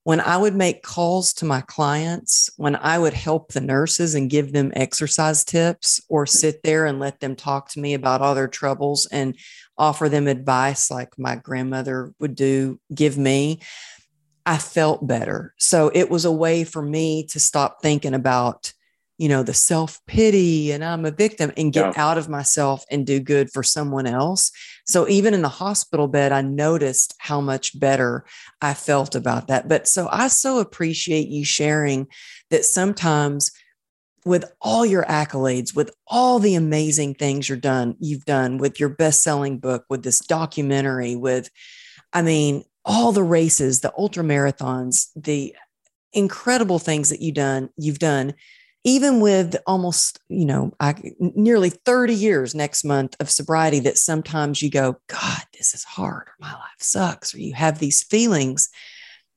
When 0.03 0.19
I 0.19 0.37
would 0.37 0.55
make 0.55 0.83
calls 0.83 1.33
to 1.33 1.45
my 1.45 1.61
clients, 1.61 2.49
when 2.57 2.75
I 2.75 2.97
would 2.97 3.13
help 3.13 3.51
the 3.51 3.61
nurses 3.61 4.15
and 4.15 4.29
give 4.29 4.51
them 4.51 4.71
exercise 4.75 5.43
tips 5.43 6.01
or 6.09 6.25
sit 6.25 6.63
there 6.63 6.85
and 6.85 6.99
let 6.99 7.19
them 7.19 7.35
talk 7.35 7.69
to 7.71 7.79
me 7.79 7.93
about 7.93 8.21
all 8.21 8.33
their 8.33 8.47
troubles 8.47 9.07
and 9.11 9.35
offer 9.77 10.09
them 10.09 10.27
advice 10.27 10.89
like 10.89 11.17
my 11.17 11.35
grandmother 11.35 12.13
would 12.19 12.35
do, 12.35 12.79
give 12.93 13.17
me, 13.17 13.61
I 14.45 14.57
felt 14.57 15.05
better. 15.05 15.53
So 15.57 15.91
it 15.93 16.09
was 16.09 16.25
a 16.25 16.31
way 16.31 16.63
for 16.63 16.81
me 16.81 17.25
to 17.27 17.39
stop 17.39 17.81
thinking 17.81 18.13
about 18.13 18.73
you 19.21 19.29
know, 19.29 19.43
the 19.43 19.53
self 19.53 20.03
pity 20.07 20.71
and 20.71 20.83
I'm 20.83 21.05
a 21.05 21.11
victim 21.11 21.51
and 21.55 21.71
get 21.71 21.95
yeah. 21.95 22.03
out 22.03 22.17
of 22.17 22.27
myself 22.27 22.83
and 22.89 23.05
do 23.05 23.19
good 23.19 23.51
for 23.51 23.61
someone 23.61 24.07
else. 24.07 24.51
So 24.87 25.07
even 25.07 25.35
in 25.35 25.43
the 25.43 25.47
hospital 25.47 26.07
bed, 26.07 26.31
I 26.31 26.41
noticed 26.41 27.13
how 27.19 27.39
much 27.39 27.79
better 27.79 28.25
I 28.63 28.73
felt 28.73 29.13
about 29.13 29.45
that. 29.45 29.69
But 29.69 29.87
so 29.87 30.09
I 30.11 30.27
so 30.27 30.57
appreciate 30.57 31.27
you 31.27 31.45
sharing 31.45 32.07
that 32.49 32.65
sometimes 32.65 33.51
with 34.25 34.43
all 34.59 34.87
your 34.87 35.03
accolades, 35.03 35.75
with 35.75 35.91
all 36.07 36.39
the 36.39 36.55
amazing 36.55 37.13
things 37.13 37.47
you're 37.47 37.59
done, 37.59 37.97
you've 37.99 38.25
done 38.25 38.57
with 38.57 38.79
your 38.79 38.89
best-selling 38.89 39.59
book, 39.59 39.85
with 39.87 40.01
this 40.01 40.17
documentary, 40.17 41.15
with, 41.15 41.47
I 42.11 42.23
mean, 42.23 42.63
all 42.83 43.11
the 43.11 43.23
races, 43.23 43.81
the 43.81 43.93
ultra 43.95 44.23
marathons, 44.23 45.09
the 45.15 45.55
incredible 46.11 46.79
things 46.79 47.09
that 47.11 47.21
you 47.21 47.31
done, 47.31 47.69
you've 47.77 47.99
done 47.99 48.33
even 48.83 49.21
with 49.21 49.55
almost, 49.67 50.19
you 50.27 50.45
know, 50.45 50.73
I, 50.79 50.95
nearly 51.19 51.69
30 51.69 52.15
years 52.15 52.55
next 52.55 52.83
month 52.83 53.15
of 53.19 53.29
sobriety, 53.29 53.79
that 53.81 53.97
sometimes 53.97 54.61
you 54.61 54.71
go, 54.71 54.97
God, 55.07 55.41
this 55.57 55.73
is 55.73 55.83
hard, 55.83 56.27
or 56.27 56.33
my 56.39 56.53
life 56.53 56.79
sucks, 56.79 57.35
or 57.35 57.39
you 57.39 57.53
have 57.53 57.79
these 57.79 58.01
feelings 58.03 58.69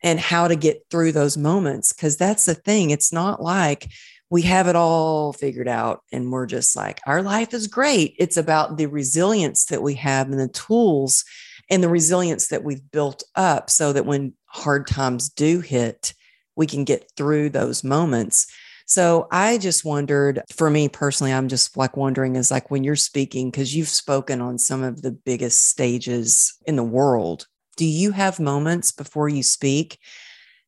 and 0.02 0.18
how 0.18 0.48
to 0.48 0.56
get 0.56 0.84
through 0.90 1.12
those 1.12 1.36
moments. 1.36 1.92
Cause 1.92 2.16
that's 2.16 2.46
the 2.46 2.54
thing. 2.54 2.90
It's 2.90 3.12
not 3.12 3.42
like 3.42 3.90
we 4.30 4.42
have 4.42 4.66
it 4.66 4.76
all 4.76 5.32
figured 5.32 5.68
out 5.68 6.02
and 6.10 6.32
we're 6.32 6.46
just 6.46 6.74
like, 6.74 7.00
our 7.06 7.22
life 7.22 7.52
is 7.52 7.66
great. 7.66 8.14
It's 8.18 8.36
about 8.36 8.78
the 8.78 8.86
resilience 8.86 9.66
that 9.66 9.82
we 9.82 9.94
have 9.94 10.30
and 10.30 10.40
the 10.40 10.48
tools 10.48 11.24
and 11.70 11.82
the 11.82 11.88
resilience 11.88 12.48
that 12.48 12.64
we've 12.64 12.90
built 12.90 13.22
up 13.36 13.70
so 13.70 13.92
that 13.92 14.06
when 14.06 14.34
hard 14.46 14.86
times 14.86 15.28
do 15.28 15.60
hit, 15.60 16.14
we 16.56 16.66
can 16.66 16.84
get 16.84 17.10
through 17.16 17.50
those 17.50 17.84
moments 17.84 18.46
so 18.86 19.28
I 19.30 19.58
just 19.58 19.84
wondered 19.84 20.42
for 20.52 20.68
me 20.68 20.88
personally, 20.88 21.32
I'm 21.32 21.48
just 21.48 21.76
like 21.76 21.96
wondering 21.96 22.36
is 22.36 22.50
like 22.50 22.70
when 22.70 22.84
you're 22.84 22.96
speaking, 22.96 23.50
because 23.50 23.74
you've 23.74 23.88
spoken 23.88 24.40
on 24.40 24.58
some 24.58 24.82
of 24.82 25.02
the 25.02 25.12
biggest 25.12 25.66
stages 25.66 26.56
in 26.66 26.76
the 26.76 26.84
world, 26.84 27.46
do 27.76 27.86
you 27.86 28.12
have 28.12 28.38
moments 28.38 28.92
before 28.92 29.28
you 29.28 29.42
speak 29.42 29.98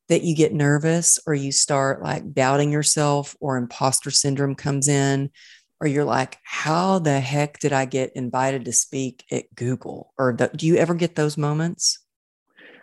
that 0.09 0.23
you 0.23 0.37
get 0.37 0.55
nervous 0.55 1.19
or 1.27 1.35
you 1.35 1.53
start 1.53 2.03
like 2.03 2.33
doubting 2.33 2.73
yourself 2.73 3.37
or 3.41 3.57
imposter 3.57 4.11
syndrome 4.11 4.55
comes 4.55 4.89
in 4.89 5.31
or 5.81 5.87
you're 5.87 6.05
like 6.05 6.39
how 6.45 6.99
the 6.99 7.19
heck 7.21 7.59
did 7.59 7.73
i 7.73 7.85
get 7.85 8.13
invited 8.15 8.65
to 8.65 8.73
speak 8.73 9.25
at 9.33 9.53
google? 9.55 10.13
or 10.17 10.33
do 10.33 10.67
you 10.67 10.77
ever 10.77 10.95
get 10.95 11.17
those 11.17 11.37
moments? 11.37 11.99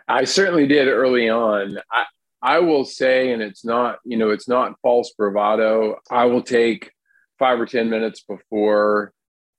I 0.06 0.24
certainly 0.24 0.66
did 0.66 0.88
early 0.88 1.30
on. 1.30 1.78
I 1.90 2.04
i 2.44 2.58
will 2.58 2.84
say 2.84 3.32
and 3.32 3.42
it's 3.42 3.64
not 3.64 3.98
you 4.04 4.16
know 4.16 4.30
it's 4.30 4.48
not 4.48 4.78
false 4.82 5.12
bravado 5.18 5.96
i 6.10 6.24
will 6.26 6.42
take 6.42 6.92
five 7.38 7.58
or 7.58 7.66
ten 7.66 7.90
minutes 7.90 8.22
before 8.22 9.12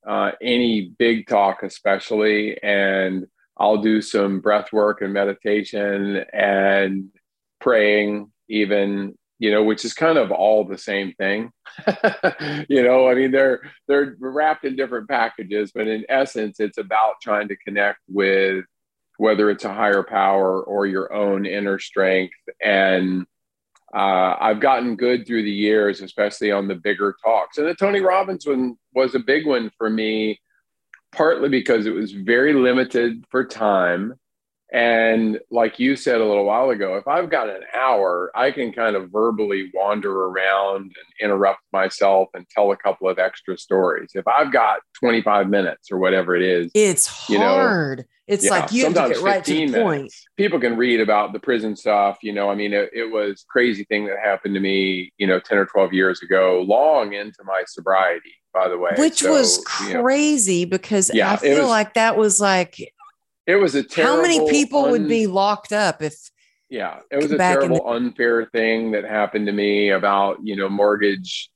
uh, 0.08 0.32
any 0.42 0.94
big 1.00 1.28
talk 1.28 1.64
especially 1.64 2.62
and 2.64 3.26
i'll 3.58 3.82
do 3.82 4.02
some 4.02 4.40
breath 4.40 4.72
work 4.72 5.02
and 5.02 5.12
meditation 5.12 6.24
and 6.32 7.10
praying 7.60 8.32
even 8.48 9.18
you 9.40 9.52
know 9.52 9.64
which 9.64 9.84
is 9.84 9.94
kind 9.94 10.18
of 10.18 10.32
all 10.32 10.64
the 10.64 10.78
same 10.78 11.14
thing. 11.14 11.52
You 12.70 12.84
know 12.84 13.10
i 13.10 13.16
mean 13.16 13.32
they're 13.32 13.62
they're 13.88 14.16
wrapped 14.20 14.66
in 14.66 14.76
different 14.76 15.10
packages 15.10 15.72
but 15.74 15.88
in 15.88 16.06
essence 16.10 16.60
it's 16.60 16.78
about 16.78 17.16
trying 17.22 17.48
to 17.50 17.56
connect 17.58 18.00
with 18.08 18.66
whether 19.18 19.50
it's 19.50 19.66
a 19.66 19.74
higher 19.74 20.04
power 20.04 20.62
or 20.62 20.86
your 20.86 21.14
own 21.14 21.46
inner 21.46 21.80
strength 21.80 22.36
and 22.64 23.26
uh, 23.96 24.36
I've 24.42 24.60
gotten 24.60 24.98
good 24.98 25.26
through 25.26 25.44
the 25.44 25.52
years, 25.52 26.02
especially 26.02 26.52
on 26.52 26.68
the 26.68 26.76
bigger 26.76 27.16
talks. 27.24 27.58
And 27.58 27.66
the 27.66 27.76
Tony 27.76 28.02
Robbins 28.02 28.46
one 28.46 28.78
was 28.94 29.16
a 29.16 29.20
big 29.20 29.46
one 29.48 29.72
for 29.78 29.90
me, 29.90 30.42
partly 31.14 31.48
because 31.48 31.86
it 31.86 31.94
was 31.94 32.12
very 32.12 32.54
limited 32.54 33.24
for 33.30 33.46
time. 33.46 34.16
And 34.74 35.40
like 35.52 35.80
you 35.80 35.96
said 35.96 36.22
a 36.22 36.26
little 36.26 36.46
while 36.46 36.72
ago, 36.72 36.98
if 36.98 37.08
I've 37.08 37.30
got 37.30 37.50
an 37.50 37.62
hour, 37.76 38.32
I 38.36 38.52
can 38.52 38.74
kind 38.74 38.96
of 38.96 39.12
verbally 39.12 39.72
wander 39.74 40.26
around 40.26 40.82
and 40.82 40.92
interrupt 41.22 41.62
myself 41.72 42.30
and 42.34 42.48
tell 42.50 42.72
a 42.72 42.78
couple 42.78 43.08
of 43.08 43.20
extra 43.20 43.58
stories. 43.58 44.12
If 44.16 44.28
I've 44.28 44.52
got 44.52 44.80
25 45.00 45.50
minutes 45.50 45.92
or 45.92 46.00
whatever 46.00 46.36
it 46.36 46.42
is, 46.42 46.72
it's 46.74 47.06
hard. 47.06 48.00
You 48.00 48.04
know, 48.04 48.04
it's 48.28 48.46
yeah, 48.46 48.52
like 48.52 48.72
you 48.72 48.86
have 48.86 48.96
to 48.96 49.14
get 49.14 49.22
right 49.22 49.46
to 49.46 49.54
the 49.54 49.68
point. 49.68 49.98
Minutes. 49.98 50.26
People 50.36 50.60
can 50.60 50.76
read 50.76 51.00
about 51.00 51.32
the 51.32 51.40
prison 51.40 51.76
stuff. 51.76 52.18
You 52.24 52.34
know, 52.34 52.50
I 52.50 52.56
mean, 52.56 52.74
it, 52.74 52.90
it 52.92 53.12
was 53.12 53.46
crazy 53.48 53.84
thing 53.84 54.08
that 54.08 54.18
happened 54.18 54.56
to 54.56 54.60
me, 54.60 55.14
you 55.18 55.28
know, 55.28 55.40
10 55.40 55.60
or 55.60 55.68
12 55.68 55.94
years 55.94 56.24
ago, 56.24 56.66
long 56.68 57.14
into 57.14 57.44
my 57.44 57.64
sobriety, 57.68 58.34
by 58.52 58.68
the 58.68 58.80
way. 58.80 58.94
Which 58.98 59.20
so, 59.20 59.32
was 59.32 59.64
crazy 59.64 60.56
you 60.56 60.66
know, 60.66 60.72
because 60.72 61.12
yeah, 61.14 61.34
I 61.34 61.38
feel 61.38 61.62
was, 61.62 61.70
like 61.70 61.94
that 61.94 62.18
was 62.18 62.40
like 62.40 62.80
it 63.48 63.56
was 63.56 63.76
a 63.76 63.84
terrible. 63.84 64.16
How 64.16 64.22
many 64.22 64.50
people 64.50 64.86
un- 64.86 64.92
would 64.92 65.08
be 65.08 65.28
locked 65.28 65.72
up 65.72 66.02
if? 66.02 66.16
Yeah, 66.70 67.00
it 67.12 67.18
was 67.18 67.32
a 67.32 67.38
terrible, 67.38 67.78
the- 67.78 67.84
unfair 67.84 68.46
thing 68.46 68.92
that 68.92 69.04
happened 69.04 69.46
to 69.48 69.54
me 69.54 69.90
about 69.90 70.38
you 70.44 70.56
know 70.56 70.70
mortgage 70.70 71.50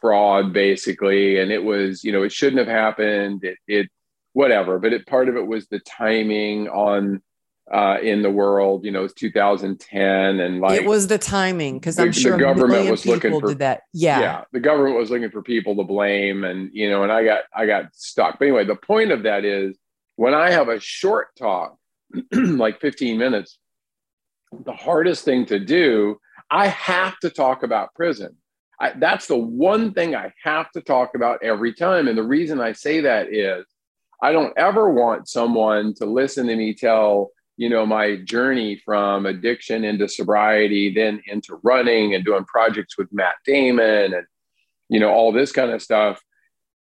fraud, 0.00 0.52
basically, 0.52 1.38
and 1.38 1.52
it 1.52 1.62
was 1.62 2.02
you 2.04 2.12
know 2.12 2.22
it 2.22 2.32
shouldn't 2.32 2.58
have 2.58 2.68
happened. 2.68 3.44
It, 3.44 3.58
it 3.66 3.88
whatever, 4.32 4.78
but 4.78 4.92
it 4.92 5.06
part 5.06 5.28
of 5.28 5.36
it 5.36 5.46
was 5.46 5.66
the 5.68 5.80
timing 5.80 6.68
on 6.68 7.22
uh, 7.70 7.98
in 8.02 8.22
the 8.22 8.30
world. 8.30 8.84
You 8.84 8.90
know, 8.90 9.04
it's 9.04 9.14
2010, 9.14 10.40
and 10.40 10.60
like 10.60 10.80
it 10.80 10.86
was 10.86 11.06
the 11.06 11.18
timing 11.18 11.78
because 11.78 11.98
I'm 11.98 12.12
sure 12.12 12.32
the 12.32 12.44
government 12.44 12.90
was 12.90 13.06
looking 13.06 13.38
for 13.38 13.54
that. 13.54 13.82
Yeah, 13.92 14.20
yeah, 14.20 14.44
the 14.52 14.60
government 14.60 14.96
was 14.96 15.10
looking 15.10 15.30
for 15.30 15.42
people 15.42 15.76
to 15.76 15.84
blame, 15.84 16.44
and 16.44 16.70
you 16.72 16.90
know, 16.90 17.02
and 17.02 17.12
I 17.12 17.24
got 17.24 17.42
I 17.54 17.66
got 17.66 17.94
stuck. 17.94 18.38
But 18.38 18.46
anyway, 18.46 18.64
the 18.64 18.76
point 18.76 19.12
of 19.12 19.22
that 19.24 19.44
is 19.44 19.76
when 20.20 20.34
I 20.34 20.50
have 20.50 20.68
a 20.68 20.78
short 20.78 21.28
talk, 21.34 21.78
like 22.34 22.78
15 22.82 23.16
minutes, 23.16 23.56
the 24.66 24.74
hardest 24.74 25.24
thing 25.24 25.46
to 25.46 25.58
do, 25.58 26.20
I 26.50 26.66
have 26.66 27.18
to 27.20 27.30
talk 27.30 27.62
about 27.62 27.94
prison. 27.94 28.36
I, 28.78 28.92
that's 28.98 29.28
the 29.28 29.38
one 29.38 29.94
thing 29.94 30.14
I 30.14 30.34
have 30.44 30.70
to 30.72 30.82
talk 30.82 31.14
about 31.14 31.42
every 31.42 31.72
time. 31.72 32.06
And 32.06 32.18
the 32.18 32.22
reason 32.22 32.60
I 32.60 32.72
say 32.72 33.00
that 33.00 33.32
is 33.32 33.64
I 34.22 34.32
don't 34.32 34.52
ever 34.58 34.90
want 34.90 35.26
someone 35.26 35.94
to 35.94 36.04
listen 36.04 36.48
to 36.48 36.54
me 36.54 36.74
tell, 36.74 37.30
you 37.56 37.70
know, 37.70 37.86
my 37.86 38.16
journey 38.16 38.78
from 38.84 39.24
addiction 39.24 39.84
into 39.84 40.06
sobriety, 40.06 40.92
then 40.92 41.22
into 41.28 41.58
running 41.62 42.14
and 42.14 42.26
doing 42.26 42.44
projects 42.44 42.98
with 42.98 43.08
Matt 43.10 43.36
Damon 43.46 44.12
and, 44.12 44.26
you 44.90 45.00
know, 45.00 45.08
all 45.08 45.32
this 45.32 45.50
kind 45.50 45.70
of 45.70 45.80
stuff 45.80 46.20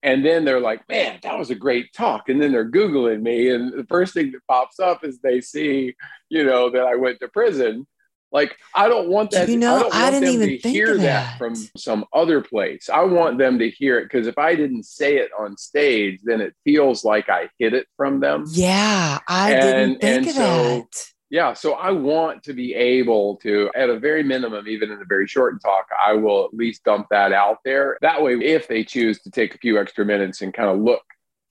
and 0.05 0.23
then 0.23 0.45
they're 0.45 0.59
like, 0.59 0.87
man, 0.87 1.17
that 1.23 1.37
was 1.37 1.49
a 1.49 1.55
great 1.55 1.91
talk. 1.91 2.29
And 2.29 2.39
then 2.39 2.51
they're 2.51 2.69
Googling 2.69 3.23
me. 3.23 3.49
And 3.49 3.73
the 3.73 3.85
first 3.85 4.13
thing 4.13 4.31
that 4.33 4.45
pops 4.47 4.79
up 4.79 5.03
is 5.03 5.19
they 5.19 5.41
see, 5.41 5.95
you 6.29 6.43
know, 6.43 6.69
that 6.69 6.83
I 6.83 6.93
went 6.93 7.19
to 7.21 7.27
prison. 7.27 7.87
Like, 8.31 8.55
I 8.75 8.87
don't 8.87 9.09
want 9.09 9.31
that. 9.31 9.49
You 9.49 9.57
know, 9.57 9.89
I, 9.91 10.07
I 10.07 10.11
didn't 10.11 10.29
even 10.29 10.59
to 10.59 10.69
hear 10.69 10.95
that. 10.95 11.01
that. 11.01 11.37
from 11.39 11.55
some 11.55 12.05
other 12.13 12.41
place. 12.41 12.87
I 12.87 13.01
want 13.01 13.39
them 13.39 13.57
to 13.57 13.67
hear 13.67 13.97
it 13.97 14.03
because 14.03 14.27
if 14.27 14.37
I 14.37 14.53
didn't 14.53 14.83
say 14.83 15.17
it 15.17 15.31
on 15.39 15.57
stage, 15.57 16.19
then 16.23 16.39
it 16.39 16.53
feels 16.63 17.03
like 17.03 17.27
I 17.27 17.49
hid 17.57 17.73
it 17.73 17.87
from 17.97 18.19
them. 18.19 18.45
Yeah, 18.49 19.19
I 19.27 19.53
and, 19.53 19.99
didn't 19.99 20.01
think 20.01 20.27
of 20.27 20.33
so, 20.33 20.41
that 20.43 21.05
yeah 21.29 21.53
so 21.53 21.73
i 21.73 21.91
want 21.91 22.43
to 22.43 22.53
be 22.53 22.73
able 22.73 23.37
to 23.37 23.69
at 23.75 23.89
a 23.89 23.99
very 23.99 24.23
minimum 24.23 24.67
even 24.67 24.91
in 24.91 25.01
a 25.01 25.05
very 25.05 25.27
short 25.27 25.61
talk 25.61 25.87
i 26.05 26.13
will 26.13 26.45
at 26.45 26.53
least 26.53 26.83
dump 26.83 27.07
that 27.09 27.31
out 27.31 27.57
there. 27.65 27.97
That 28.01 28.21
way 28.21 28.33
if 28.35 28.67
they 28.67 28.83
choose 28.83 29.21
to 29.23 29.31
take 29.31 29.55
a 29.55 29.57
few 29.57 29.79
extra 29.79 30.05
minutes 30.05 30.41
and 30.41 30.53
kind 30.53 30.69
of 30.69 30.79
look 30.79 31.03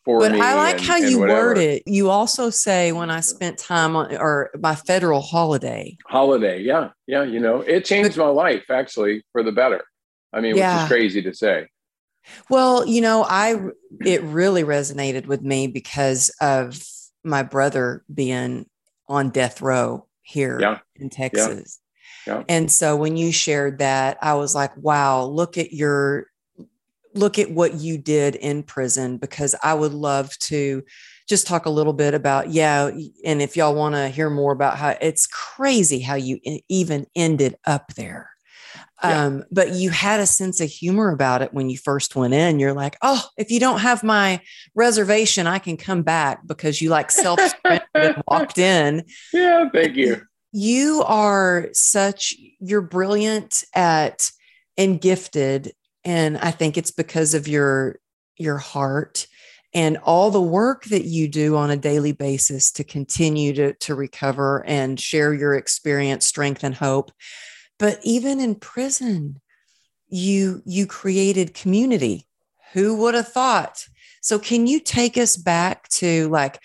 for 0.05 0.21
but 0.21 0.33
me 0.33 0.41
i 0.41 0.55
like 0.55 0.79
and, 0.79 0.87
how 0.87 0.97
you 0.97 1.21
word 1.21 1.59
it. 1.59 1.83
You 1.87 2.11
also 2.11 2.51
say 2.51 2.93
when 2.93 3.11
i 3.11 3.21
spent 3.21 3.59
time 3.59 3.97
on 3.97 4.17
or 4.17 4.51
my 4.61 4.75
federal 4.75 5.21
holiday. 5.21 5.97
Holiday 6.07 6.61
yeah 6.61 6.91
yeah 7.07 7.23
you 7.23 7.41
know 7.41 7.61
it 7.61 7.85
changed 7.85 8.17
but, 8.17 8.25
my 8.25 8.31
life 8.31 8.71
actually 8.71 9.25
for 9.33 9.43
the 9.43 9.53
better. 9.53 9.83
I 10.33 10.41
mean 10.41 10.57
yeah. 10.57 10.77
which 10.77 10.83
is 10.85 10.89
crazy 10.89 11.23
to 11.23 11.35
say. 11.35 11.69
Well 12.49 12.87
you 12.87 13.01
know 13.01 13.25
i 13.29 13.61
it 14.05 14.23
really 14.23 14.63
resonated 14.63 15.27
with 15.27 15.43
me 15.43 15.67
because 15.67 16.31
of 16.41 16.83
my 17.25 17.43
brother 17.43 18.05
being 18.13 18.67
on 19.09 19.31
death 19.31 19.61
row 19.61 20.07
here 20.23 20.59
yeah. 20.61 20.79
in 20.97 21.11
Texas. 21.11 21.81
Yeah. 21.81 21.81
Yeah. 22.27 22.43
And 22.49 22.71
so 22.73 22.97
when 22.97 23.17
you 23.17 23.33
shared 23.33 23.79
that, 23.79 24.19
I 24.23 24.35
was 24.35 24.55
like, 24.55 24.75
wow, 24.77 25.25
look 25.25 25.59
at 25.59 25.73
your 25.73 26.27
look 27.15 27.39
at 27.39 27.51
what 27.51 27.75
you 27.75 27.97
did 27.97 28.35
in 28.35 28.63
prison 28.63 29.19
because 29.19 29.55
I 29.63 29.75
would 29.75 29.95
love 29.95 30.37
to 30.41 30.83
just 31.29 31.47
talk 31.47 31.67
a 31.67 31.71
little 31.71 31.93
bit 31.93 32.13
about 32.13 32.51
yeah 32.51 32.91
and 33.25 33.41
if 33.41 33.57
y'all 33.57 33.75
want 33.75 33.95
to 33.95 34.09
hear 34.09 34.29
more 34.29 34.53
about 34.53 34.77
how 34.77 34.97
it's 35.01 35.29
crazy 35.29 36.01
how 36.01 36.17
you 36.17 36.41
even 36.69 37.07
ended 37.15 37.57
up 37.67 37.95
there 37.95 38.31
yeah. 39.09 39.25
Um, 39.25 39.45
but 39.51 39.73
you 39.73 39.91
had 39.91 40.21
a 40.21 40.27
sense 40.27 40.61
of 40.61 40.71
humor 40.71 41.11
about 41.11 41.43
it 41.43 41.53
when 41.53 41.69
you 41.71 41.79
first 41.79 42.17
went 42.17 42.35
in. 42.35 42.59
You're 42.59 42.73
like, 42.73 42.97
oh, 43.03 43.25
if 43.37 43.51
you 43.51 43.61
don't 43.61 43.81
have 43.81 44.03
my 44.03 44.41
reservation, 44.75 45.47
I 45.47 45.59
can 45.59 45.77
come 45.77 46.03
back 46.03 46.47
because 46.47 46.81
you 46.81 46.91
like 46.91 47.11
self 47.11 47.41
walked 48.29 48.59
in. 48.59 49.05
Yeah, 49.33 49.69
thank 49.71 49.97
you. 49.97 50.23
You 50.53 51.03
are 51.07 51.69
such, 51.73 52.35
you're 52.61 52.81
brilliant 52.81 53.65
at 53.75 54.31
and 54.77 55.01
gifted. 55.01 55.73
And 56.05 56.39
I 56.39 56.51
think 56.51 56.77
it's 56.77 56.91
because 56.91 57.35
of 57.35 57.49
your 57.49 57.99
your 58.37 58.59
heart 58.59 59.27
and 59.75 59.97
all 59.99 60.31
the 60.31 60.41
work 60.41 60.85
that 60.85 61.05
you 61.05 61.29
do 61.29 61.57
on 61.57 61.71
a 61.71 61.77
daily 61.77 62.13
basis 62.13 62.71
to 62.73 62.85
continue 62.85 63.53
to, 63.55 63.75
to 63.75 63.95
recover 63.95 64.65
and 64.67 64.99
share 64.99 65.35
your 65.35 65.55
experience, 65.55 66.27
strength, 66.27 66.63
and 66.63 66.75
hope 66.75 67.11
but 67.85 68.01
even 68.03 68.41
in 68.41 68.55
prison 68.55 69.39
you 70.09 70.63
you 70.65 70.87
created 70.87 71.53
community 71.53 72.27
who 72.73 72.97
would 72.97 73.15
have 73.15 73.29
thought 73.29 73.85
so 74.23 74.39
can 74.39 74.67
you 74.67 74.81
take 74.81 75.19
us 75.19 75.37
back 75.37 75.87
to 75.89 76.27
like 76.29 76.59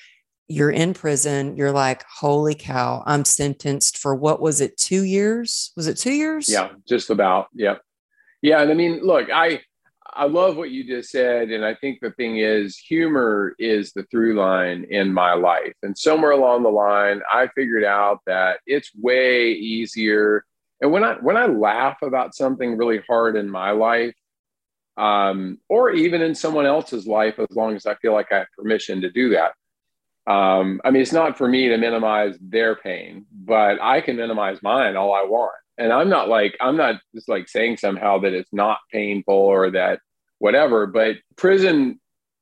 you're 0.47 0.71
in 0.71 0.93
prison 0.93 1.57
you're 1.57 1.73
like 1.73 2.05
holy 2.09 2.55
cow 2.55 3.03
i'm 3.05 3.25
sentenced 3.25 3.97
for 3.97 4.15
what 4.15 4.39
was 4.39 4.61
it 4.61 4.77
2 4.77 5.03
years 5.03 5.73
was 5.75 5.87
it 5.87 5.97
2 5.97 6.11
years 6.11 6.47
yeah 6.47 6.69
just 6.87 7.09
about 7.09 7.47
yeah 7.53 7.75
yeah 8.41 8.61
and 8.61 8.71
i 8.71 8.73
mean 8.73 9.01
look 9.03 9.29
i 9.29 9.59
I 10.11 10.25
love 10.25 10.57
what 10.57 10.71
you 10.71 10.83
just 10.83 11.11
said. 11.11 11.51
And 11.51 11.63
I 11.63 11.75
think 11.75 11.99
the 12.01 12.09
thing 12.11 12.39
is, 12.39 12.75
humor 12.75 13.53
is 13.59 13.93
the 13.93 14.03
through 14.09 14.33
line 14.33 14.85
in 14.89 15.13
my 15.13 15.33
life. 15.33 15.75
And 15.83 15.95
somewhere 15.95 16.31
along 16.31 16.63
the 16.63 16.69
line, 16.69 17.21
I 17.31 17.47
figured 17.55 17.83
out 17.83 18.19
that 18.25 18.59
it's 18.65 18.91
way 18.95 19.51
easier 19.51 20.43
and 20.81 20.91
when 20.91 21.03
I 21.03 21.13
when 21.15 21.37
I 21.37 21.45
laugh 21.45 21.97
about 22.01 22.35
something 22.35 22.77
really 22.77 23.01
hard 23.07 23.35
in 23.35 23.49
my 23.49 23.71
life, 23.71 24.15
um, 24.97 25.57
or 25.67 25.91
even 25.91 26.21
in 26.21 26.35
someone 26.35 26.65
else's 26.65 27.07
life, 27.07 27.39
as 27.39 27.55
long 27.55 27.75
as 27.75 27.85
I 27.85 27.95
feel 27.95 28.13
like 28.13 28.31
I 28.31 28.39
have 28.39 28.47
permission 28.57 29.01
to 29.01 29.09
do 29.09 29.29
that. 29.29 29.53
Um, 30.31 30.79
I 30.85 30.91
mean, 30.91 31.01
it's 31.01 31.13
not 31.13 31.37
for 31.37 31.47
me 31.47 31.69
to 31.69 31.77
minimize 31.77 32.37
their 32.39 32.75
pain, 32.75 33.25
but 33.31 33.81
I 33.81 34.01
can 34.01 34.17
minimize 34.17 34.61
mine 34.61 34.95
all 34.95 35.13
I 35.13 35.23
want. 35.23 35.53
And 35.77 35.91
I'm 35.91 36.09
not 36.09 36.29
like 36.29 36.55
I'm 36.61 36.77
not 36.77 37.01
just 37.15 37.27
like 37.27 37.47
saying 37.47 37.77
somehow 37.77 38.19
that 38.19 38.33
it's 38.33 38.53
not 38.53 38.79
painful 38.91 39.33
or 39.33 39.71
that 39.71 39.99
whatever. 40.37 40.85
But 40.85 41.17
prison 41.35 41.99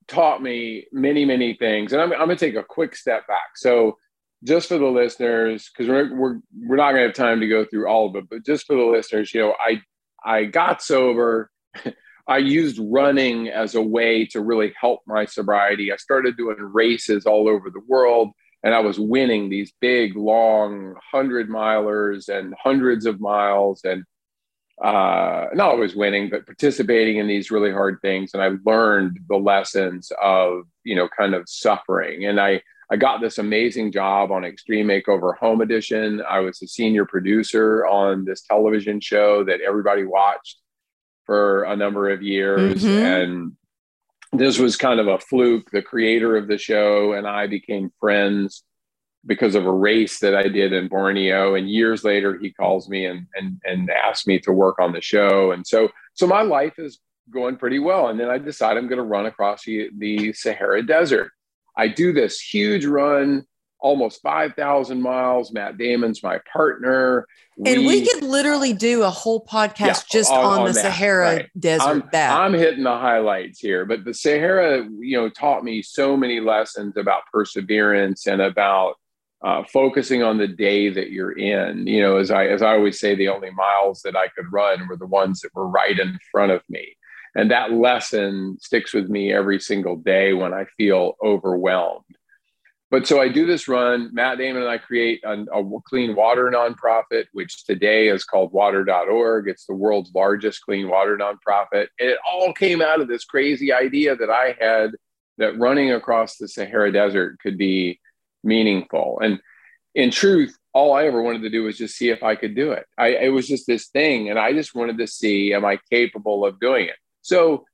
taught 0.07 0.41
me 0.41 0.85
many, 0.91 1.25
many 1.25 1.53
things, 1.55 1.93
and 1.93 2.01
I'm, 2.01 2.11
I'm 2.13 2.25
going 2.25 2.37
to 2.37 2.45
take 2.45 2.55
a 2.55 2.63
quick 2.63 2.95
step 2.95 3.27
back. 3.27 3.55
So 3.55 3.97
just 4.43 4.67
for 4.67 4.77
the 4.77 4.85
listeners, 4.85 5.69
because 5.69 5.89
we're, 5.89 6.15
we're, 6.15 6.39
we're 6.55 6.75
not 6.75 6.91
to 6.91 6.99
have 6.99 7.13
time 7.13 7.39
to 7.39 7.47
go 7.47 7.65
through 7.65 7.87
all 7.87 8.07
of 8.07 8.15
it, 8.15 8.29
but 8.29 8.45
just 8.45 8.65
for 8.65 8.75
the 8.75 8.83
listeners, 8.83 9.33
you 9.33 9.41
know, 9.41 9.55
I, 9.59 9.81
I 10.23 10.45
got 10.45 10.81
sober. 10.81 11.49
I 12.27 12.39
used 12.39 12.79
running 12.79 13.47
as 13.47 13.75
a 13.75 13.81
way 13.81 14.25
to 14.27 14.41
really 14.41 14.73
help 14.79 15.01
my 15.07 15.25
sobriety. 15.25 15.93
I 15.93 15.95
started 15.95 16.35
doing 16.35 16.57
races 16.59 17.25
all 17.25 17.47
over 17.47 17.69
the 17.69 17.81
world 17.87 18.31
and 18.63 18.75
I 18.75 18.79
was 18.79 18.99
winning 18.99 19.49
these 19.49 19.71
big, 19.79 20.17
long 20.17 20.95
hundred 21.11 21.49
milers 21.49 22.27
and 22.27 22.53
hundreds 22.61 23.05
of 23.05 23.21
miles 23.21 23.81
and 23.85 24.03
uh, 24.83 25.47
not 25.53 25.69
always 25.69 25.95
winning, 25.95 26.29
but 26.29 26.45
participating 26.45 27.17
in 27.17 27.27
these 27.27 27.49
really 27.49 27.71
hard 27.71 27.99
things. 28.01 28.31
And 28.33 28.43
I 28.43 28.51
learned 28.65 29.19
the 29.29 29.37
lessons 29.37 30.11
of, 30.21 30.63
you 30.83 30.95
know, 30.95 31.07
kind 31.17 31.33
of 31.33 31.47
suffering. 31.47 32.25
And 32.25 32.39
I, 32.39 32.61
I 32.89 32.95
got 32.95 33.19
this 33.19 33.37
amazing 33.37 33.91
job 33.91 34.31
on 34.31 34.45
Extreme 34.45 34.87
Makeover 34.87 35.37
Home 35.37 35.61
Edition. 35.61 36.21
I 36.27 36.39
was 36.39 36.61
a 36.61 36.67
senior 36.67 37.05
producer 37.05 37.85
on 37.85 38.23
this 38.23 38.41
television 38.43 39.01
show 39.01 39.43
that 39.43 39.59
everybody 39.61 40.05
watched 40.05 40.57
for 41.25 41.63
a 41.63 41.75
number 41.75 42.09
of 42.09 42.21
years. 42.21 42.83
Mm-hmm. 42.83 43.05
And 43.05 43.51
this 44.31 44.57
was 44.57 44.77
kind 44.77 44.99
of 44.99 45.07
a 45.07 45.19
fluke. 45.19 45.69
The 45.71 45.81
creator 45.81 46.37
of 46.37 46.47
the 46.47 46.57
show 46.57 47.13
and 47.13 47.27
I 47.27 47.47
became 47.47 47.91
friends 47.99 48.63
because 49.25 49.55
of 49.55 49.65
a 49.65 49.71
race 49.71 50.19
that 50.19 50.33
I 50.33 50.47
did 50.47 50.71
in 50.71 50.87
Borneo. 50.87 51.55
And 51.55 51.69
years 51.69 52.05
later, 52.05 52.39
he 52.39 52.53
calls 52.53 52.87
me 52.89 53.05
and 53.05 53.27
and 53.35 53.59
and 53.65 53.89
asks 53.89 54.25
me 54.25 54.39
to 54.39 54.53
work 54.53 54.79
on 54.79 54.93
the 54.93 55.01
show. 55.01 55.51
And 55.51 55.67
so 55.67 55.89
so 56.13 56.25
my 56.25 56.41
life 56.41 56.75
is 56.77 56.99
going 57.29 57.57
pretty 57.57 57.79
well. 57.79 58.07
And 58.07 58.19
then 58.19 58.29
I 58.29 58.37
decide 58.37 58.77
I'm 58.77 58.87
going 58.87 58.97
to 58.97 59.03
run 59.03 59.25
across 59.25 59.63
the, 59.63 59.89
the 59.97 60.31
Sahara 60.31 60.85
Desert. 60.85 61.31
I 61.77 61.87
do 61.87 62.11
this 62.11 62.39
huge 62.39 62.85
run, 62.85 63.45
almost 63.79 64.21
5,000 64.21 65.01
miles. 65.01 65.51
Matt 65.51 65.77
Damon's 65.77 66.23
my 66.23 66.39
partner. 66.51 67.27
And 67.65 67.81
we, 67.81 67.87
we 67.87 68.07
could 68.07 68.23
literally 68.23 68.73
do 68.73 69.03
a 69.03 69.09
whole 69.09 69.45
podcast 69.45 69.79
yeah, 69.79 70.01
just 70.11 70.31
on, 70.31 70.43
on, 70.43 70.59
on 70.59 70.65
the 70.67 70.73
that, 70.73 70.81
Sahara 70.81 71.35
right. 71.35 71.49
Desert. 71.57 71.87
I'm, 71.87 72.03
that. 72.11 72.39
I'm 72.39 72.53
hitting 72.53 72.83
the 72.83 72.97
highlights 72.97 73.59
here, 73.59 73.85
but 73.85 74.03
the 74.03 74.13
Sahara, 74.13 74.87
you 74.99 75.17
know, 75.17 75.29
taught 75.29 75.63
me 75.63 75.81
so 75.81 76.17
many 76.17 76.39
lessons 76.39 76.97
about 76.97 77.23
perseverance 77.31 78.27
and 78.27 78.41
about 78.41 78.95
uh, 79.43 79.63
focusing 79.71 80.23
on 80.23 80.37
the 80.37 80.47
day 80.47 80.89
that 80.89 81.11
you're 81.11 81.37
in. 81.37 81.85
You 81.85 82.01
know, 82.01 82.17
as 82.17 82.31
I 82.31 82.47
as 82.47 82.61
I 82.61 82.73
always 82.73 82.99
say, 82.99 83.15
the 83.15 83.29
only 83.29 83.51
miles 83.51 84.01
that 84.01 84.15
I 84.15 84.27
could 84.29 84.51
run 84.51 84.87
were 84.87 84.97
the 84.97 85.05
ones 85.05 85.41
that 85.41 85.53
were 85.53 85.67
right 85.67 85.97
in 85.97 86.17
front 86.31 86.51
of 86.51 86.63
me, 86.69 86.97
and 87.35 87.51
that 87.51 87.71
lesson 87.71 88.57
sticks 88.59 88.93
with 88.93 89.09
me 89.09 89.31
every 89.31 89.59
single 89.59 89.95
day 89.95 90.33
when 90.33 90.53
I 90.53 90.65
feel 90.77 91.15
overwhelmed. 91.23 92.05
But 92.89 93.05
so 93.05 93.19
I 93.19 93.27
do 93.27 93.45
this 93.45 93.67
run. 93.67 94.11
Matt 94.13 94.37
Damon 94.37 94.61
and 94.61 94.71
I 94.71 94.77
create 94.77 95.21
a, 95.25 95.33
a 95.33 95.81
clean 95.81 96.15
water 96.15 96.49
nonprofit, 96.49 97.25
which 97.33 97.65
today 97.65 98.07
is 98.07 98.23
called 98.23 98.53
Water.org. 98.53 99.49
It's 99.49 99.65
the 99.65 99.75
world's 99.75 100.13
largest 100.15 100.61
clean 100.61 100.87
water 100.87 101.17
nonprofit. 101.17 101.87
And 101.99 102.09
it 102.09 102.17
all 102.29 102.53
came 102.53 102.81
out 102.81 103.01
of 103.01 103.09
this 103.09 103.25
crazy 103.25 103.73
idea 103.73 104.15
that 104.15 104.29
I 104.29 104.55
had 104.59 104.91
that 105.37 105.59
running 105.59 105.91
across 105.91 106.37
the 106.37 106.47
Sahara 106.47 106.91
Desert 106.91 107.39
could 107.39 107.57
be 107.57 107.99
meaningful. 108.41 109.19
And 109.21 109.41
in 109.93 110.09
truth, 110.09 110.57
all 110.73 110.93
I 110.93 111.07
ever 111.07 111.21
wanted 111.21 111.41
to 111.41 111.49
do 111.49 111.63
was 111.63 111.77
just 111.77 111.97
see 111.97 112.09
if 112.09 112.23
I 112.23 112.35
could 112.35 112.55
do 112.55 112.71
it. 112.71 112.85
I, 112.97 113.07
it 113.09 113.29
was 113.29 113.47
just 113.47 113.67
this 113.67 113.87
thing, 113.87 114.29
and 114.29 114.39
I 114.39 114.53
just 114.53 114.75
wanted 114.75 114.99
to 114.99 115.07
see, 115.07 115.53
am 115.53 115.65
I 115.65 115.79
capable 115.89 116.45
of 116.45 116.59
doing 116.59 116.85
it? 116.85 116.95
So 117.27 117.65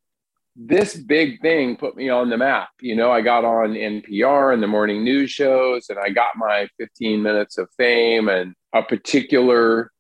this 0.56 0.96
big 0.96 1.40
thing 1.42 1.78
put 1.78 1.96
me 1.96 2.10
on 2.10 2.32
the 2.32 2.38
map. 2.38 2.70
You 2.82 2.96
know, 2.96 3.12
I 3.12 3.22
got 3.22 3.46
on 3.46 3.74
NPR 3.74 4.52
and 4.52 4.64
the 4.64 4.68
morning 4.68 5.04
news 5.04 5.30
shows, 5.30 5.86
and 5.90 6.00
I 6.00 6.10
got 6.10 6.30
my 6.36 6.68
15 6.80 7.22
minutes 7.22 7.60
of 7.60 7.70
fame, 7.78 8.30
and 8.30 8.56
a 8.74 8.82
particular 8.82 9.92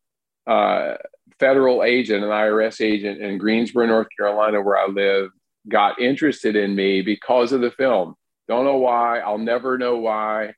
uh, 0.47 0.95
federal 1.39 1.83
agent, 1.83 2.23
an 2.23 2.31
IRS 2.31 2.83
agent 2.83 3.21
in 3.21 3.37
Greensboro, 3.37 3.85
North 3.85 4.07
Carolina, 4.17 4.59
where 4.59 4.77
I 4.77 4.87
live, 4.87 5.29
got 5.69 6.01
interested 6.01 6.55
in 6.55 6.73
me 6.73 7.03
because 7.03 7.51
of 7.51 7.61
the 7.61 7.71
film. 7.71 8.15
Don't 8.47 8.65
know 8.65 8.77
why. 8.77 9.19
I'll 9.19 9.37
never 9.37 9.77
know 9.77 9.97
why. 9.97 10.55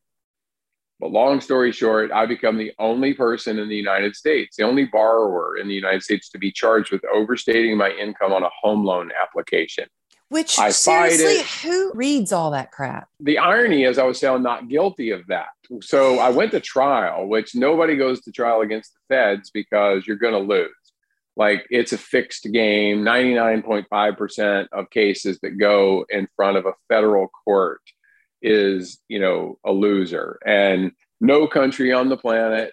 But 1.00 1.12
long 1.12 1.42
story 1.42 1.72
short, 1.72 2.12
I 2.12 2.26
become 2.26 2.58
the 2.58 2.72
only 2.80 3.14
person 3.14 3.60
in 3.60 3.68
the 3.68 3.76
United 3.76 4.16
States, 4.16 4.56
the 4.56 4.64
only 4.64 4.86
borrower 4.86 5.58
in 5.58 5.68
the 5.68 5.74
United 5.74 6.04
States 6.04 6.30
to 6.30 6.38
be 6.38 6.52
charged 6.52 6.92
with 6.92 7.04
overstating 7.14 7.78
my 7.78 7.90
income 7.92 8.32
on 8.32 8.44
a 8.44 8.50
home 8.62 8.86
loan 8.86 9.12
application. 9.22 9.86
Which 10.30 10.58
I 10.58 10.72
seriously, 10.72 11.44
who 11.62 11.92
reads 11.94 12.32
all 12.32 12.52
that 12.52 12.72
crap? 12.72 13.10
The 13.20 13.38
irony 13.38 13.84
is, 13.84 14.00
I 14.00 14.04
was 14.04 14.20
found 14.20 14.44
not 14.44 14.70
guilty 14.70 15.12
of 15.12 15.28
that. 15.28 15.50
So 15.82 16.18
I 16.20 16.30
went 16.30 16.52
to 16.52 16.60
trial, 16.60 17.28
which 17.28 17.54
nobody 17.54 17.96
goes 17.96 18.22
to 18.22 18.32
trial 18.32 18.62
against 18.62 18.94
the 18.94 19.16
feds 19.16 19.52
because 19.52 20.08
you're 20.08 20.18
going 20.18 20.34
to 20.34 20.40
lose. 20.40 20.72
Like 21.38 21.68
it's 21.70 21.94
a 21.94 21.98
fixed 21.98 22.48
game. 22.52 23.04
99.5% 23.04 24.68
of 24.72 24.90
cases 24.90 25.40
that 25.42 25.60
go 25.60 26.06
in 26.10 26.28
front 26.36 26.58
of 26.58 26.66
a 26.66 26.74
federal 26.88 27.28
court 27.28 27.82
is 28.46 29.00
you 29.10 29.20
know 29.20 29.58
a 29.66 29.72
loser. 29.72 30.40
And 30.46 30.92
no 31.20 31.48
country 31.48 31.92
on 31.92 32.10
the 32.10 32.18
planet 32.18 32.72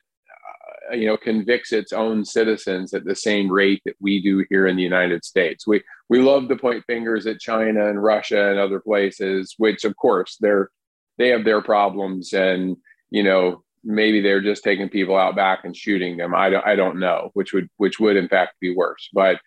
uh, 0.90 0.94
you 0.94 1.06
know 1.06 1.16
convicts 1.16 1.72
its 1.72 1.92
own 1.92 2.24
citizens 2.24 2.92
at 2.92 3.04
the 3.04 3.16
same 3.16 3.50
rate 3.50 3.80
that 3.86 3.96
we 4.00 4.22
do 4.22 4.44
here 4.50 4.66
in 4.66 4.76
the 4.76 4.82
United 4.82 5.24
States. 5.24 5.66
We 5.66 5.82
we 6.08 6.20
love 6.20 6.48
to 6.48 6.56
point 6.56 6.84
fingers 6.86 7.26
at 7.26 7.40
China 7.40 7.88
and 7.88 8.02
Russia 8.02 8.50
and 8.50 8.58
other 8.58 8.80
places 8.80 9.54
which 9.56 9.84
of 9.84 9.96
course 9.96 10.36
they're 10.40 10.70
they 11.18 11.28
have 11.28 11.44
their 11.44 11.62
problems 11.62 12.32
and 12.32 12.76
you 13.10 13.22
know 13.22 13.64
maybe 13.84 14.20
they're 14.20 14.42
just 14.42 14.62
taking 14.62 14.88
people 14.88 15.16
out 15.16 15.34
back 15.34 15.60
and 15.64 15.76
shooting 15.76 16.16
them. 16.16 16.34
I 16.34 16.50
don't 16.50 16.66
i 16.66 16.76
don't 16.76 17.00
know 17.00 17.30
which 17.32 17.52
would 17.54 17.68
which 17.78 17.98
would 17.98 18.16
in 18.16 18.28
fact 18.28 18.60
be 18.60 18.74
worse. 18.74 19.08
But 19.14 19.40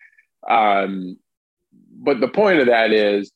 um 0.48 1.18
but 1.98 2.20
the 2.20 2.28
point 2.28 2.58
of 2.58 2.66
that 2.66 2.90
is 2.92 3.30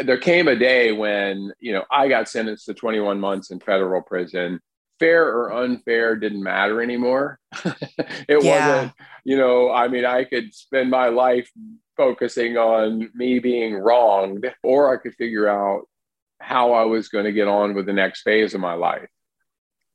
there 0.00 0.18
came 0.18 0.48
a 0.48 0.56
day 0.56 0.92
when 0.92 1.52
you 1.58 1.72
know 1.72 1.84
I 1.90 2.08
got 2.08 2.28
sentenced 2.28 2.66
to 2.66 2.74
21 2.74 3.20
months 3.20 3.50
in 3.50 3.60
federal 3.60 4.02
prison. 4.02 4.60
Fair 4.98 5.26
or 5.26 5.52
unfair 5.52 6.14
didn't 6.14 6.44
matter 6.44 6.80
anymore. 6.80 7.40
it 7.64 8.44
yeah. 8.44 8.68
wasn't, 8.76 8.92
you 9.24 9.36
know, 9.36 9.72
I 9.72 9.88
mean, 9.88 10.04
I 10.04 10.22
could 10.22 10.54
spend 10.54 10.90
my 10.90 11.08
life 11.08 11.50
focusing 11.96 12.56
on 12.56 13.10
me 13.12 13.40
being 13.40 13.74
wronged, 13.74 14.46
or 14.62 14.94
I 14.94 15.02
could 15.02 15.16
figure 15.16 15.48
out 15.48 15.88
how 16.40 16.72
I 16.72 16.84
was 16.84 17.08
going 17.08 17.24
to 17.24 17.32
get 17.32 17.48
on 17.48 17.74
with 17.74 17.86
the 17.86 17.92
next 17.92 18.22
phase 18.22 18.54
of 18.54 18.60
my 18.60 18.74
life. 18.74 19.08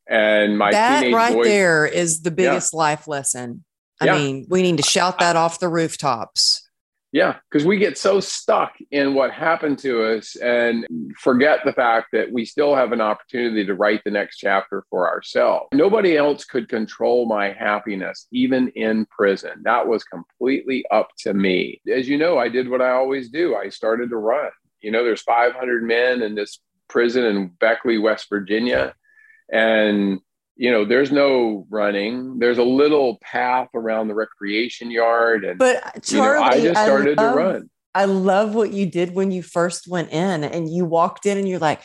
And 0.08 0.58
my 0.58 0.70
that 0.70 1.12
right 1.12 1.34
boys, 1.34 1.46
there 1.46 1.86
is 1.86 2.22
the 2.22 2.30
biggest 2.30 2.72
yeah. 2.72 2.78
life 2.78 3.06
lesson. 3.06 3.64
I 4.00 4.06
yeah. 4.06 4.16
mean, 4.16 4.46
we 4.48 4.62
need 4.62 4.78
to 4.78 4.82
shout 4.82 5.18
that 5.18 5.36
off 5.36 5.60
the 5.60 5.68
rooftops. 5.68 6.67
Yeah, 7.10 7.36
because 7.50 7.66
we 7.66 7.78
get 7.78 7.96
so 7.96 8.20
stuck 8.20 8.74
in 8.90 9.14
what 9.14 9.30
happened 9.30 9.78
to 9.78 10.16
us 10.16 10.36
and 10.36 10.86
forget 11.18 11.60
the 11.64 11.72
fact 11.72 12.08
that 12.12 12.30
we 12.30 12.44
still 12.44 12.74
have 12.74 12.92
an 12.92 13.00
opportunity 13.00 13.64
to 13.64 13.74
write 13.74 14.02
the 14.04 14.10
next 14.10 14.36
chapter 14.36 14.84
for 14.90 15.08
ourselves. 15.08 15.68
Nobody 15.72 16.18
else 16.18 16.44
could 16.44 16.68
control 16.68 17.26
my 17.26 17.50
happiness, 17.50 18.26
even 18.30 18.68
in 18.70 19.06
prison. 19.06 19.62
That 19.62 19.86
was 19.86 20.04
completely 20.04 20.84
up 20.90 21.08
to 21.20 21.32
me. 21.32 21.80
As 21.90 22.08
you 22.08 22.18
know, 22.18 22.36
I 22.36 22.50
did 22.50 22.68
what 22.68 22.82
I 22.82 22.90
always 22.90 23.30
do 23.30 23.56
I 23.56 23.70
started 23.70 24.10
to 24.10 24.16
run. 24.16 24.50
You 24.82 24.90
know, 24.90 25.02
there's 25.02 25.22
500 25.22 25.82
men 25.82 26.20
in 26.20 26.34
this 26.34 26.60
prison 26.88 27.24
in 27.24 27.48
Beckley, 27.48 27.96
West 27.96 28.26
Virginia. 28.28 28.94
And 29.50 30.20
you 30.58 30.72
know 30.72 30.84
there's 30.84 31.12
no 31.12 31.66
running. 31.70 32.38
There's 32.38 32.58
a 32.58 32.64
little 32.64 33.18
path 33.22 33.68
around 33.74 34.08
the 34.08 34.14
recreation 34.14 34.90
yard 34.90 35.44
and 35.44 35.58
but 35.58 36.02
Charlie, 36.02 36.58
you 36.58 36.64
know, 36.64 36.70
i 36.70 36.74
just 36.74 36.80
started 36.82 37.18
I 37.18 37.22
love, 37.22 37.32
to 37.32 37.38
run. 37.38 37.70
I 37.94 38.04
love 38.04 38.54
what 38.54 38.72
you 38.72 38.84
did 38.84 39.14
when 39.14 39.30
you 39.30 39.42
first 39.42 39.88
went 39.88 40.10
in 40.10 40.44
and 40.44 40.68
you 40.68 40.84
walked 40.84 41.26
in 41.26 41.38
and 41.38 41.48
you're 41.48 41.60
like 41.60 41.80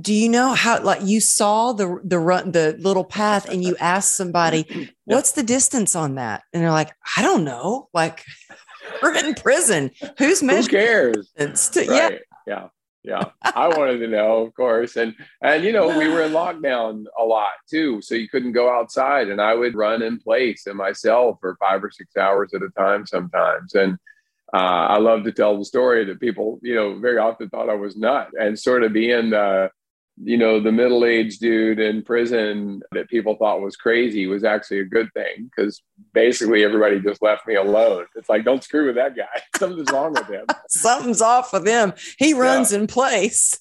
do 0.00 0.14
you 0.14 0.28
know 0.28 0.54
how 0.54 0.82
like 0.82 1.02
you 1.02 1.20
saw 1.20 1.72
the 1.72 2.00
the 2.04 2.18
run 2.18 2.52
the 2.52 2.76
little 2.78 3.04
path 3.04 3.46
and 3.48 3.62
you 3.62 3.76
asked 3.78 4.16
somebody 4.16 4.90
what's 5.04 5.32
the 5.32 5.42
distance 5.42 5.94
on 5.94 6.14
that? 6.14 6.42
And 6.52 6.62
they're 6.62 6.70
like 6.70 6.92
i 7.16 7.22
don't 7.22 7.44
know. 7.44 7.88
Like 7.92 8.24
we're 9.02 9.14
in 9.16 9.34
prison. 9.34 9.90
Who's 10.18 10.42
measuring 10.42 10.82
who 10.82 10.86
cares 10.86 11.32
to, 11.36 11.80
right. 11.80 11.88
yeah 11.90 12.10
yeah 12.46 12.68
yeah 13.04 13.24
i 13.42 13.68
wanted 13.68 13.98
to 13.98 14.06
know 14.06 14.42
of 14.44 14.54
course. 14.54 14.96
And 14.96 15.14
and 15.42 15.64
you 15.64 15.72
know 15.72 15.98
we 15.98 16.08
were 16.08 16.22
in 16.22 16.32
lockdown 16.32 17.04
a 17.18 17.24
lot 17.24 17.52
too 17.68 18.00
so 18.00 18.14
you 18.14 18.28
couldn't 18.28 18.52
go 18.52 18.72
outside 18.72 19.28
and 19.28 19.40
i 19.40 19.54
would 19.54 19.74
run 19.74 20.02
in 20.02 20.18
place 20.18 20.66
and 20.66 20.76
myself 20.76 21.38
for 21.40 21.56
five 21.56 21.82
or 21.82 21.90
six 21.90 22.16
hours 22.16 22.52
at 22.54 22.62
a 22.62 22.70
time 22.70 23.06
sometimes. 23.06 23.74
And 23.74 23.94
uh, 24.54 24.56
i 24.56 24.98
love 24.98 25.24
to 25.24 25.32
tell 25.32 25.58
the 25.58 25.64
story 25.64 26.04
that 26.04 26.20
people 26.20 26.60
you 26.62 26.74
know 26.74 26.98
very 26.98 27.18
often 27.18 27.48
thought 27.48 27.70
i 27.70 27.74
was 27.74 27.96
nuts 27.96 28.32
and 28.38 28.58
sort 28.58 28.82
of 28.82 28.92
being 28.92 29.32
uh, 29.32 29.68
you 30.16 30.36
know, 30.36 30.60
the 30.60 30.72
middle 30.72 31.04
aged 31.04 31.40
dude 31.40 31.78
in 31.78 32.02
prison 32.02 32.82
that 32.92 33.08
people 33.08 33.36
thought 33.36 33.60
was 33.60 33.76
crazy 33.76 34.26
was 34.26 34.44
actually 34.44 34.80
a 34.80 34.84
good 34.84 35.08
thing 35.14 35.50
because 35.54 35.82
basically 36.12 36.64
everybody 36.64 37.00
just 37.00 37.22
left 37.22 37.46
me 37.46 37.54
alone. 37.54 38.06
It's 38.14 38.28
like, 38.28 38.44
don't 38.44 38.62
screw 38.62 38.86
with 38.86 38.96
that 38.96 39.16
guy. 39.16 39.40
Something's 39.58 39.90
wrong 39.90 40.12
with 40.12 40.28
him. 40.28 40.46
Something's 40.68 41.22
off 41.22 41.52
with 41.52 41.66
him. 41.66 41.94
He 42.18 42.34
runs 42.34 42.72
yeah. 42.72 42.80
in 42.80 42.86
place. 42.86 43.58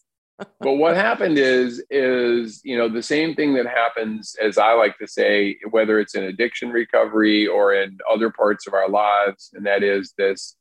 but 0.59 0.73
what 0.73 0.95
happened 0.95 1.37
is 1.37 1.83
is 1.89 2.61
you 2.63 2.77
know 2.77 2.89
the 2.89 3.03
same 3.03 3.35
thing 3.35 3.53
that 3.53 3.67
happens 3.67 4.35
as 4.41 4.57
i 4.57 4.73
like 4.73 4.97
to 4.97 5.07
say 5.07 5.57
whether 5.69 5.99
it's 5.99 6.15
in 6.15 6.23
addiction 6.23 6.69
recovery 6.69 7.45
or 7.47 7.73
in 7.73 7.97
other 8.11 8.31
parts 8.31 8.67
of 8.67 8.73
our 8.73 8.89
lives 8.89 9.51
and 9.53 9.65
that 9.65 9.83
is 9.83 10.13
this 10.17 10.55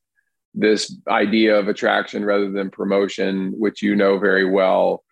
this 0.54 0.96
idea 1.08 1.56
of 1.56 1.68
attraction 1.68 2.24
rather 2.24 2.50
than 2.50 2.70
promotion 2.70 3.52
which 3.58 3.80
you 3.82 3.94
know 3.94 4.18
very 4.18 4.44
well 4.44 5.02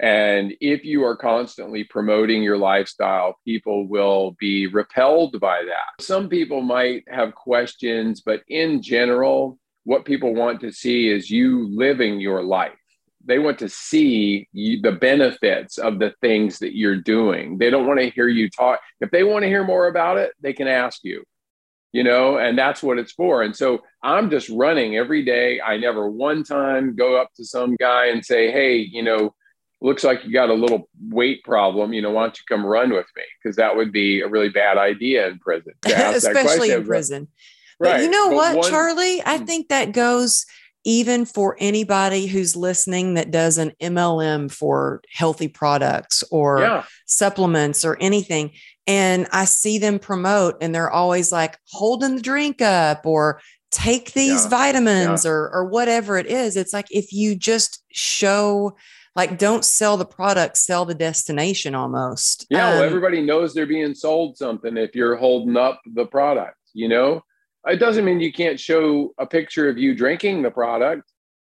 and 0.00 0.54
if 0.60 0.84
you 0.84 1.04
are 1.04 1.16
constantly 1.16 1.84
promoting 1.84 2.42
your 2.42 2.58
lifestyle, 2.58 3.36
people 3.44 3.86
will 3.88 4.36
be 4.38 4.66
repelled 4.66 5.40
by 5.40 5.62
that. 5.64 6.04
Some 6.04 6.28
people 6.28 6.60
might 6.60 7.04
have 7.08 7.34
questions, 7.34 8.20
but 8.20 8.42
in 8.48 8.82
general, 8.82 9.58
what 9.84 10.04
people 10.04 10.34
want 10.34 10.60
to 10.60 10.72
see 10.72 11.08
is 11.08 11.30
you 11.30 11.68
living 11.74 12.20
your 12.20 12.42
life 12.42 12.78
they 13.28 13.38
want 13.38 13.58
to 13.58 13.68
see 13.68 14.48
you, 14.52 14.80
the 14.80 14.92
benefits 14.92 15.78
of 15.78 15.98
the 15.98 16.14
things 16.20 16.58
that 16.60 16.76
you're 16.76 16.96
doing. 16.96 17.58
They 17.58 17.70
don't 17.70 17.86
want 17.86 18.00
to 18.00 18.10
hear 18.10 18.26
you 18.26 18.48
talk. 18.48 18.80
If 19.00 19.10
they 19.10 19.22
want 19.22 19.42
to 19.42 19.48
hear 19.48 19.64
more 19.64 19.86
about 19.86 20.16
it, 20.16 20.32
they 20.40 20.54
can 20.54 20.66
ask 20.66 21.00
you, 21.04 21.22
you 21.92 22.02
know, 22.02 22.38
and 22.38 22.56
that's 22.56 22.82
what 22.82 22.98
it's 22.98 23.12
for. 23.12 23.42
And 23.42 23.54
so 23.54 23.82
I'm 24.02 24.30
just 24.30 24.48
running 24.48 24.96
every 24.96 25.24
day. 25.24 25.60
I 25.60 25.76
never 25.76 26.10
one 26.10 26.42
time 26.42 26.96
go 26.96 27.20
up 27.20 27.28
to 27.36 27.44
some 27.44 27.76
guy 27.76 28.06
and 28.06 28.24
say, 28.24 28.50
hey, 28.50 28.76
you 28.76 29.02
know, 29.02 29.34
looks 29.80 30.04
like 30.04 30.24
you 30.24 30.32
got 30.32 30.50
a 30.50 30.54
little 30.54 30.88
weight 31.00 31.42
problem. 31.44 31.92
You 31.92 32.02
know, 32.02 32.10
why 32.10 32.22
don't 32.22 32.36
you 32.36 32.44
come 32.48 32.64
run 32.64 32.90
with 32.90 33.06
me? 33.16 33.22
Because 33.42 33.56
that 33.56 33.76
would 33.76 33.92
be 33.92 34.20
a 34.20 34.28
really 34.28 34.48
bad 34.48 34.78
idea 34.78 35.28
in 35.28 35.38
prison. 35.38 35.74
Especially 35.84 36.70
in 36.70 36.84
prison. 36.84 37.28
Right. 37.80 37.92
But 37.92 38.02
you 38.02 38.10
know 38.10 38.30
but 38.30 38.36
what, 38.36 38.56
one, 38.56 38.70
Charlie? 38.70 39.22
I 39.22 39.38
hmm. 39.38 39.44
think 39.44 39.68
that 39.68 39.92
goes 39.92 40.44
even 40.84 41.24
for 41.24 41.56
anybody 41.58 42.26
who's 42.26 42.56
listening 42.56 43.14
that 43.14 43.30
does 43.30 43.58
an 43.58 43.72
MLM 43.80 44.50
for 44.50 45.02
healthy 45.12 45.48
products 45.48 46.24
or 46.30 46.60
yeah. 46.60 46.84
supplements 47.06 47.84
or 47.84 47.96
anything. 48.00 48.52
And 48.86 49.26
I 49.32 49.44
see 49.44 49.78
them 49.78 49.98
promote 49.98 50.56
and 50.62 50.74
they're 50.74 50.90
always 50.90 51.30
like 51.30 51.58
holding 51.70 52.16
the 52.16 52.22
drink 52.22 52.62
up 52.62 53.04
or 53.04 53.40
take 53.70 54.12
these 54.12 54.44
yeah. 54.44 54.48
vitamins 54.48 55.24
yeah. 55.24 55.30
Or, 55.30 55.50
or 55.52 55.64
whatever 55.66 56.16
it 56.16 56.26
is. 56.26 56.56
It's 56.56 56.72
like 56.72 56.86
if 56.90 57.12
you 57.12 57.36
just 57.36 57.84
show, 57.92 58.76
like, 59.18 59.36
don't 59.36 59.64
sell 59.64 59.96
the 59.96 60.06
product, 60.06 60.56
sell 60.56 60.84
the 60.84 60.94
destination 60.94 61.74
almost. 61.74 62.46
Yeah. 62.50 62.68
Um, 62.68 62.74
well, 62.74 62.82
everybody 62.84 63.20
knows 63.20 63.52
they're 63.52 63.66
being 63.66 63.92
sold 63.92 64.36
something 64.36 64.76
if 64.76 64.94
you're 64.94 65.16
holding 65.16 65.56
up 65.56 65.80
the 65.92 66.06
product, 66.06 66.56
you 66.72 66.88
know? 66.88 67.22
It 67.66 67.78
doesn't 67.78 68.04
mean 68.04 68.20
you 68.20 68.32
can't 68.32 68.60
show 68.60 69.12
a 69.18 69.26
picture 69.26 69.68
of 69.68 69.76
you 69.76 69.96
drinking 69.96 70.42
the 70.42 70.52
product, 70.52 71.02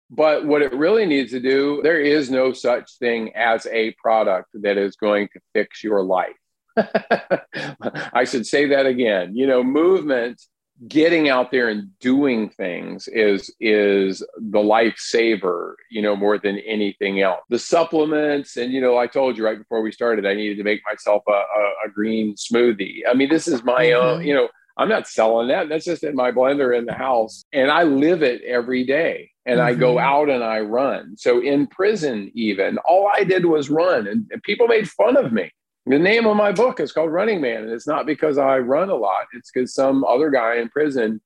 but 0.08 0.46
what 0.46 0.62
it 0.62 0.72
really 0.72 1.04
needs 1.04 1.32
to 1.32 1.40
do, 1.40 1.80
there 1.82 2.00
is 2.00 2.30
no 2.30 2.54
such 2.54 2.96
thing 2.96 3.36
as 3.36 3.66
a 3.66 3.94
product 4.02 4.48
that 4.54 4.78
is 4.78 4.96
going 4.96 5.28
to 5.34 5.40
fix 5.52 5.84
your 5.84 6.02
life. 6.02 6.32
I 6.76 8.24
should 8.24 8.46
say 8.46 8.68
that 8.68 8.86
again. 8.86 9.36
You 9.36 9.46
know, 9.46 9.62
movement, 9.62 10.40
getting 10.89 11.28
out 11.28 11.51
there 11.51 11.68
and 11.68 11.91
doing 12.01 12.49
things 12.51 13.09
is 13.09 13.53
is 13.61 14.20
the 14.39 14.59
lifesaver, 14.59 15.74
you 15.91 16.03
know, 16.03 16.16
more 16.16 16.39
than 16.39 16.59
anything 16.61 17.20
else. 17.20 17.41
The 17.49 17.59
supplements, 17.59 18.57
and 18.57 18.72
you 18.72 18.81
know, 18.81 18.97
I 18.99 19.07
told 19.07 19.37
you 19.37 19.45
right 19.45 19.59
before 19.59 19.83
we 19.83 19.93
started, 19.93 20.26
I 20.26 20.35
needed 20.35 20.57
to 20.59 20.64
make 20.64 20.81
myself 20.87 21.22
a, 21.28 21.33
a, 21.33 21.72
a 21.87 21.91
green 21.93 22.35
smoothie. 22.35 23.01
I 23.09 23.14
mean, 23.14 23.28
this 23.28 23.47
is 23.47 23.62
my 23.62 23.87
mm-hmm. 23.87 24.07
own, 24.07 24.24
you 24.26 24.35
know 24.35 24.49
I'm 24.81 24.89
not 24.89 25.07
selling 25.07 25.49
that. 25.49 25.68
That's 25.68 25.85
just 25.85 26.05
in 26.05 26.14
my 26.14 26.33
blender 26.33 26.76
in 26.76 26.87
the 26.87 26.95
house. 26.95 27.45
And 27.53 27.70
I 27.70 27.83
live 27.83 28.22
it 28.22 28.43
every 28.45 28.85
day. 28.85 29.31
And 29.45 29.59
mm-hmm. 29.59 29.68
I 29.68 29.74
go 29.74 29.97
mm-hmm. 29.97 30.07
out 30.07 30.31
and 30.31 30.43
I 30.43 30.61
run. 30.61 31.16
So 31.18 31.43
in 31.43 31.66
prison, 31.66 32.31
even, 32.35 32.78
all 32.78 33.11
I 33.14 33.24
did 33.24 33.45
was 33.45 33.68
run. 33.68 34.07
And 34.07 34.26
people 34.43 34.68
made 34.68 34.89
fun 34.89 35.18
of 35.18 35.33
me. 35.33 35.51
The 35.91 35.99
name 35.99 36.24
of 36.26 36.36
my 36.36 36.53
book 36.53 36.78
is 36.78 36.93
called 36.93 37.11
Running 37.11 37.41
Man. 37.41 37.64
And 37.64 37.72
it's 37.72 37.88
not 37.88 38.07
because 38.07 38.38
I 38.38 38.59
run 38.59 38.91
a 38.91 38.95
lot, 38.95 39.26
it's 39.32 39.51
because 39.51 39.74
some 39.74 40.05
other 40.05 40.30
guy 40.30 40.59
in 40.59 40.68
prison 40.68 41.20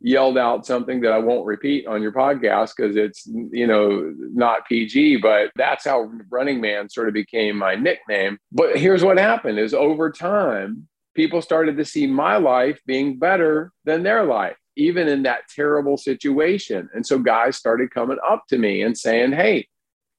yelled 0.00 0.38
out 0.38 0.64
something 0.64 1.02
that 1.02 1.12
I 1.12 1.18
won't 1.18 1.44
repeat 1.44 1.86
on 1.86 2.00
your 2.00 2.12
podcast 2.12 2.72
because 2.74 2.96
it's, 2.96 3.26
you 3.26 3.66
know, 3.66 4.14
not 4.32 4.66
PG, 4.66 5.18
but 5.18 5.50
that's 5.54 5.84
how 5.84 6.10
Running 6.30 6.62
Man 6.62 6.88
sort 6.88 7.08
of 7.08 7.14
became 7.14 7.58
my 7.58 7.74
nickname. 7.74 8.38
But 8.50 8.78
here's 8.78 9.04
what 9.04 9.18
happened 9.18 9.58
is 9.58 9.74
over 9.74 10.10
time, 10.10 10.88
people 11.14 11.42
started 11.42 11.76
to 11.76 11.84
see 11.84 12.06
my 12.06 12.38
life 12.38 12.80
being 12.86 13.18
better 13.18 13.70
than 13.84 14.02
their 14.02 14.24
life, 14.24 14.56
even 14.76 15.08
in 15.08 15.24
that 15.24 15.42
terrible 15.54 15.98
situation. 15.98 16.88
And 16.94 17.06
so 17.06 17.18
guys 17.18 17.58
started 17.58 17.90
coming 17.90 18.18
up 18.26 18.44
to 18.48 18.56
me 18.56 18.80
and 18.80 18.96
saying, 18.96 19.32
Hey, 19.32 19.68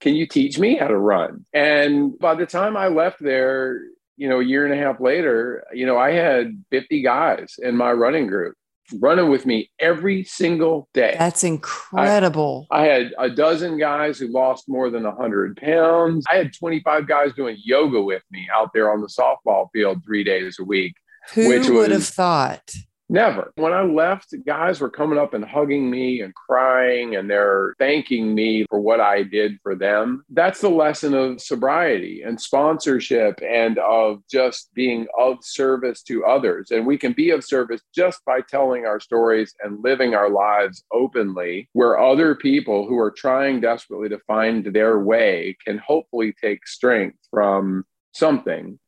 can 0.02 0.16
you 0.16 0.28
teach 0.28 0.60
me 0.60 0.76
how 0.76 0.88
to 0.88 0.98
run? 0.98 1.46
And 1.54 2.18
by 2.20 2.36
the 2.36 2.46
time 2.46 2.76
I 2.76 2.88
left 2.88 3.22
there, 3.22 3.82
you 4.18 4.28
know, 4.28 4.40
a 4.40 4.44
year 4.44 4.66
and 4.66 4.74
a 4.74 4.78
half 4.78 5.00
later, 5.00 5.64
you 5.74 5.86
know, 5.86 5.98
I 5.98 6.12
had 6.12 6.64
50 6.72 7.02
guys 7.02 7.56
in 7.60 7.78
my 7.78 7.92
running 7.94 8.28
group 8.28 8.56
running 9.00 9.30
with 9.30 9.46
me 9.46 9.72
every 9.80 10.24
single 10.24 10.90
day. 10.94 11.16
That's 11.18 11.44
incredible. 11.44 12.68
I, 12.72 12.82
I, 12.82 12.88
had 12.88 13.14
a 13.18 13.30
dozen 13.30 13.78
guys 13.78 14.20
who 14.20 14.28
lost 14.28 14.68
more 14.68 14.90
than 14.90 15.04
100 15.04 15.58
pounds. 15.58 16.26
I 16.30 16.36
had 16.36 16.54
25 16.54 17.08
guys 17.08 17.34
doing 17.34 17.58
yoga 17.64 18.02
with 18.02 18.24
me 18.32 18.48
out 18.54 18.72
there 18.74 18.92
on 18.92 19.02
the 19.02 19.08
softball 19.08 19.68
field 19.72 20.04
three 20.04 20.24
days 20.24 20.58
a 20.60 20.64
week. 20.64 20.96
Who 21.34 21.48
which 21.48 21.70
would 21.70 21.92
was, 21.92 22.08
have 22.08 22.08
thought? 22.08 22.74
Never. 23.12 23.52
When 23.56 23.74
I 23.74 23.82
left, 23.82 24.34
guys 24.46 24.80
were 24.80 24.90
coming 24.90 25.20
up 25.20 25.34
and 25.34 25.44
hugging 25.44 25.92
me 25.92 26.22
and 26.22 26.34
crying, 26.34 27.18
and 27.18 27.30
they're 27.30 27.76
thanking 27.78 28.34
me 28.34 28.66
for 28.70 28.80
what 28.80 29.02
I 29.02 29.24
did 29.24 29.60
for 29.62 29.76
them. 29.76 30.24
That's 30.30 30.62
the 30.62 30.70
lesson 30.70 31.14
of 31.14 31.42
sobriety 31.42 32.22
and 32.22 32.40
sponsorship 32.40 33.42
and 33.44 33.78
of 33.80 34.22
just 34.32 34.74
being 34.76 35.08
of 35.20 35.40
service 35.42 36.04
to 36.04 36.24
others. 36.24 36.72
And 36.72 36.88
we 36.88 36.98
can 36.98 37.12
be 37.12 37.32
of 37.32 37.44
service 37.44 37.82
just 37.94 38.24
by 38.24 38.40
telling 38.40 38.86
our 38.86 39.02
stories 39.02 39.54
and 39.62 39.84
living 39.84 40.16
our 40.16 40.30
lives 40.30 40.86
openly, 40.94 41.68
where 41.74 42.00
other 42.00 42.36
people 42.36 42.88
who 42.88 42.98
are 42.98 43.12
trying 43.12 43.60
desperately 43.60 44.08
to 44.08 44.20
find 44.20 44.68
their 44.68 45.00
way 45.00 45.58
can 45.66 45.80
hopefully 45.80 46.34
take 46.40 46.66
strength 46.66 47.18
from 47.30 47.84
something 48.14 48.80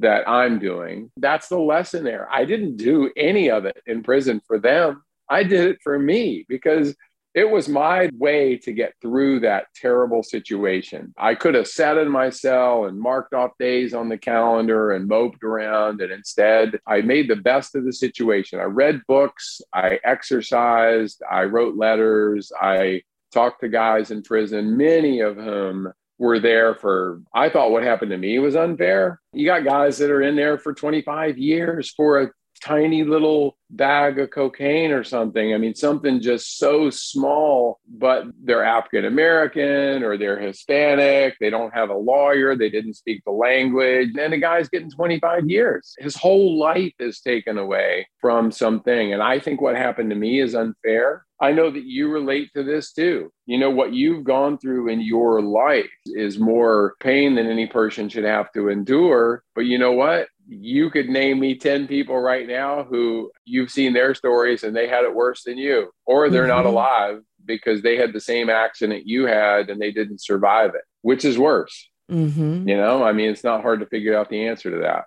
that 0.00 0.28
I'm 0.28 0.58
doing. 0.58 1.10
That's 1.16 1.48
the 1.48 1.58
lesson 1.58 2.04
there. 2.04 2.28
I 2.30 2.44
didn't 2.44 2.76
do 2.76 3.10
any 3.16 3.50
of 3.50 3.64
it 3.64 3.82
in 3.86 4.02
prison 4.02 4.40
for 4.46 4.58
them. 4.58 5.02
I 5.28 5.44
did 5.44 5.70
it 5.70 5.78
for 5.82 5.98
me 5.98 6.44
because 6.48 6.94
it 7.32 7.48
was 7.48 7.68
my 7.68 8.10
way 8.14 8.56
to 8.56 8.72
get 8.72 8.94
through 9.00 9.40
that 9.40 9.66
terrible 9.76 10.22
situation. 10.22 11.14
I 11.16 11.36
could 11.36 11.54
have 11.54 11.68
sat 11.68 11.96
in 11.96 12.08
my 12.08 12.30
cell 12.30 12.86
and 12.86 12.98
marked 12.98 13.34
off 13.34 13.52
days 13.58 13.94
on 13.94 14.08
the 14.08 14.18
calendar 14.18 14.90
and 14.90 15.06
moped 15.06 15.44
around. 15.44 16.00
And 16.00 16.10
instead, 16.10 16.80
I 16.88 17.02
made 17.02 17.28
the 17.28 17.36
best 17.36 17.76
of 17.76 17.84
the 17.84 17.92
situation. 17.92 18.58
I 18.58 18.64
read 18.64 19.02
books, 19.06 19.60
I 19.72 20.00
exercised, 20.02 21.22
I 21.30 21.44
wrote 21.44 21.76
letters, 21.76 22.50
I 22.60 23.02
talked 23.32 23.60
to 23.60 23.68
guys 23.68 24.10
in 24.10 24.22
prison, 24.22 24.76
many 24.76 25.20
of 25.20 25.36
whom 25.36 25.92
were 26.20 26.38
there 26.38 26.74
for 26.74 27.22
i 27.34 27.48
thought 27.48 27.72
what 27.72 27.82
happened 27.82 28.10
to 28.10 28.18
me 28.18 28.38
was 28.38 28.54
unfair. 28.54 29.20
You 29.32 29.46
got 29.46 29.64
guys 29.64 29.98
that 29.98 30.10
are 30.10 30.22
in 30.22 30.36
there 30.36 30.58
for 30.58 30.74
25 30.74 31.38
years 31.38 31.90
for 31.90 32.20
a 32.20 32.30
tiny 32.60 33.04
little 33.04 33.56
bag 33.70 34.18
of 34.18 34.30
cocaine 34.30 34.90
or 34.90 35.04
something. 35.04 35.54
I 35.54 35.58
mean, 35.58 35.74
something 35.74 36.20
just 36.20 36.58
so 36.58 36.90
small, 36.90 37.80
but 37.88 38.24
they're 38.42 38.64
African 38.64 39.04
American 39.04 40.02
or 40.02 40.16
they're 40.16 40.38
Hispanic. 40.38 41.36
They 41.40 41.50
don't 41.50 41.74
have 41.74 41.90
a 41.90 41.96
lawyer. 41.96 42.56
They 42.56 42.70
didn't 42.70 42.94
speak 42.94 43.22
the 43.24 43.32
language. 43.32 44.10
And 44.18 44.32
the 44.32 44.38
guy's 44.38 44.68
getting 44.68 44.90
25 44.90 45.48
years. 45.48 45.94
His 45.98 46.16
whole 46.16 46.58
life 46.58 46.94
is 46.98 47.20
taken 47.20 47.58
away 47.58 48.08
from 48.20 48.50
something. 48.50 49.12
And 49.12 49.22
I 49.22 49.38
think 49.38 49.60
what 49.60 49.76
happened 49.76 50.10
to 50.10 50.16
me 50.16 50.40
is 50.40 50.54
unfair. 50.54 51.24
I 51.40 51.52
know 51.52 51.70
that 51.70 51.84
you 51.84 52.10
relate 52.10 52.50
to 52.54 52.62
this 52.62 52.92
too. 52.92 53.32
You 53.46 53.58
know, 53.58 53.70
what 53.70 53.94
you've 53.94 54.24
gone 54.24 54.58
through 54.58 54.88
in 54.88 55.00
your 55.00 55.40
life 55.40 55.90
is 56.04 56.38
more 56.38 56.94
pain 57.00 57.34
than 57.34 57.46
any 57.46 57.66
person 57.66 58.10
should 58.10 58.24
have 58.24 58.52
to 58.52 58.68
endure. 58.68 59.42
But 59.54 59.62
you 59.62 59.78
know 59.78 59.92
what? 59.92 60.28
You 60.50 60.90
could 60.90 61.08
name 61.08 61.38
me 61.38 61.54
10 61.54 61.86
people 61.86 62.18
right 62.18 62.46
now 62.46 62.82
who 62.82 63.30
you've 63.44 63.70
seen 63.70 63.92
their 63.92 64.14
stories 64.14 64.64
and 64.64 64.74
they 64.74 64.88
had 64.88 65.04
it 65.04 65.14
worse 65.14 65.44
than 65.44 65.56
you, 65.56 65.90
or 66.04 66.28
they're 66.28 66.42
mm-hmm. 66.42 66.48
not 66.48 66.66
alive 66.66 67.22
because 67.44 67.82
they 67.82 67.96
had 67.96 68.12
the 68.12 68.20
same 68.20 68.50
accident 68.50 69.06
you 69.06 69.26
had 69.26 69.70
and 69.70 69.80
they 69.80 69.92
didn't 69.92 70.20
survive 70.20 70.74
it, 70.74 70.82
which 71.02 71.24
is 71.24 71.38
worse. 71.38 71.88
Mm-hmm. 72.10 72.68
You 72.68 72.76
know, 72.76 73.04
I 73.04 73.12
mean, 73.12 73.30
it's 73.30 73.44
not 73.44 73.62
hard 73.62 73.80
to 73.80 73.86
figure 73.86 74.16
out 74.16 74.28
the 74.28 74.48
answer 74.48 74.70
to 74.72 74.78
that. 74.78 75.04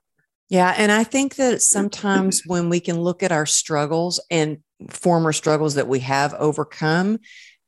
Yeah. 0.50 0.74
And 0.78 0.92
I 0.92 1.04
think 1.04 1.36
that 1.36 1.62
sometimes 1.62 2.44
when 2.46 2.70
we 2.70 2.80
can 2.80 3.02
look 3.02 3.22
at 3.22 3.32
our 3.32 3.46
struggles 3.46 4.22
and 4.32 4.60
former 4.90 5.34
struggles 5.34 5.76
that 5.76 5.88
we 5.88 6.00
have 6.00 6.34
overcome, 6.36 7.20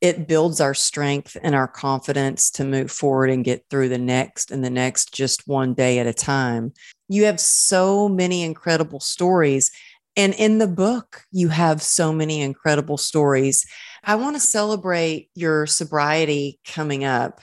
it 0.01 0.27
builds 0.27 0.61
our 0.61 0.73
strength 0.73 1.35
and 1.41 1.55
our 1.55 1.67
confidence 1.67 2.51
to 2.51 2.63
move 2.63 2.91
forward 2.91 3.29
and 3.29 3.43
get 3.43 3.65
through 3.69 3.89
the 3.89 3.97
next 3.97 4.51
and 4.51 4.63
the 4.63 4.69
next 4.69 5.13
just 5.13 5.47
one 5.47 5.73
day 5.73 5.99
at 5.99 6.07
a 6.07 6.13
time. 6.13 6.73
You 7.07 7.25
have 7.25 7.39
so 7.39 8.09
many 8.09 8.43
incredible 8.43 8.99
stories. 8.99 9.71
And 10.17 10.33
in 10.33 10.59
the 10.59 10.67
book, 10.67 11.23
you 11.31 11.49
have 11.49 11.81
so 11.81 12.13
many 12.13 12.41
incredible 12.41 12.97
stories. 12.97 13.65
I 14.03 14.15
want 14.15 14.35
to 14.35 14.39
celebrate 14.39 15.29
your 15.35 15.67
sobriety 15.67 16.59
coming 16.65 17.03
up. 17.03 17.41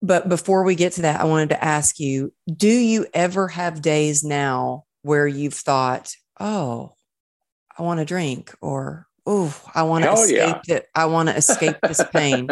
But 0.00 0.28
before 0.28 0.62
we 0.62 0.76
get 0.76 0.92
to 0.94 1.02
that, 1.02 1.20
I 1.20 1.24
wanted 1.24 1.50
to 1.50 1.64
ask 1.64 1.98
you 1.98 2.32
do 2.46 2.68
you 2.68 3.06
ever 3.12 3.48
have 3.48 3.82
days 3.82 4.22
now 4.22 4.84
where 5.02 5.26
you've 5.26 5.54
thought, 5.54 6.12
oh, 6.38 6.94
I 7.76 7.82
want 7.82 7.98
to 7.98 8.06
drink 8.06 8.54
or 8.60 9.06
oh, 9.26 9.54
I 9.74 9.82
want 9.82 10.04
to 10.04 10.12
escape 10.12 10.56
yeah. 10.66 10.76
it. 10.76 10.86
I 10.94 11.06
want 11.06 11.28
to 11.28 11.36
escape 11.36 11.76
this 11.82 12.02
pain. 12.12 12.48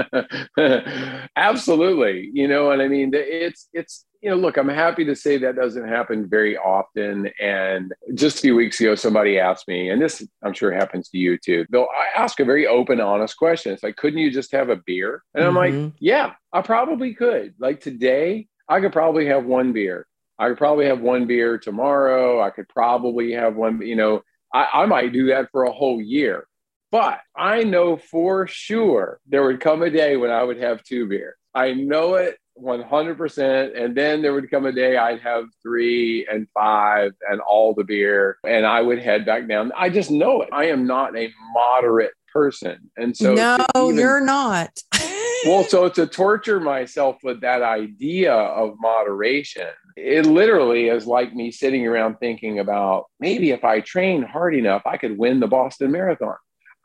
Absolutely. 1.36 2.30
You 2.32 2.48
know 2.48 2.66
what 2.66 2.80
I 2.80 2.88
mean? 2.88 3.10
It's 3.14 3.68
it's 3.72 4.04
you 4.26 4.32
know, 4.32 4.38
look, 4.38 4.56
I'm 4.56 4.68
happy 4.68 5.04
to 5.04 5.14
say 5.14 5.38
that 5.38 5.54
doesn't 5.54 5.86
happen 5.86 6.28
very 6.28 6.56
often. 6.56 7.30
And 7.40 7.94
just 8.14 8.38
a 8.38 8.40
few 8.40 8.56
weeks 8.56 8.80
ago, 8.80 8.96
somebody 8.96 9.38
asked 9.38 9.68
me, 9.68 9.88
and 9.88 10.02
this 10.02 10.26
I'm 10.42 10.52
sure 10.52 10.72
happens 10.72 11.08
to 11.10 11.18
you 11.18 11.38
too. 11.38 11.64
They'll 11.70 11.86
ask 12.16 12.40
a 12.40 12.44
very 12.44 12.66
open, 12.66 13.00
honest 13.00 13.36
question. 13.36 13.72
It's 13.72 13.84
like, 13.84 13.94
couldn't 13.94 14.18
you 14.18 14.32
just 14.32 14.50
have 14.50 14.68
a 14.68 14.80
beer? 14.84 15.22
And 15.36 15.44
I'm 15.44 15.54
mm-hmm. 15.54 15.84
like, 15.84 15.92
yeah, 16.00 16.32
I 16.52 16.62
probably 16.62 17.14
could. 17.14 17.54
Like 17.60 17.80
today, 17.80 18.48
I 18.68 18.80
could 18.80 18.92
probably 18.92 19.26
have 19.26 19.44
one 19.44 19.72
beer. 19.72 20.08
I 20.40 20.48
could 20.48 20.58
probably 20.58 20.86
have 20.86 21.00
one 21.00 21.28
beer 21.28 21.56
tomorrow. 21.56 22.42
I 22.42 22.50
could 22.50 22.68
probably 22.68 23.30
have 23.34 23.54
one, 23.54 23.80
you 23.80 23.94
know, 23.94 24.22
I, 24.52 24.66
I 24.72 24.86
might 24.86 25.12
do 25.12 25.28
that 25.28 25.52
for 25.52 25.66
a 25.66 25.72
whole 25.72 26.02
year. 26.02 26.48
But 26.90 27.20
I 27.36 27.62
know 27.62 27.96
for 27.96 28.48
sure 28.48 29.20
there 29.28 29.44
would 29.44 29.60
come 29.60 29.82
a 29.82 29.90
day 29.90 30.16
when 30.16 30.32
I 30.32 30.42
would 30.42 30.58
have 30.58 30.82
two 30.82 31.06
beers. 31.06 31.36
I 31.54 31.74
know 31.74 32.16
it 32.16 32.38
100%. 32.62 33.80
And 33.80 33.96
then 33.96 34.22
there 34.22 34.32
would 34.32 34.50
come 34.50 34.66
a 34.66 34.72
day 34.72 34.96
I'd 34.96 35.20
have 35.20 35.44
three 35.62 36.26
and 36.30 36.46
five 36.54 37.12
and 37.28 37.40
all 37.40 37.74
the 37.74 37.84
beer, 37.84 38.38
and 38.46 38.66
I 38.66 38.82
would 38.82 38.98
head 38.98 39.26
back 39.26 39.48
down. 39.48 39.72
I 39.76 39.90
just 39.90 40.10
know 40.10 40.42
it. 40.42 40.48
I 40.52 40.66
am 40.66 40.86
not 40.86 41.16
a 41.16 41.32
moderate 41.52 42.12
person. 42.32 42.90
And 42.96 43.16
so, 43.16 43.34
no, 43.34 43.66
even, 43.76 43.96
you're 43.96 44.24
not. 44.24 44.70
well, 45.46 45.64
so 45.64 45.88
to 45.88 46.06
torture 46.06 46.60
myself 46.60 47.16
with 47.22 47.40
that 47.40 47.62
idea 47.62 48.34
of 48.34 48.74
moderation, 48.78 49.68
it 49.96 50.26
literally 50.26 50.88
is 50.88 51.06
like 51.06 51.34
me 51.34 51.50
sitting 51.50 51.86
around 51.86 52.16
thinking 52.16 52.58
about 52.58 53.06
maybe 53.20 53.50
if 53.50 53.64
I 53.64 53.80
train 53.80 54.22
hard 54.22 54.54
enough, 54.54 54.82
I 54.84 54.98
could 54.98 55.16
win 55.16 55.40
the 55.40 55.46
Boston 55.46 55.92
Marathon. 55.92 56.36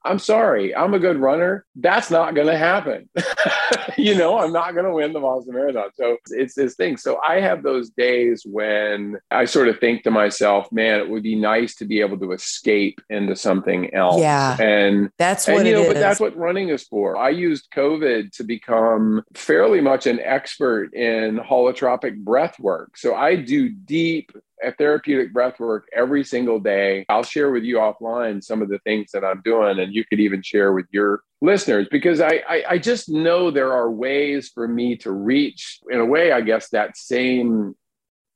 I'm 0.04 0.20
sorry, 0.20 0.76
I'm 0.76 0.93
a 0.93 0.99
good 0.99 1.18
runner. 1.18 1.66
That's 1.76 2.10
not 2.10 2.34
going 2.34 2.47
to 2.47 2.58
happen. 2.58 3.08
you 3.97 4.16
know, 4.16 4.39
I'm 4.39 4.52
not 4.52 4.74
going 4.74 4.86
to 4.86 4.93
win 4.93 5.14
the 5.14 5.20
Boston 5.20 5.54
Marathon. 5.54 5.89
So 5.93 6.18
it's 6.30 6.56
this 6.56 6.76
thing. 6.76 6.97
So 6.97 7.20
I 7.28 7.39
have 7.39 7.62
those 7.62 7.91
days 7.91 8.43
when 8.45 9.18
I 9.30 9.45
sort 9.45 9.68
of 9.68 9.80
think 9.80 10.04
to 10.04 10.12
myself, 10.12 10.72
man, 10.72 10.99
it 10.99 11.10
would 11.10 11.24
be 11.24 11.36
nice 11.36 11.76
to 11.76 11.86
be 11.86 12.02
able 12.02 12.18
to 12.20 12.32
escape 12.32 12.99
into 13.10 13.36
something 13.36 13.93
else. 13.93 14.20
Yeah. 14.20 14.60
And 14.60 15.12
that's 15.18 15.47
what 15.47 15.60
and, 15.60 15.68
you 15.68 15.76
know, 15.76 15.88
but 15.88 15.95
that's 15.95 16.20
what 16.20 16.36
running 16.36 16.70
is 16.70 16.84
for. 16.84 17.18
I 17.18 17.30
used 17.30 17.70
COVID 17.72 18.32
to 18.38 18.43
become 18.43 19.24
fairly 19.36 19.82
much 19.82 20.08
an 20.08 20.20
expert 20.20 20.93
in 20.93 21.38
holotropic 21.38 22.18
breath 22.18 22.60
work. 22.60 22.97
So 22.97 23.14
I 23.14 23.36
do 23.36 23.70
deep 23.70 24.32
a 24.64 24.72
therapeutic 24.74 25.34
breath 25.34 25.59
work 25.59 25.88
every 25.93 26.24
single 26.24 26.59
day. 26.59 27.05
I'll 27.09 27.24
share 27.24 27.51
with 27.51 27.64
you 27.64 27.78
offline 27.78 28.43
some 28.43 28.62
of 28.62 28.70
the 28.70 28.80
things 28.80 29.12
that 29.14 29.24
I'm 29.24 29.41
doing, 29.43 29.80
and 29.80 29.93
you 29.93 30.05
could 30.05 30.20
even 30.20 30.41
share 30.41 30.74
with 30.74 30.86
your 30.91 31.22
listeners 31.41 31.88
because 31.89 32.22
I, 32.22 32.43
I, 32.47 32.64
I 32.70 32.78
just 32.78 33.09
know 33.09 33.49
there 33.49 33.74
are 33.74 33.89
ways 33.89 34.49
for 34.53 34.68
me 34.68 34.95
to 34.97 35.12
reach, 35.12 35.80
in 35.89 35.99
a 35.99 36.05
way, 36.05 36.32
I 36.32 36.41
guess, 36.41 36.70
that 36.70 36.97
same 36.97 37.76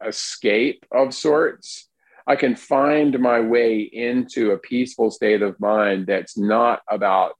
escape 0.05 0.85
of 0.91 1.13
sorts. 1.13 1.87
I 2.27 2.35
can 2.35 2.55
find 2.55 3.19
my 3.19 3.39
way 3.39 3.81
into 3.81 4.51
a 4.51 4.57
peaceful 4.57 5.11
state 5.11 5.43
of 5.43 5.59
mind 5.59 6.07
that's 6.07 6.37
not 6.37 6.81
about 6.89 7.33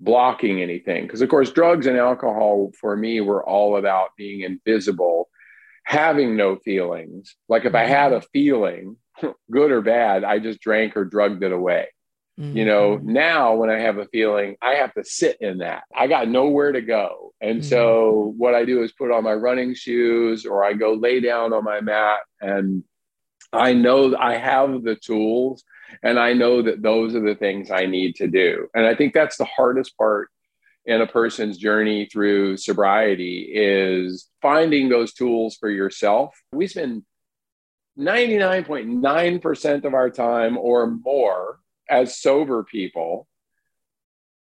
blocking 0.00 0.62
anything. 0.62 1.02
Because, 1.02 1.22
of 1.22 1.28
course, 1.28 1.50
drugs 1.50 1.86
and 1.86 1.96
alcohol 1.96 2.70
for 2.80 2.96
me 2.96 3.20
were 3.20 3.44
all 3.44 3.76
about 3.76 4.10
being 4.16 4.42
invisible 4.42 5.17
having 5.88 6.36
no 6.36 6.56
feelings. 6.56 7.34
Like 7.48 7.64
if 7.64 7.74
I 7.74 7.86
had 7.86 8.12
a 8.12 8.20
feeling, 8.20 8.96
good 9.50 9.70
or 9.70 9.80
bad, 9.80 10.22
I 10.22 10.38
just 10.38 10.60
drank 10.60 10.98
or 10.98 11.06
drugged 11.06 11.42
it 11.42 11.50
away. 11.50 11.86
Mm-hmm. 12.38 12.58
You 12.58 12.66
know, 12.66 12.98
mm-hmm. 12.98 13.10
now 13.10 13.54
when 13.54 13.70
I 13.70 13.80
have 13.80 13.96
a 13.96 14.04
feeling, 14.04 14.56
I 14.60 14.74
have 14.74 14.92
to 14.94 15.04
sit 15.04 15.38
in 15.40 15.58
that. 15.58 15.84
I 15.96 16.06
got 16.06 16.28
nowhere 16.28 16.72
to 16.72 16.82
go. 16.82 17.32
And 17.40 17.60
mm-hmm. 17.60 17.70
so 17.70 18.34
what 18.36 18.54
I 18.54 18.66
do 18.66 18.82
is 18.82 18.92
put 18.92 19.10
on 19.10 19.24
my 19.24 19.32
running 19.32 19.74
shoes 19.74 20.44
or 20.44 20.62
I 20.62 20.74
go 20.74 20.92
lay 20.92 21.20
down 21.20 21.54
on 21.54 21.64
my 21.64 21.80
mat 21.80 22.18
and 22.42 22.84
I 23.50 23.72
know 23.72 24.14
I 24.14 24.36
have 24.36 24.82
the 24.82 24.94
tools 24.94 25.64
and 26.02 26.18
I 26.18 26.34
know 26.34 26.60
that 26.60 26.82
those 26.82 27.14
are 27.14 27.24
the 27.24 27.34
things 27.34 27.70
I 27.70 27.86
need 27.86 28.16
to 28.16 28.26
do. 28.26 28.68
And 28.74 28.84
I 28.84 28.94
think 28.94 29.14
that's 29.14 29.38
the 29.38 29.46
hardest 29.46 29.96
part 29.96 30.28
in 30.88 31.00
a 31.02 31.06
person's 31.06 31.58
journey 31.58 32.08
through 32.10 32.56
sobriety 32.56 33.50
is 33.52 34.28
finding 34.40 34.88
those 34.88 35.12
tools 35.12 35.54
for 35.54 35.68
yourself. 35.68 36.34
We 36.50 36.66
spend 36.66 37.02
99.9% 37.98 39.84
of 39.84 39.92
our 39.92 40.08
time 40.08 40.56
or 40.56 40.86
more 40.86 41.60
as 41.90 42.18
sober 42.18 42.64
people 42.64 43.28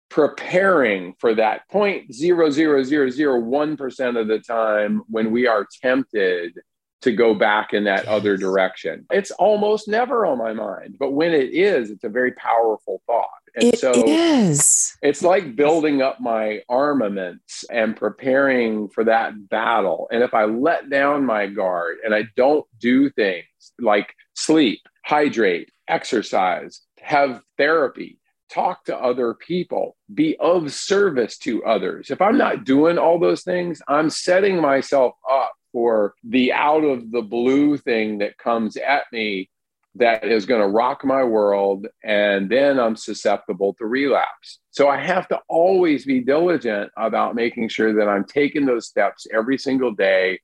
preparing 0.09 1.15
for 1.19 1.36
that 1.36 1.61
0.00001% 1.71 4.19
of 4.19 4.27
the 4.27 4.39
time 4.39 5.03
when 5.07 5.31
we 5.31 5.47
are 5.47 5.65
tempted 5.81 6.59
to 7.06 7.12
go 7.12 7.36
back 7.36 7.72
in 7.72 7.84
that 7.84 8.08
other 8.08 8.36
direction. 8.36 9.06
It's 9.12 9.30
almost 9.32 9.88
never 9.88 10.26
on 10.26 10.39
my 10.39 10.53
mind, 10.53 10.97
but 10.99 11.12
when 11.12 11.34
it 11.34 11.51
is, 11.53 11.91
it's 11.91 12.03
a 12.03 12.10
very 12.10 12.32
powerful 12.32 13.01
thought. 13.06 13.30
And 13.56 13.66
it 13.74 13.80
so 13.80 13.93
is. 14.08 14.97
It's 15.03 15.22
like 15.22 15.56
building 15.56 16.01
up 16.01 16.20
my 16.20 16.62
armaments 16.68 17.64
and 17.70 17.95
preparing 17.95 18.89
for 18.89 19.03
that 19.03 19.49
battle. 19.49 20.08
And 20.12 20.24
if 20.24 20.34
I 20.34 20.45
let 20.45 20.89
down 20.89 21.26
my 21.26 21.45
guard 21.45 21.97
and 22.03 22.14
I 22.14 22.24
don't 22.36 22.66
do 22.80 23.12
things 23.12 23.45
like 23.80 24.14
sleep, 24.34 24.82
hydrate, 25.06 25.70
exercise, 25.88 26.82
have 26.99 27.41
therapy, 27.58 28.20
talk 28.49 28.84
to 28.86 28.97
other 28.97 29.36
people, 29.36 29.95
be 30.12 30.36
of 30.38 30.74
service 30.74 31.38
to 31.38 31.64
others. 31.66 32.10
If 32.10 32.22
I'm 32.22 32.38
not 32.38 32.66
doing 32.66 32.97
all 32.97 33.20
those 33.20 33.43
things, 33.43 33.80
I'm 33.88 34.10
setting 34.10 34.60
myself 34.60 35.14
up 35.32 35.53
for 35.76 36.13
the 36.23 36.53
out 36.53 36.86
of 36.86 37.11
the 37.11 37.21
blue 37.21 37.76
thing 37.76 38.19
that 38.19 38.38
comes 38.38 38.78
at 38.78 39.03
me 39.11 39.49
that 39.95 40.23
is 40.23 40.45
going 40.45 40.61
to 40.61 40.69
rock 40.69 41.03
my 41.03 41.21
world 41.21 41.86
and 42.01 42.49
then 42.49 42.80
I'm 42.80 42.95
susceptible 42.95 43.73
to 43.73 43.86
relapse. 43.86 44.59
So 44.71 44.88
I 44.88 44.95
have 44.95 45.28
to 45.28 45.39
always 45.49 46.05
be 46.05 46.21
diligent 46.21 46.91
about 46.95 47.36
making 47.36 47.67
sure 47.67 47.93
that 47.95 48.07
I'm 48.07 48.23
taking 48.23 48.65
those 48.65 48.88
steps 48.88 49.28
every 49.34 49.57
single 49.57 49.91
day 49.91 50.39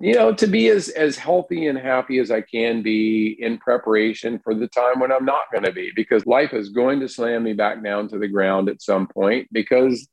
you 0.00 0.14
know 0.14 0.32
to 0.32 0.46
be 0.46 0.68
as 0.68 0.90
as 0.90 1.18
healthy 1.18 1.66
and 1.66 1.76
happy 1.76 2.20
as 2.20 2.30
I 2.30 2.40
can 2.40 2.82
be 2.82 3.36
in 3.40 3.58
preparation 3.58 4.38
for 4.38 4.54
the 4.54 4.68
time 4.68 5.00
when 5.00 5.10
I'm 5.10 5.24
not 5.24 5.50
going 5.50 5.64
to 5.64 5.72
be 5.72 5.90
because 5.96 6.24
life 6.24 6.54
is 6.54 6.68
going 6.68 7.00
to 7.00 7.08
slam 7.08 7.42
me 7.42 7.54
back 7.54 7.82
down 7.82 8.06
to 8.10 8.18
the 8.18 8.28
ground 8.28 8.68
at 8.68 8.80
some 8.80 9.08
point 9.08 9.48
because 9.50 10.06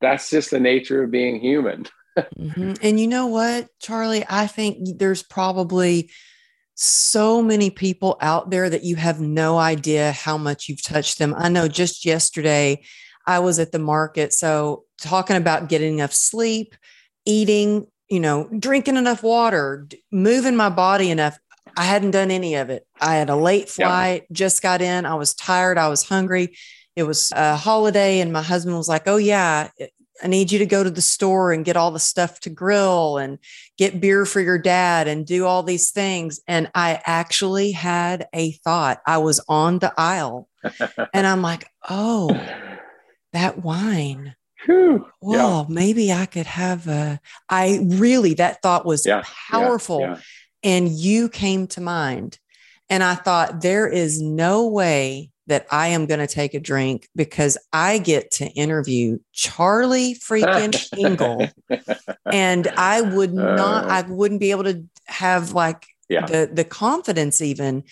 that's 0.00 0.30
just 0.30 0.52
the 0.52 0.60
nature 0.60 1.02
of 1.02 1.10
being 1.10 1.40
human. 1.40 1.86
mm-hmm. 2.16 2.74
And 2.82 3.00
you 3.00 3.06
know 3.06 3.26
what, 3.26 3.68
Charlie, 3.80 4.24
I 4.28 4.46
think 4.46 4.98
there's 4.98 5.22
probably 5.22 6.10
so 6.74 7.40
many 7.40 7.70
people 7.70 8.16
out 8.20 8.50
there 8.50 8.68
that 8.68 8.84
you 8.84 8.96
have 8.96 9.20
no 9.20 9.58
idea 9.58 10.12
how 10.12 10.36
much 10.36 10.68
you've 10.68 10.82
touched 10.82 11.18
them. 11.18 11.34
I 11.36 11.48
know 11.48 11.68
just 11.68 12.04
yesterday 12.04 12.82
I 13.26 13.38
was 13.38 13.58
at 13.58 13.72
the 13.72 13.78
market. 13.78 14.32
So, 14.32 14.84
talking 15.00 15.36
about 15.36 15.68
getting 15.68 15.94
enough 15.94 16.12
sleep, 16.12 16.74
eating, 17.24 17.86
you 18.08 18.20
know, 18.20 18.48
drinking 18.58 18.96
enough 18.96 19.22
water, 19.22 19.88
moving 20.12 20.56
my 20.56 20.68
body 20.68 21.10
enough. 21.10 21.38
I 21.76 21.84
hadn't 21.84 22.12
done 22.12 22.30
any 22.30 22.54
of 22.54 22.70
it. 22.70 22.86
I 23.00 23.16
had 23.16 23.30
a 23.30 23.36
late 23.36 23.68
flight, 23.68 24.22
yeah. 24.22 24.34
just 24.34 24.62
got 24.62 24.80
in. 24.80 25.06
I 25.06 25.14
was 25.14 25.34
tired. 25.34 25.78
I 25.78 25.88
was 25.88 26.04
hungry. 26.04 26.56
It 26.94 27.02
was 27.02 27.32
a 27.34 27.56
holiday, 27.56 28.20
and 28.20 28.32
my 28.32 28.42
husband 28.42 28.76
was 28.76 28.88
like, 28.88 29.08
Oh, 29.08 29.16
yeah, 29.16 29.70
I 30.22 30.28
need 30.28 30.52
you 30.52 30.60
to 30.60 30.66
go 30.66 30.84
to 30.84 30.90
the 30.90 31.02
store 31.02 31.52
and 31.52 31.64
get 31.64 31.76
all 31.76 31.90
the 31.90 31.98
stuff 31.98 32.40
to 32.40 32.50
grill 32.50 33.18
and 33.18 33.38
get 33.76 34.00
beer 34.00 34.24
for 34.24 34.40
your 34.40 34.58
dad 34.58 35.08
and 35.08 35.26
do 35.26 35.44
all 35.44 35.62
these 35.62 35.90
things. 35.90 36.40
And 36.46 36.70
I 36.74 37.00
actually 37.04 37.72
had 37.72 38.28
a 38.32 38.52
thought. 38.52 39.00
I 39.06 39.18
was 39.18 39.40
on 39.48 39.80
the 39.80 39.92
aisle 39.96 40.48
and 41.12 41.26
I'm 41.26 41.42
like, 41.42 41.66
oh, 41.88 42.28
that 43.32 43.62
wine. 43.62 44.36
Whew. 44.66 45.06
Well, 45.20 45.66
yeah. 45.68 45.74
maybe 45.74 46.12
I 46.12 46.26
could 46.26 46.46
have 46.46 46.86
a. 46.86 47.20
I 47.48 47.80
really, 47.82 48.34
that 48.34 48.62
thought 48.62 48.86
was 48.86 49.04
yeah. 49.04 49.24
powerful. 49.50 50.00
Yeah. 50.00 50.18
And 50.62 50.88
you 50.88 51.28
came 51.28 51.66
to 51.68 51.80
mind. 51.80 52.38
And 52.88 53.02
I 53.02 53.14
thought, 53.14 53.62
there 53.62 53.88
is 53.88 54.22
no 54.22 54.68
way 54.68 55.30
that 55.46 55.66
I 55.70 55.88
am 55.88 56.06
going 56.06 56.20
to 56.20 56.26
take 56.26 56.54
a 56.54 56.60
drink 56.60 57.08
because 57.14 57.58
I 57.72 57.98
get 57.98 58.30
to 58.32 58.46
interview 58.46 59.18
Charlie 59.32 60.14
freaking 60.14 60.74
Engle. 61.04 61.48
and 62.32 62.68
I 62.68 63.02
would 63.02 63.34
not, 63.34 63.84
uh. 63.84 63.88
I 63.88 64.02
wouldn't 64.02 64.40
be 64.40 64.50
able 64.50 64.64
to 64.64 64.84
have 65.06 65.52
like 65.52 65.86
yeah. 66.08 66.26
the, 66.26 66.50
the 66.52 66.64
confidence 66.64 67.40
even 67.40 67.84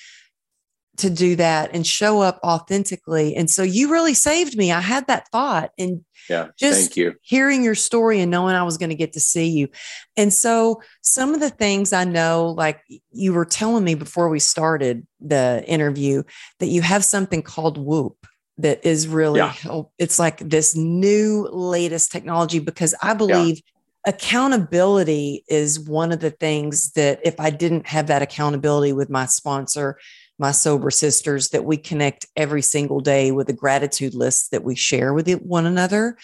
to 0.98 1.08
do 1.08 1.36
that 1.36 1.70
and 1.72 1.86
show 1.86 2.20
up 2.20 2.38
authentically. 2.44 3.34
And 3.34 3.48
so 3.50 3.62
you 3.62 3.90
really 3.90 4.14
saved 4.14 4.56
me. 4.56 4.70
I 4.70 4.80
had 4.80 5.06
that 5.06 5.28
thought 5.28 5.70
and 5.78 6.04
yeah, 6.28 6.48
just 6.58 6.80
thank 6.80 6.96
you. 6.96 7.14
hearing 7.22 7.64
your 7.64 7.74
story 7.74 8.20
and 8.20 8.30
knowing 8.30 8.54
I 8.54 8.62
was 8.62 8.76
going 8.78 8.90
to 8.90 8.96
get 8.96 9.14
to 9.14 9.20
see 9.20 9.48
you. 9.48 9.68
And 10.16 10.32
so 10.32 10.82
some 11.00 11.34
of 11.34 11.40
the 11.40 11.50
things 11.50 11.92
I 11.92 12.04
know, 12.04 12.54
like 12.56 12.80
you 13.10 13.32
were 13.32 13.44
telling 13.44 13.84
me 13.84 13.94
before 13.94 14.28
we 14.28 14.38
started 14.38 15.06
the 15.20 15.64
interview, 15.66 16.22
that 16.60 16.66
you 16.66 16.82
have 16.82 17.04
something 17.04 17.42
called 17.42 17.78
Whoop 17.78 18.26
that 18.58 18.84
is 18.86 19.08
really 19.08 19.38
Yeah. 19.38 19.50
help. 19.50 19.92
It's 19.98 20.18
like 20.18 20.38
this 20.38 20.76
new 20.76 21.48
latest 21.50 22.12
technology 22.12 22.58
because 22.58 22.94
I 23.02 23.14
believe 23.14 23.62
accountability 24.06 25.44
is 25.48 25.78
one 25.80 26.12
of 26.12 26.20
the 26.20 26.30
things 26.30 26.92
that 26.92 27.20
if 27.24 27.38
I 27.38 27.50
didn't 27.50 27.86
have 27.86 28.08
that 28.08 28.22
accountability 28.22 28.92
with 28.92 29.10
my 29.10 29.26
sponsor, 29.26 29.98
my 30.38 30.50
sober 30.50 30.90
sisters, 30.90 31.50
that 31.50 31.64
we 31.64 31.76
connect 31.76 32.26
every 32.36 32.62
single 32.62 33.00
day 33.00 33.30
with 33.30 33.48
a 33.48 33.52
gratitude 33.52 34.14
list 34.14 34.50
that 34.50 34.64
we 34.64 34.74
share 34.74 35.12
with 35.12 35.28
it- 35.28 35.44
one 35.44 35.66
another. 35.66 36.16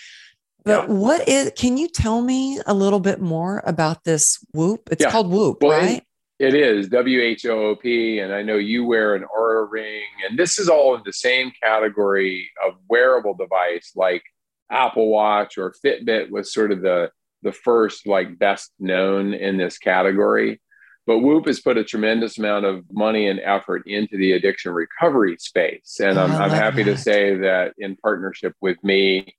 But 0.64 0.88
Yeah. 0.88 0.94
what 0.94 1.28
is, 1.28 1.52
can 1.56 1.76
you 1.76 1.88
tell 1.88 2.20
me 2.20 2.60
a 2.66 2.74
little 2.74 3.00
bit 3.00 3.20
more 3.20 3.62
about 3.64 4.04
this 4.04 4.38
Whoop? 4.52 4.88
It's 4.90 5.02
Yeah. 5.02 5.10
called 5.10 5.30
Whoop, 5.30 5.62
Well, 5.62 5.78
right? 5.78 6.02
It 6.38 6.54
is 6.54 6.88
W 6.88 7.20
H 7.20 7.46
O 7.46 7.70
O 7.70 7.76
P, 7.76 8.20
and 8.20 8.32
I 8.32 8.42
know 8.42 8.56
you 8.56 8.84
wear 8.84 9.14
an 9.16 9.24
Oura 9.36 9.66
ring, 9.68 10.04
and 10.28 10.38
this 10.38 10.58
is 10.58 10.68
all 10.68 10.94
in 10.94 11.02
the 11.04 11.12
same 11.12 11.50
category 11.62 12.48
of 12.64 12.74
wearable 12.88 13.34
device, 13.34 13.92
like 13.96 14.22
Apple 14.70 15.08
Watch 15.08 15.58
or 15.58 15.74
Fitbit 15.84 16.30
was 16.30 16.52
sort 16.52 16.70
of 16.72 16.80
the 16.82 17.10
the 17.42 17.52
first 17.52 18.06
like 18.06 18.36
best 18.38 18.72
known 18.80 19.32
in 19.32 19.56
this 19.56 19.78
category. 19.78 20.60
But 21.08 21.20
Whoop 21.20 21.46
has 21.46 21.58
put 21.58 21.78
a 21.78 21.84
tremendous 21.84 22.36
amount 22.38 22.66
of 22.66 22.84
money 22.92 23.28
and 23.28 23.40
effort 23.40 23.84
into 23.86 24.18
the 24.18 24.32
addiction 24.32 24.72
recovery 24.72 25.38
space, 25.40 26.00
and 26.00 26.18
I'm, 26.18 26.30
I'm 26.30 26.50
happy 26.50 26.84
to 26.84 26.98
say 26.98 27.34
that 27.38 27.72
in 27.78 27.96
partnership 27.96 28.54
with 28.60 28.76
me 28.84 29.34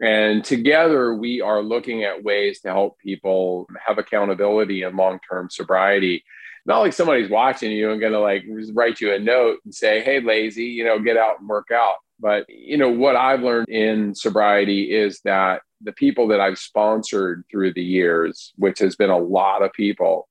and 0.00 0.44
together, 0.44 1.14
we 1.14 1.40
are 1.40 1.62
looking 1.62 2.04
at 2.04 2.22
ways 2.22 2.60
to 2.60 2.68
help 2.68 2.98
people 2.98 3.66
have 3.84 3.96
accountability 3.96 4.82
and 4.82 4.96
long 4.96 5.18
term 5.28 5.48
sobriety. 5.50 6.22
Not 6.66 6.80
like 6.80 6.92
somebody's 6.92 7.30
watching 7.30 7.72
you 7.72 7.90
and 7.90 8.00
going 8.00 8.12
to 8.12 8.20
like 8.20 8.44
write 8.74 9.00
you 9.00 9.14
a 9.14 9.18
note 9.18 9.60
and 9.64 9.74
say, 9.74 10.02
hey, 10.02 10.20
lazy, 10.20 10.64
you 10.64 10.84
know, 10.84 10.98
get 10.98 11.16
out 11.16 11.40
and 11.40 11.48
work 11.48 11.70
out. 11.72 11.96
But, 12.20 12.44
you 12.48 12.76
know, 12.76 12.90
what 12.90 13.16
I've 13.16 13.42
learned 13.42 13.68
in 13.68 14.14
sobriety 14.14 14.94
is 14.94 15.20
that 15.24 15.62
the 15.80 15.92
people 15.92 16.28
that 16.28 16.40
I've 16.40 16.58
sponsored 16.58 17.44
through 17.50 17.72
the 17.72 17.84
years, 17.84 18.52
which 18.56 18.80
has 18.80 18.96
been 18.96 19.10
a 19.10 19.18
lot 19.18 19.62
of 19.62 19.72
people, 19.72 20.28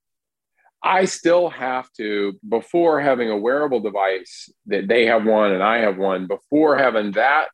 I 0.85 1.05
still 1.05 1.49
have 1.49 1.91
to, 1.97 2.39
before 2.47 3.01
having 3.01 3.29
a 3.29 3.37
wearable 3.37 3.79
device 3.79 4.49
that 4.67 4.87
they 4.87 5.07
have 5.07 5.25
one 5.25 5.51
and 5.51 5.63
I 5.63 5.79
have 5.79 5.97
one, 5.97 6.27
before 6.27 6.77
having 6.77 7.11
that 7.13 7.47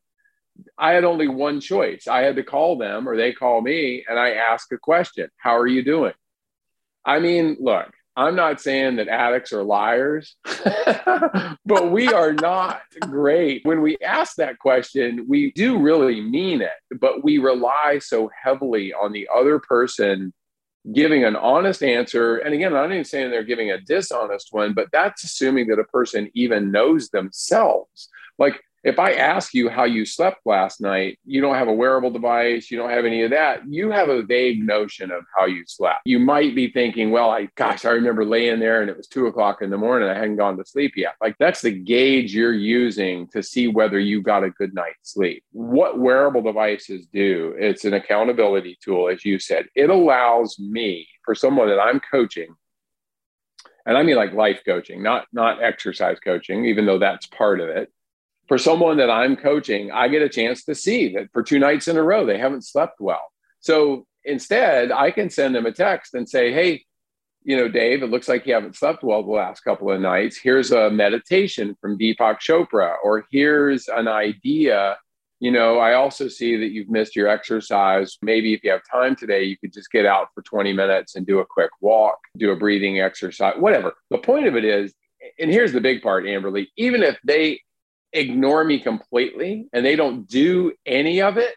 I 0.77 0.93
had 0.93 1.03
only 1.03 1.27
one 1.27 1.59
choice. 1.59 2.07
I 2.07 2.21
had 2.21 2.35
to 2.35 2.43
call 2.43 2.77
them 2.77 3.07
or 3.07 3.15
they 3.15 3.33
call 3.33 3.61
me 3.61 4.05
and 4.07 4.19
I 4.19 4.31
ask 4.31 4.71
a 4.71 4.77
question 4.77 5.29
How 5.37 5.57
are 5.57 5.67
you 5.67 5.83
doing? 5.83 6.13
I 7.05 7.19
mean, 7.19 7.57
look, 7.59 7.91
I'm 8.15 8.35
not 8.35 8.61
saying 8.61 8.97
that 8.97 9.07
addicts 9.07 9.53
are 9.53 9.63
liars, 9.63 10.35
but 11.65 11.91
we 11.91 12.09
are 12.09 12.33
not 12.33 12.81
great. 12.99 13.65
When 13.65 13.81
we 13.81 13.97
ask 14.05 14.35
that 14.35 14.59
question, 14.59 15.25
we 15.27 15.51
do 15.53 15.79
really 15.79 16.21
mean 16.21 16.61
it, 16.61 16.99
but 16.99 17.23
we 17.23 17.37
rely 17.37 17.99
so 17.99 18.29
heavily 18.43 18.93
on 18.93 19.13
the 19.13 19.29
other 19.33 19.59
person 19.59 20.33
giving 20.93 21.23
an 21.23 21.35
honest 21.35 21.83
answer. 21.83 22.37
And 22.37 22.53
again, 22.53 22.73
I'm 22.73 22.89
not 22.89 22.91
even 22.91 23.05
saying 23.05 23.29
they're 23.29 23.43
giving 23.43 23.71
a 23.71 23.79
dishonest 23.79 24.49
one, 24.51 24.73
but 24.73 24.87
that's 24.91 25.23
assuming 25.23 25.67
that 25.67 25.79
a 25.79 25.83
person 25.83 26.29
even 26.33 26.71
knows 26.71 27.09
themselves. 27.09 28.09
Like, 28.39 28.61
if 28.83 28.97
I 28.97 29.13
ask 29.13 29.53
you 29.53 29.69
how 29.69 29.83
you 29.83 30.05
slept 30.05 30.41
last 30.45 30.81
night, 30.81 31.19
you 31.23 31.39
don't 31.39 31.55
have 31.55 31.67
a 31.67 31.73
wearable 31.73 32.09
device, 32.09 32.71
you 32.71 32.77
don't 32.77 32.89
have 32.89 33.05
any 33.05 33.21
of 33.21 33.29
that. 33.29 33.61
You 33.67 33.91
have 33.91 34.09
a 34.09 34.23
vague 34.23 34.65
notion 34.65 35.11
of 35.11 35.23
how 35.37 35.45
you 35.45 35.63
slept. 35.67 36.01
You 36.05 36.17
might 36.17 36.55
be 36.55 36.71
thinking, 36.71 37.11
well, 37.11 37.29
I, 37.29 37.47
gosh, 37.55 37.85
I 37.85 37.91
remember 37.91 38.25
laying 38.25 38.59
there 38.59 38.81
and 38.81 38.89
it 38.89 38.97
was 38.97 39.07
two 39.07 39.27
o'clock 39.27 39.61
in 39.61 39.69
the 39.69 39.77
morning. 39.77 40.09
I 40.09 40.15
hadn't 40.15 40.37
gone 40.37 40.57
to 40.57 40.65
sleep 40.65 40.93
yet. 40.95 41.13
Like 41.21 41.35
that's 41.37 41.61
the 41.61 41.71
gauge 41.71 42.33
you're 42.33 42.53
using 42.53 43.27
to 43.27 43.43
see 43.43 43.67
whether 43.67 43.99
you 43.99 44.21
got 44.21 44.43
a 44.43 44.49
good 44.49 44.73
night's 44.73 45.13
sleep. 45.13 45.43
What 45.51 45.99
wearable 45.99 46.41
devices 46.41 47.05
do, 47.13 47.55
it's 47.59 47.85
an 47.85 47.93
accountability 47.93 48.79
tool, 48.83 49.09
as 49.09 49.23
you 49.23 49.37
said. 49.37 49.67
It 49.75 49.89
allows 49.89 50.57
me, 50.59 51.07
for 51.23 51.35
someone 51.35 51.67
that 51.67 51.79
I'm 51.79 51.99
coaching, 51.99 52.55
and 53.85 53.95
I 53.95 54.01
mean 54.03 54.15
like 54.15 54.33
life 54.33 54.61
coaching, 54.65 55.03
not 55.03 55.27
not 55.31 55.61
exercise 55.61 56.19
coaching, 56.19 56.65
even 56.65 56.85
though 56.85 56.99
that's 56.99 57.27
part 57.27 57.59
of 57.59 57.69
it 57.69 57.91
for 58.47 58.57
someone 58.57 58.97
that 58.97 59.09
I'm 59.09 59.35
coaching, 59.35 59.91
I 59.91 60.07
get 60.07 60.21
a 60.21 60.29
chance 60.29 60.63
to 60.65 60.75
see 60.75 61.13
that 61.13 61.31
for 61.31 61.43
two 61.43 61.59
nights 61.59 61.87
in 61.87 61.97
a 61.97 62.03
row, 62.03 62.25
they 62.25 62.37
haven't 62.37 62.65
slept 62.65 62.99
well. 62.99 63.31
So 63.59 64.05
instead, 64.23 64.91
I 64.91 65.11
can 65.11 65.29
send 65.29 65.55
them 65.55 65.65
a 65.65 65.71
text 65.71 66.13
and 66.13 66.27
say, 66.27 66.51
Hey, 66.51 66.85
you 67.43 67.57
know, 67.57 67.67
Dave, 67.67 68.03
it 68.03 68.09
looks 68.09 68.27
like 68.27 68.45
you 68.45 68.53
haven't 68.53 68.75
slept 68.75 69.03
well 69.03 69.23
the 69.23 69.31
last 69.31 69.61
couple 69.61 69.91
of 69.91 69.99
nights. 69.99 70.37
Here's 70.37 70.71
a 70.71 70.91
meditation 70.91 71.75
from 71.81 71.97
Deepak 71.97 72.39
Chopra, 72.39 72.95
or 73.03 73.25
here's 73.31 73.87
an 73.87 74.07
idea. 74.07 74.97
You 75.39 75.51
know, 75.51 75.79
I 75.79 75.95
also 75.95 76.27
see 76.27 76.55
that 76.57 76.69
you've 76.69 76.89
missed 76.89 77.15
your 77.15 77.27
exercise. 77.27 78.17
Maybe 78.21 78.53
if 78.53 78.63
you 78.63 78.69
have 78.71 78.81
time 78.91 79.15
today, 79.15 79.43
you 79.43 79.57
could 79.57 79.73
just 79.73 79.91
get 79.91 80.05
out 80.05 80.27
for 80.35 80.43
20 80.43 80.71
minutes 80.73 81.15
and 81.15 81.25
do 81.25 81.39
a 81.39 81.45
quick 81.45 81.71
walk, 81.81 82.19
do 82.37 82.51
a 82.51 82.55
breathing 82.55 82.99
exercise, 82.99 83.55
whatever. 83.57 83.93
The 84.11 84.19
point 84.19 84.45
of 84.45 84.55
it 84.55 84.63
is, 84.63 84.93
and 85.39 85.49
here's 85.49 85.73
the 85.73 85.81
big 85.81 86.03
part, 86.03 86.25
Amberly, 86.25 86.67
even 86.77 87.01
if 87.01 87.17
they 87.23 87.59
ignore 88.13 88.63
me 88.63 88.79
completely 88.79 89.67
and 89.73 89.85
they 89.85 89.95
don't 89.95 90.27
do 90.27 90.73
any 90.85 91.21
of 91.21 91.37
it, 91.37 91.55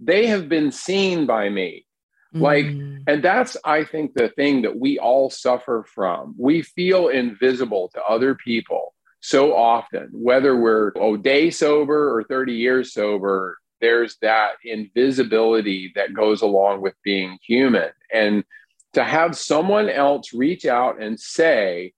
they 0.00 0.26
have 0.26 0.48
been 0.48 0.70
seen 0.70 1.26
by 1.26 1.48
me. 1.48 1.86
Like, 2.32 2.66
Mm. 2.66 3.04
and 3.06 3.22
that's, 3.22 3.56
I 3.64 3.84
think, 3.84 4.14
the 4.14 4.28
thing 4.28 4.62
that 4.62 4.76
we 4.78 4.98
all 4.98 5.30
suffer 5.30 5.84
from. 5.94 6.34
We 6.38 6.60
feel 6.62 7.08
invisible 7.08 7.90
to 7.94 8.02
other 8.04 8.34
people 8.34 8.94
so 9.20 9.54
often, 9.56 10.10
whether 10.12 10.54
we're 10.54 10.92
oh, 10.96 11.16
day 11.16 11.50
sober 11.50 12.14
or 12.16 12.24
30 12.24 12.52
years 12.52 12.92
sober, 12.92 13.58
there's 13.80 14.16
that 14.22 14.52
invisibility 14.64 15.92
that 15.94 16.14
goes 16.14 16.42
along 16.42 16.82
with 16.82 16.94
being 17.02 17.38
human. 17.42 17.90
And 18.12 18.44
to 18.92 19.04
have 19.04 19.36
someone 19.36 19.88
else 19.88 20.32
reach 20.32 20.66
out 20.66 21.00
and 21.00 21.18
say, 21.18 21.92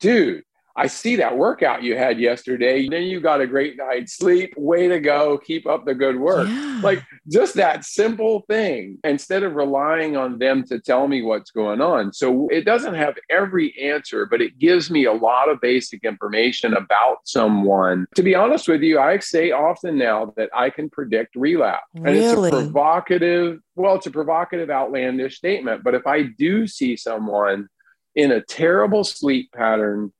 dude, 0.00 0.42
I 0.76 0.86
see 0.86 1.16
that 1.16 1.36
workout 1.36 1.82
you 1.82 1.96
had 1.96 2.20
yesterday. 2.20 2.88
Then 2.88 3.02
you 3.04 3.20
got 3.20 3.40
a 3.40 3.46
great 3.46 3.76
night's 3.76 4.16
sleep. 4.16 4.54
Way 4.56 4.88
to 4.88 5.00
go. 5.00 5.38
Keep 5.38 5.66
up 5.66 5.84
the 5.84 5.94
good 5.94 6.18
work. 6.18 6.48
Yeah. 6.48 6.80
Like 6.82 7.02
just 7.28 7.54
that 7.54 7.84
simple 7.84 8.44
thing 8.48 8.98
instead 9.04 9.42
of 9.42 9.54
relying 9.54 10.16
on 10.16 10.38
them 10.38 10.64
to 10.64 10.78
tell 10.78 11.08
me 11.08 11.22
what's 11.22 11.50
going 11.50 11.80
on. 11.80 12.12
So 12.12 12.48
it 12.48 12.64
doesn't 12.64 12.94
have 12.94 13.16
every 13.30 13.76
answer, 13.80 14.26
but 14.26 14.40
it 14.40 14.58
gives 14.58 14.90
me 14.90 15.04
a 15.04 15.12
lot 15.12 15.48
of 15.48 15.60
basic 15.60 16.04
information 16.04 16.74
about 16.74 17.18
someone. 17.24 18.06
To 18.14 18.22
be 18.22 18.34
honest 18.34 18.68
with 18.68 18.82
you, 18.82 18.98
I 18.98 19.18
say 19.18 19.50
often 19.50 19.98
now 19.98 20.32
that 20.36 20.50
I 20.54 20.70
can 20.70 20.88
predict 20.88 21.34
relapse. 21.36 21.84
And 21.94 22.08
it's 22.08 22.32
a 22.32 22.50
provocative, 22.50 23.58
well, 23.74 23.96
it's 23.96 24.06
a 24.06 24.10
provocative, 24.10 24.70
outlandish 24.70 25.36
statement. 25.36 25.82
But 25.84 25.94
if 25.94 26.06
I 26.06 26.22
do 26.22 26.66
see 26.66 26.96
someone 26.96 27.68
in 28.14 28.32
a 28.32 28.40
terrible 28.40 29.04
sleep 29.04 29.50
pattern, 29.52 30.12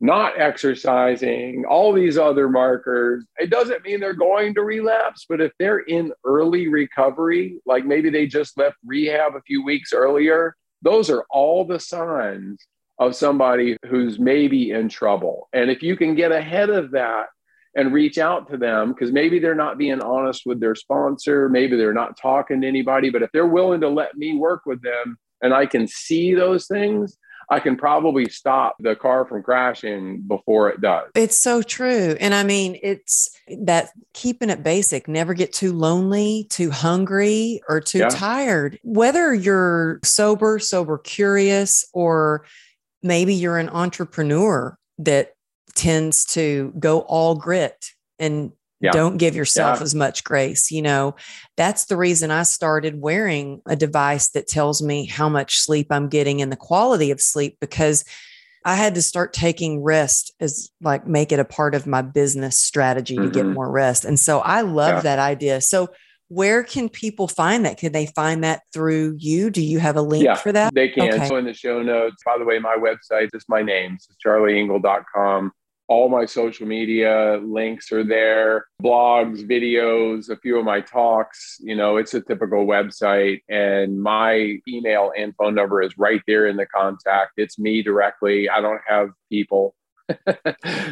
not 0.00 0.38
exercising, 0.38 1.64
all 1.68 1.92
these 1.92 2.18
other 2.18 2.48
markers. 2.48 3.24
It 3.38 3.50
doesn't 3.50 3.84
mean 3.84 4.00
they're 4.00 4.12
going 4.12 4.54
to 4.54 4.62
relapse, 4.62 5.24
but 5.28 5.40
if 5.40 5.52
they're 5.58 5.78
in 5.78 6.12
early 6.24 6.68
recovery, 6.68 7.58
like 7.64 7.86
maybe 7.86 8.10
they 8.10 8.26
just 8.26 8.58
left 8.58 8.76
rehab 8.84 9.36
a 9.36 9.42
few 9.42 9.64
weeks 9.64 9.92
earlier, 9.92 10.54
those 10.82 11.08
are 11.08 11.24
all 11.30 11.64
the 11.64 11.80
signs 11.80 12.66
of 12.98 13.16
somebody 13.16 13.76
who's 13.86 14.18
maybe 14.18 14.70
in 14.70 14.88
trouble. 14.88 15.48
And 15.52 15.70
if 15.70 15.82
you 15.82 15.96
can 15.96 16.14
get 16.14 16.32
ahead 16.32 16.70
of 16.70 16.90
that 16.92 17.26
and 17.74 17.92
reach 17.92 18.18
out 18.18 18.50
to 18.50 18.56
them, 18.56 18.92
because 18.92 19.12
maybe 19.12 19.38
they're 19.38 19.54
not 19.54 19.78
being 19.78 20.00
honest 20.00 20.42
with 20.46 20.60
their 20.60 20.74
sponsor, 20.74 21.48
maybe 21.48 21.76
they're 21.76 21.92
not 21.92 22.18
talking 22.20 22.60
to 22.60 22.68
anybody, 22.68 23.10
but 23.10 23.22
if 23.22 23.30
they're 23.32 23.46
willing 23.46 23.80
to 23.82 23.88
let 23.88 24.16
me 24.16 24.36
work 24.36 24.62
with 24.66 24.82
them 24.82 25.18
and 25.42 25.52
I 25.52 25.66
can 25.66 25.86
see 25.86 26.34
those 26.34 26.66
things, 26.66 27.18
I 27.48 27.60
can 27.60 27.76
probably 27.76 28.28
stop 28.28 28.76
the 28.80 28.96
car 28.96 29.24
from 29.26 29.42
crashing 29.42 30.22
before 30.22 30.68
it 30.68 30.80
does. 30.80 31.10
It's 31.14 31.38
so 31.38 31.62
true. 31.62 32.16
And 32.18 32.34
I 32.34 32.42
mean, 32.42 32.78
it's 32.82 33.30
that 33.62 33.90
keeping 34.14 34.50
it 34.50 34.62
basic, 34.62 35.06
never 35.06 35.32
get 35.32 35.52
too 35.52 35.72
lonely, 35.72 36.46
too 36.50 36.70
hungry, 36.70 37.60
or 37.68 37.80
too 37.80 37.98
Yeah. 38.00 38.08
tired. 38.08 38.80
Whether 38.82 39.32
you're 39.32 40.00
sober, 40.02 40.58
sober 40.58 40.98
curious, 40.98 41.84
or 41.92 42.44
maybe 43.02 43.34
you're 43.34 43.58
an 43.58 43.68
entrepreneur 43.68 44.76
that 44.98 45.34
tends 45.74 46.24
to 46.24 46.72
go 46.78 47.00
all 47.00 47.36
grit 47.36 47.90
and 48.18 48.50
Yeah. 48.80 48.90
don't 48.90 49.16
give 49.16 49.34
yourself 49.34 49.78
Yeah. 49.78 49.84
as 49.84 49.94
much 49.94 50.22
grace. 50.22 50.70
You 50.70 50.82
know, 50.82 51.16
that's 51.56 51.86
the 51.86 51.96
reason 51.96 52.30
I 52.30 52.42
started 52.42 53.00
wearing 53.00 53.62
a 53.66 53.74
device 53.76 54.28
that 54.30 54.48
tells 54.48 54.82
me 54.82 55.06
how 55.06 55.28
much 55.28 55.60
sleep 55.60 55.86
I'm 55.90 56.08
getting 56.08 56.42
and 56.42 56.52
the 56.52 56.56
quality 56.56 57.10
of 57.10 57.20
sleep 57.20 57.56
because 57.60 58.04
I 58.66 58.74
had 58.74 58.96
to 58.96 59.02
start 59.02 59.32
taking 59.32 59.82
rest 59.82 60.34
as 60.40 60.70
like 60.82 61.06
make 61.06 61.30
it 61.32 61.38
a 61.38 61.44
part 61.44 61.74
of 61.74 61.86
my 61.86 62.02
business 62.02 62.58
strategy 62.58 63.14
mm-hmm. 63.14 63.26
to 63.26 63.30
get 63.30 63.44
mm-hmm. 63.44 63.54
more 63.54 63.70
rest. 63.70 64.04
And 64.04 64.18
so 64.18 64.40
I 64.40 64.62
love 64.62 64.96
yeah. 64.96 65.00
that 65.02 65.18
idea. 65.20 65.60
So 65.60 65.90
where 66.28 66.64
can 66.64 66.88
people 66.88 67.28
find 67.28 67.64
that? 67.64 67.78
Can 67.78 67.92
they 67.92 68.06
find 68.06 68.42
that 68.42 68.62
through 68.72 69.16
you? 69.18 69.50
Do 69.50 69.62
you 69.62 69.78
have 69.78 69.96
a 69.96 70.02
link 70.02 70.24
yeah, 70.24 70.34
for 70.34 70.50
that? 70.50 70.74
They 70.74 70.88
can. 70.88 71.14
Okay. 71.14 71.28
So 71.28 71.36
in 71.36 71.44
the 71.44 71.54
show 71.54 71.82
notes, 71.82 72.16
by 72.26 72.36
the 72.38 72.44
way, 72.44 72.58
my 72.58 72.76
website 72.76 73.28
is 73.32 73.44
my 73.48 73.62
name. 73.62 73.94
It's 73.94 74.08
charlieengle.com 74.24 75.52
all 75.88 76.08
my 76.08 76.24
social 76.24 76.66
media 76.66 77.40
links 77.44 77.92
are 77.92 78.04
there 78.04 78.66
blogs 78.82 79.46
videos 79.48 80.28
a 80.28 80.36
few 80.36 80.58
of 80.58 80.64
my 80.64 80.80
talks 80.80 81.56
you 81.60 81.76
know 81.76 81.96
it's 81.96 82.14
a 82.14 82.20
typical 82.20 82.66
website 82.66 83.40
and 83.48 84.00
my 84.00 84.56
email 84.68 85.12
and 85.16 85.34
phone 85.36 85.54
number 85.54 85.82
is 85.82 85.96
right 85.96 86.22
there 86.26 86.46
in 86.46 86.56
the 86.56 86.66
contact 86.66 87.32
it's 87.36 87.58
me 87.58 87.82
directly 87.82 88.48
i 88.48 88.60
don't 88.60 88.80
have 88.86 89.08
people 89.30 89.74
well, 90.26 90.42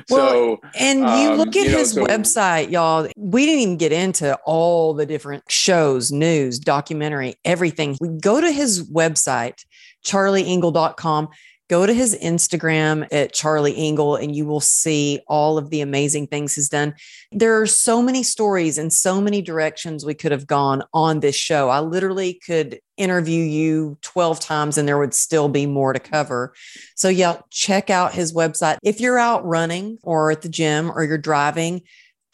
so, 0.08 0.60
and 0.76 0.98
you 0.98 1.04
um, 1.04 1.38
look 1.38 1.54
at 1.54 1.66
you 1.66 1.70
know, 1.70 1.78
his 1.78 1.92
so, 1.92 2.04
website, 2.04 2.72
y'all. 2.72 3.08
We 3.16 3.46
didn't 3.46 3.60
even 3.60 3.76
get 3.76 3.92
into 3.92 4.36
all 4.44 4.92
the 4.92 5.06
different 5.06 5.44
shows, 5.48 6.10
news, 6.10 6.58
documentary, 6.58 7.36
everything. 7.44 7.96
We 8.00 8.08
go 8.08 8.40
to 8.40 8.50
his 8.50 8.90
website, 8.90 9.64
charlieengle.com 10.04 11.28
go 11.70 11.86
to 11.86 11.92
his 11.92 12.16
Instagram 12.22 13.06
at 13.10 13.32
Charlie 13.32 13.76
Engle 13.76 14.16
and 14.16 14.36
you 14.36 14.44
will 14.44 14.60
see 14.60 15.20
all 15.26 15.56
of 15.56 15.70
the 15.70 15.80
amazing 15.80 16.26
things 16.26 16.54
he's 16.54 16.68
done. 16.68 16.94
There 17.32 17.60
are 17.60 17.66
so 17.66 18.02
many 18.02 18.22
stories 18.22 18.76
and 18.76 18.92
so 18.92 19.20
many 19.20 19.40
directions 19.40 20.04
we 20.04 20.14
could 20.14 20.32
have 20.32 20.46
gone 20.46 20.82
on 20.92 21.20
this 21.20 21.36
show. 21.36 21.70
I 21.70 21.80
literally 21.80 22.34
could 22.34 22.80
interview 22.96 23.42
you 23.42 23.98
12 24.02 24.40
times 24.40 24.76
and 24.76 24.86
there 24.86 24.98
would 24.98 25.14
still 25.14 25.48
be 25.48 25.66
more 25.66 25.92
to 25.92 26.00
cover. 26.00 26.52
So, 26.96 27.08
yeah, 27.08 27.40
check 27.50 27.88
out 27.88 28.12
his 28.12 28.34
website. 28.34 28.76
If 28.82 29.00
you're 29.00 29.18
out 29.18 29.44
running 29.44 29.98
or 30.02 30.30
at 30.30 30.42
the 30.42 30.48
gym 30.48 30.90
or 30.90 31.02
you're 31.02 31.18
driving, 31.18 31.82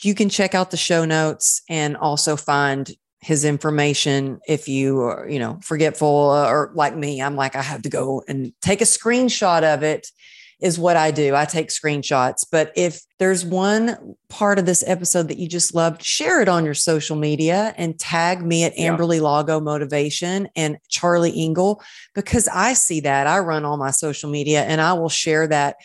you 0.03 0.15
can 0.15 0.29
check 0.29 0.55
out 0.55 0.71
the 0.71 0.77
show 0.77 1.05
notes 1.05 1.63
and 1.69 1.97
also 1.97 2.35
find 2.35 2.91
his 3.21 3.45
information 3.45 4.41
if 4.49 4.67
you 4.69 5.01
are, 5.01 5.29
you 5.29 5.39
know, 5.39 5.59
forgetful 5.63 6.09
or 6.09 6.73
like 6.75 6.97
me, 6.97 7.21
I'm 7.21 7.37
like, 7.37 7.55
I 7.55 7.63
have 7.63 7.83
to 7.83 7.91
go 7.91 8.23
and 8.27 8.53
take 8.63 8.81
a 8.81 8.85
screenshot 8.85 9.63
of 9.63 9.83
it 9.83 10.09
is 10.61 10.79
what 10.79 10.97
I 10.97 11.11
do. 11.11 11.35
I 11.35 11.45
take 11.47 11.69
screenshots. 11.69 12.45
But 12.51 12.73
if 12.77 13.03
there's 13.19 13.45
one 13.45 14.17
part 14.29 14.59
of 14.59 14.67
this 14.67 14.85
episode 14.87 15.29
that 15.29 15.39
you 15.39 15.49
just 15.49 15.75
loved, 15.75 16.03
share 16.03 16.41
it 16.41 16.49
on 16.49 16.65
your 16.65 16.75
social 16.75 17.17
media 17.17 17.75
and 17.77 17.99
tag 17.99 18.45
me 18.45 18.65
at 18.65 18.79
yeah. 18.79 18.95
Amberly 18.95 19.21
Lago 19.21 19.61
Motivation 19.61 20.49
and 20.55 20.77
Charlie 20.89 21.33
Engle 21.35 21.83
because 22.15 22.49
I 22.49 22.75
see 22.75 23.01
that. 23.01 23.27
I 23.27 23.39
run 23.39 23.65
all 23.65 23.79
my 23.79 23.91
social 23.91 24.31
media 24.31 24.63
and 24.63 24.81
I 24.81 24.93
will 24.95 25.09
share 25.09 25.47
that 25.49 25.77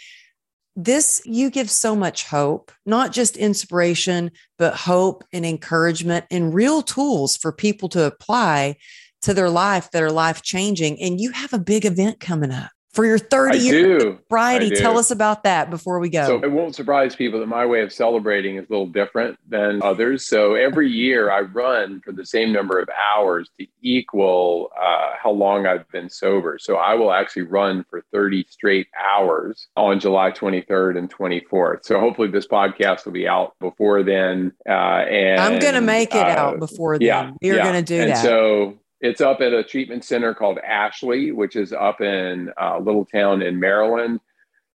this 0.75 1.21
you 1.25 1.49
give 1.49 1.69
so 1.71 1.95
much 1.95 2.25
hope 2.25 2.71
not 2.85 3.13
just 3.13 3.37
inspiration 3.37 4.29
but 4.57 4.75
hope 4.75 5.23
and 5.31 5.45
encouragement 5.45 6.25
and 6.29 6.53
real 6.53 6.81
tools 6.81 7.37
for 7.37 7.51
people 7.51 7.87
to 7.87 8.03
apply 8.03 8.75
to 9.21 9.33
their 9.33 9.49
life 9.49 9.89
that 9.91 10.03
are 10.03 10.11
life 10.11 10.41
changing 10.41 11.01
and 11.01 11.21
you 11.21 11.31
have 11.31 11.53
a 11.53 11.59
big 11.59 11.85
event 11.85 12.19
coming 12.19 12.51
up 12.51 12.71
for 12.95 13.05
your 13.05 13.17
30 13.19 13.57
year 13.57 13.99
sobriety. 13.99 14.69
Tell 14.75 14.97
us 14.97 15.11
about 15.11 15.43
that 15.43 15.69
before 15.69 15.99
we 15.99 16.09
go. 16.09 16.25
So 16.25 16.43
it 16.43 16.51
won't 16.51 16.73
surprise 16.73 17.15
people 17.15 17.39
that 17.41 17.47
my 17.47 17.65
way 17.65 17.81
of 17.81 17.91
celebrating 17.91 18.55
is 18.55 18.65
a 18.69 18.71
little 18.71 18.87
different 18.87 19.37
than 19.49 19.83
others. 19.83 20.25
So 20.25 20.55
every 20.55 20.89
year 20.89 21.29
I 21.29 21.41
run 21.41 22.01
for 22.01 22.13
the 22.13 22.25
same 22.25 22.53
number 22.53 22.79
of 22.79 22.87
hours 22.89 23.49
to 23.59 23.67
equal 23.81 24.71
uh, 24.81 25.11
how 25.21 25.31
long 25.31 25.67
I've 25.67 25.87
been 25.89 26.09
sober. 26.09 26.57
So 26.57 26.77
I 26.77 26.93
will 26.93 27.11
actually 27.11 27.43
run 27.43 27.85
for 27.89 28.03
30 28.13 28.45
straight 28.49 28.87
hours 28.97 29.67
on 29.75 29.99
July 29.99 30.31
23rd 30.31 30.97
and 30.97 31.13
24th. 31.13 31.85
So 31.85 31.99
hopefully 31.99 32.29
this 32.29 32.47
podcast 32.47 33.05
will 33.05 33.11
be 33.11 33.27
out 33.27 33.55
before 33.59 34.03
then. 34.03 34.53
Uh, 34.67 34.71
and 34.71 35.41
I'm 35.41 35.59
going 35.59 35.75
to 35.75 35.81
make 35.81 36.15
it 36.15 36.25
uh, 36.25 36.41
out 36.41 36.59
before 36.59 36.97
then. 36.97 37.07
Yeah, 37.07 37.31
We're 37.41 37.57
yeah. 37.57 37.63
going 37.63 37.75
to 37.75 37.93
do 37.93 38.01
and 38.01 38.11
that. 38.11 38.23
So 38.23 38.79
it's 39.05 39.21
up 39.21 39.39
at 39.41 39.53
a 39.53 39.63
treatment 39.63 40.03
center 40.03 40.33
called 40.33 40.57
Ashley, 40.57 41.31
which 41.31 41.55
is 41.55 41.71
up 41.71 42.01
in 42.01 42.51
a 42.57 42.65
uh, 42.65 42.79
little 42.79 43.05
town 43.05 43.43
in 43.43 43.59
Maryland. 43.59 44.19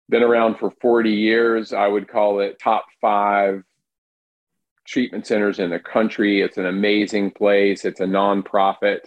Been 0.09 0.23
around 0.23 0.55
for 0.55 0.71
40 0.82 1.11
years. 1.11 1.73
I 1.73 1.88
would 1.88 2.07
call 2.07 2.39
it 2.39 2.59
top 2.59 2.86
five 2.99 3.63
treatment 4.86 5.28
centers 5.28 5.59
in 5.59 5.69
the 5.69 5.80
country. 5.80 6.41
It's 6.41 6.57
an 6.57 6.65
amazing 6.65 7.32
place. 7.32 7.86
It's 7.86 7.99
a 7.99 8.05
nonprofit. 8.05 9.01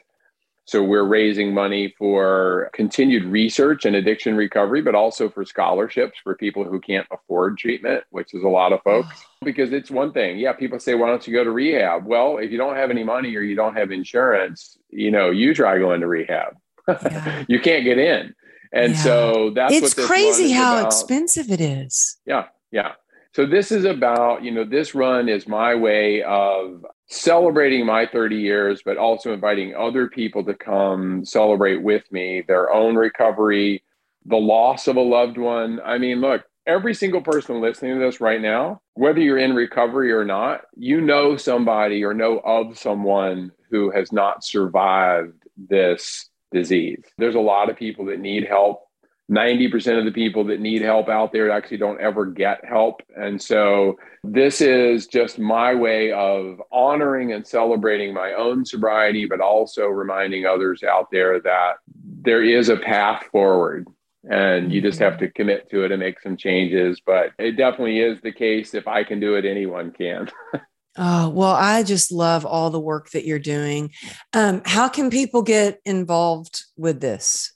So 0.68 0.82
we're 0.82 1.04
raising 1.04 1.54
money 1.54 1.94
for 1.96 2.68
continued 2.74 3.24
research 3.24 3.86
and 3.86 3.96
addiction 3.96 4.36
recovery, 4.36 4.82
but 4.82 4.94
also 4.94 5.30
for 5.30 5.42
scholarships 5.42 6.18
for 6.22 6.34
people 6.34 6.62
who 6.62 6.78
can't 6.78 7.06
afford 7.10 7.56
treatment, 7.56 8.04
which 8.10 8.34
is 8.34 8.44
a 8.44 8.48
lot 8.48 8.74
of 8.74 8.82
folks. 8.82 9.24
because 9.42 9.72
it's 9.72 9.90
one 9.90 10.12
thing. 10.12 10.36
Yeah, 10.36 10.52
people 10.52 10.78
say, 10.78 10.94
why 10.94 11.06
don't 11.06 11.26
you 11.26 11.32
go 11.32 11.42
to 11.42 11.50
rehab? 11.50 12.04
Well, 12.04 12.36
if 12.36 12.50
you 12.50 12.58
don't 12.58 12.76
have 12.76 12.90
any 12.90 13.02
money 13.02 13.34
or 13.34 13.40
you 13.40 13.56
don't 13.56 13.78
have 13.78 13.90
insurance, 13.90 14.76
you 14.90 15.10
know, 15.10 15.30
you 15.30 15.54
try 15.54 15.78
going 15.78 16.02
to 16.02 16.06
rehab. 16.06 16.54
Yeah. 16.86 17.44
you 17.48 17.60
can't 17.60 17.84
get 17.84 17.96
in. 17.96 18.34
And 18.70 18.92
yeah. 18.92 18.98
so 18.98 19.50
that's 19.54 19.72
it's 19.72 19.94
crazy 19.94 20.50
how 20.50 20.80
about. 20.80 20.88
expensive 20.88 21.50
it 21.50 21.62
is. 21.62 22.18
Yeah. 22.26 22.48
Yeah. 22.72 22.92
So 23.32 23.46
this 23.46 23.72
is 23.72 23.86
about, 23.86 24.42
you 24.42 24.50
know, 24.50 24.64
this 24.64 24.94
run 24.94 25.30
is 25.30 25.48
my 25.48 25.74
way 25.74 26.22
of 26.24 26.84
celebrating 27.08 27.86
my 27.86 28.06
30 28.06 28.36
years, 28.36 28.82
but 28.84 28.96
also 28.96 29.32
inviting 29.32 29.74
other 29.74 30.08
people 30.08 30.44
to 30.44 30.54
come 30.54 31.24
celebrate 31.24 31.82
with 31.82 32.10
me 32.12 32.42
their 32.46 32.72
own 32.72 32.96
recovery, 32.96 33.82
the 34.26 34.36
loss 34.36 34.86
of 34.88 34.96
a 34.96 35.00
loved 35.00 35.38
one. 35.38 35.80
I 35.84 35.98
mean, 35.98 36.20
look, 36.20 36.44
every 36.66 36.94
single 36.94 37.22
person 37.22 37.60
listening 37.60 37.94
to 37.94 38.04
this 38.04 38.20
right 38.20 38.40
now, 38.40 38.82
whether 38.94 39.20
you're 39.20 39.38
in 39.38 39.54
recovery 39.54 40.12
or 40.12 40.24
not, 40.24 40.62
you 40.76 41.00
know 41.00 41.36
somebody 41.36 42.04
or 42.04 42.12
know 42.12 42.40
of 42.44 42.78
someone 42.78 43.52
who 43.70 43.90
has 43.90 44.12
not 44.12 44.44
survived 44.44 45.44
this 45.56 46.28
disease. 46.52 47.02
There's 47.16 47.34
a 47.34 47.40
lot 47.40 47.70
of 47.70 47.76
people 47.76 48.06
that 48.06 48.20
need 48.20 48.46
help 48.46 48.87
90% 49.30 49.98
of 49.98 50.04
the 50.06 50.10
people 50.10 50.44
that 50.44 50.60
need 50.60 50.80
help 50.80 51.08
out 51.08 51.32
there 51.32 51.50
actually 51.50 51.76
don't 51.76 52.00
ever 52.00 52.24
get 52.24 52.64
help. 52.64 53.02
And 53.14 53.40
so 53.40 53.98
this 54.24 54.60
is 54.60 55.06
just 55.06 55.38
my 55.38 55.74
way 55.74 56.12
of 56.12 56.62
honoring 56.72 57.32
and 57.32 57.46
celebrating 57.46 58.14
my 58.14 58.32
own 58.32 58.64
sobriety, 58.64 59.26
but 59.26 59.40
also 59.40 59.86
reminding 59.86 60.46
others 60.46 60.82
out 60.82 61.08
there 61.12 61.40
that 61.40 61.74
there 62.22 62.42
is 62.42 62.70
a 62.70 62.76
path 62.76 63.24
forward 63.30 63.86
and 64.30 64.72
you 64.72 64.80
just 64.80 64.98
have 64.98 65.18
to 65.18 65.30
commit 65.30 65.70
to 65.70 65.84
it 65.84 65.92
and 65.92 66.00
make 66.00 66.20
some 66.20 66.36
changes. 66.36 67.00
But 67.04 67.32
it 67.38 67.52
definitely 67.52 68.00
is 68.00 68.20
the 68.22 68.32
case. 68.32 68.72
If 68.72 68.88
I 68.88 69.04
can 69.04 69.20
do 69.20 69.34
it, 69.34 69.44
anyone 69.44 69.92
can. 69.92 70.30
Oh, 71.00 71.28
well, 71.28 71.54
I 71.54 71.84
just 71.84 72.10
love 72.10 72.44
all 72.44 72.70
the 72.70 72.80
work 72.80 73.10
that 73.10 73.24
you're 73.24 73.38
doing. 73.38 73.92
Um, 74.32 74.62
how 74.64 74.88
can 74.88 75.10
people 75.10 75.42
get 75.42 75.80
involved 75.84 76.64
with 76.76 77.00
this? 77.00 77.52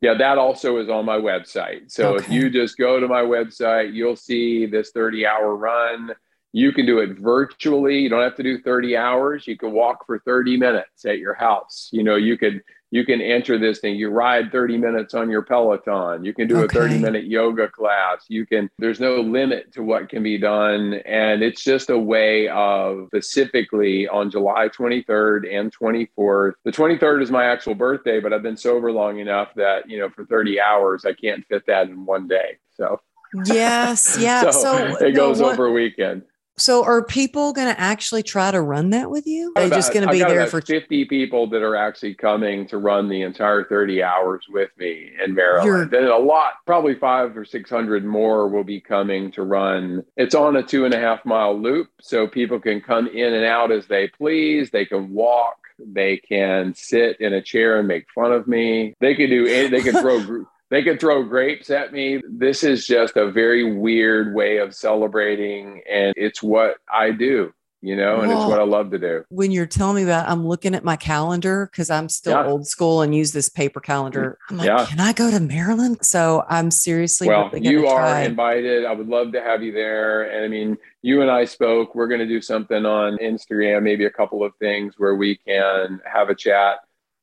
Yeah, 0.00 0.14
that 0.14 0.38
also 0.38 0.78
is 0.78 0.88
on 0.88 1.04
my 1.04 1.18
website. 1.18 1.90
So 1.90 2.14
okay. 2.14 2.24
if 2.24 2.30
you 2.30 2.48
just 2.48 2.78
go 2.78 3.00
to 3.00 3.06
my 3.06 3.22
website, 3.22 3.92
you'll 3.92 4.16
see 4.16 4.64
this 4.64 4.92
30 4.92 5.26
hour 5.26 5.54
run. 5.54 6.12
You 6.52 6.72
can 6.72 6.86
do 6.86 7.00
it 7.00 7.18
virtually. 7.18 7.98
You 7.98 8.08
don't 8.08 8.22
have 8.22 8.36
to 8.36 8.42
do 8.42 8.60
30 8.60 8.96
hours. 8.96 9.46
You 9.46 9.58
can 9.58 9.72
walk 9.72 10.06
for 10.06 10.18
30 10.20 10.56
minutes 10.56 11.04
at 11.04 11.18
your 11.18 11.34
house. 11.34 11.90
You 11.92 12.02
know, 12.02 12.16
you 12.16 12.38
could 12.38 12.62
you 12.90 13.04
can 13.04 13.20
enter 13.20 13.58
this 13.58 13.78
thing. 13.78 13.96
You 13.96 14.10
ride 14.10 14.50
30 14.50 14.78
minutes 14.78 15.14
on 15.14 15.30
your 15.30 15.42
Peloton. 15.42 16.24
You 16.24 16.34
can 16.34 16.48
do 16.48 16.58
okay. 16.62 16.78
a 16.78 16.82
30 16.82 16.98
minute 16.98 17.24
yoga 17.24 17.68
class. 17.68 18.24
You 18.28 18.44
can, 18.46 18.68
there's 18.78 19.00
no 19.00 19.20
limit 19.20 19.72
to 19.74 19.82
what 19.82 20.08
can 20.08 20.22
be 20.22 20.38
done. 20.38 20.94
And 21.06 21.42
it's 21.42 21.62
just 21.62 21.90
a 21.90 21.98
way 21.98 22.48
of 22.48 23.06
specifically 23.08 24.08
on 24.08 24.30
July 24.30 24.68
23rd 24.68 25.52
and 25.52 25.72
24th. 25.74 26.54
The 26.64 26.72
23rd 26.72 27.22
is 27.22 27.30
my 27.30 27.44
actual 27.44 27.74
birthday, 27.74 28.20
but 28.20 28.32
I've 28.32 28.42
been 28.42 28.56
sober 28.56 28.90
long 28.90 29.18
enough 29.18 29.54
that, 29.54 29.88
you 29.88 29.98
know, 29.98 30.10
for 30.10 30.24
30 30.26 30.60
hours, 30.60 31.04
I 31.04 31.12
can't 31.12 31.46
fit 31.46 31.64
that 31.66 31.88
in 31.88 32.04
one 32.04 32.26
day. 32.26 32.58
So, 32.76 33.00
yes. 33.44 34.16
Yeah. 34.20 34.50
so, 34.50 34.50
so, 34.50 35.06
it 35.06 35.12
goes 35.12 35.38
no, 35.38 35.46
what, 35.46 35.52
over 35.54 35.66
a 35.66 35.72
weekend. 35.72 36.22
So 36.60 36.84
are 36.84 37.02
people 37.02 37.52
going 37.52 37.74
to 37.74 37.80
actually 37.80 38.22
try 38.22 38.50
to 38.50 38.60
run 38.60 38.90
that 38.90 39.10
with 39.10 39.26
you? 39.26 39.52
Are 39.56 39.68
they 39.68 39.74
just 39.74 39.92
going 39.92 40.06
to 40.06 40.12
be 40.12 40.18
there 40.18 40.46
for 40.46 40.60
50 40.60 41.06
people 41.06 41.48
that 41.48 41.62
are 41.62 41.76
actually 41.76 42.14
coming 42.14 42.66
to 42.68 42.78
run 42.78 43.08
the 43.08 43.22
entire 43.22 43.64
30 43.64 44.02
hours 44.02 44.44
with 44.48 44.70
me 44.78 45.10
in 45.24 45.34
Maryland. 45.34 45.90
Then 45.90 46.04
a 46.04 46.18
lot, 46.18 46.54
probably 46.66 46.94
five 46.94 47.36
or 47.36 47.44
600 47.44 48.04
more 48.04 48.48
will 48.48 48.64
be 48.64 48.80
coming 48.80 49.32
to 49.32 49.42
run. 49.42 50.04
It's 50.16 50.34
on 50.34 50.56
a 50.56 50.62
two 50.62 50.84
and 50.84 50.92
a 50.92 51.00
half 51.00 51.24
mile 51.24 51.58
loop. 51.58 51.88
So 52.00 52.26
people 52.26 52.60
can 52.60 52.80
come 52.80 53.06
in 53.06 53.32
and 53.32 53.44
out 53.44 53.72
as 53.72 53.86
they 53.86 54.08
please. 54.08 54.70
They 54.70 54.84
can 54.84 55.12
walk. 55.12 55.56
They 55.78 56.18
can 56.18 56.74
sit 56.74 57.20
in 57.20 57.32
a 57.32 57.40
chair 57.40 57.78
and 57.78 57.88
make 57.88 58.06
fun 58.14 58.32
of 58.32 58.46
me. 58.46 58.94
They 59.00 59.14
can 59.14 59.30
do 59.30 59.46
any, 59.46 59.68
they 59.68 59.80
can 59.80 59.94
throw 59.94 60.18
they 60.70 60.82
could 60.82 61.00
throw 61.00 61.22
grapes 61.24 61.68
at 61.70 61.92
me. 61.92 62.22
This 62.28 62.62
is 62.64 62.86
just 62.86 63.16
a 63.16 63.30
very 63.30 63.76
weird 63.76 64.34
way 64.34 64.58
of 64.58 64.74
celebrating, 64.74 65.82
and 65.90 66.14
it's 66.16 66.42
what 66.42 66.76
I 66.88 67.10
do. 67.10 67.52
you 67.82 67.96
know, 67.96 68.20
and 68.20 68.30
it's 68.30 68.40
what 68.44 68.60
I 68.60 68.64
love 68.64 68.90
to 68.90 68.98
do. 68.98 69.24
When 69.30 69.50
you're 69.50 69.66
telling 69.66 69.96
me 69.96 70.04
that, 70.04 70.28
I'm 70.28 70.46
looking 70.46 70.74
at 70.74 70.84
my 70.84 70.96
calendar 70.96 71.68
because 71.70 71.88
I'm 71.88 72.10
still 72.10 72.34
yeah. 72.34 72.46
old 72.46 72.66
school 72.66 73.00
and 73.00 73.14
use 73.14 73.32
this 73.32 73.48
paper 73.48 73.80
calendar. 73.80 74.38
I'm 74.50 74.58
like, 74.58 74.66
yeah. 74.66 74.84
can 74.86 75.00
I 75.00 75.14
go 75.14 75.30
to 75.30 75.40
Maryland? 75.40 75.98
So 76.02 76.44
I'm 76.48 76.70
seriously. 76.70 77.28
Well, 77.28 77.50
you 77.54 77.86
are 77.86 78.00
try. 78.00 78.22
invited. 78.22 78.84
I 78.84 78.92
would 78.92 79.08
love 79.08 79.32
to 79.32 79.40
have 79.40 79.62
you 79.62 79.72
there. 79.72 80.30
And 80.30 80.44
I 80.44 80.48
mean, 80.48 80.76
you 81.00 81.22
and 81.22 81.30
I 81.30 81.46
spoke. 81.46 81.94
We're 81.94 82.08
going 82.08 82.20
to 82.20 82.26
do 82.26 82.42
something 82.42 82.84
on 82.84 83.16
Instagram, 83.18 83.82
maybe 83.82 84.04
a 84.04 84.10
couple 84.10 84.44
of 84.44 84.52
things 84.56 84.94
where 84.98 85.14
we 85.14 85.36
can 85.36 86.00
have 86.04 86.28
a 86.28 86.34
chat 86.34 86.80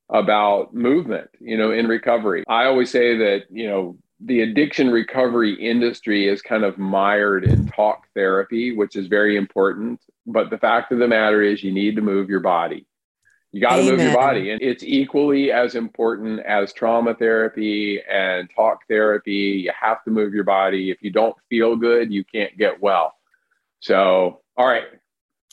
about 0.10 0.74
movement, 0.74 1.30
you 1.40 1.58
know, 1.58 1.72
in 1.72 1.88
recovery. 1.88 2.44
I 2.48 2.66
always 2.66 2.90
say 2.90 3.18
that, 3.18 3.44
you 3.50 3.68
know, 3.68 3.98
the 4.20 4.42
addiction 4.42 4.90
recovery 4.90 5.54
industry 5.54 6.28
is 6.28 6.42
kind 6.42 6.64
of 6.64 6.78
mired 6.78 7.44
in 7.44 7.68
talk 7.68 8.08
therapy, 8.16 8.76
which 8.76 8.96
is 8.96 9.08
very 9.08 9.36
important. 9.36 10.02
But 10.26 10.50
the 10.50 10.58
fact 10.58 10.92
of 10.92 11.00
the 11.00 11.08
matter 11.08 11.44
is, 11.44 11.64
you 11.64 11.72
need 11.72 11.96
to 11.98 12.02
move 12.02 12.30
your 12.30 12.40
body. 12.40 12.88
You 13.52 13.62
got 13.62 13.78
to 13.78 13.84
move 13.84 14.02
your 14.02 14.14
body. 14.14 14.52
And 14.52 14.62
it's 14.62 14.84
equally 14.84 15.52
as 15.52 15.76
important 15.76 16.42
as 16.42 16.74
trauma 16.74 17.16
therapy 17.16 18.02
and 18.02 18.50
talk 18.56 18.82
therapy. 18.90 19.64
You 19.66 19.72
have 19.80 20.04
to 20.04 20.12
move 20.12 20.34
your 20.34 20.44
body. 20.44 20.92
If 20.92 21.02
you 21.02 21.12
don't 21.12 21.36
feel 21.50 21.76
good, 21.76 22.12
you 22.12 22.24
can't 22.24 22.58
get 22.58 22.82
well. 22.82 23.14
So, 23.80 24.42
all 24.58 24.68
right. 24.68 24.84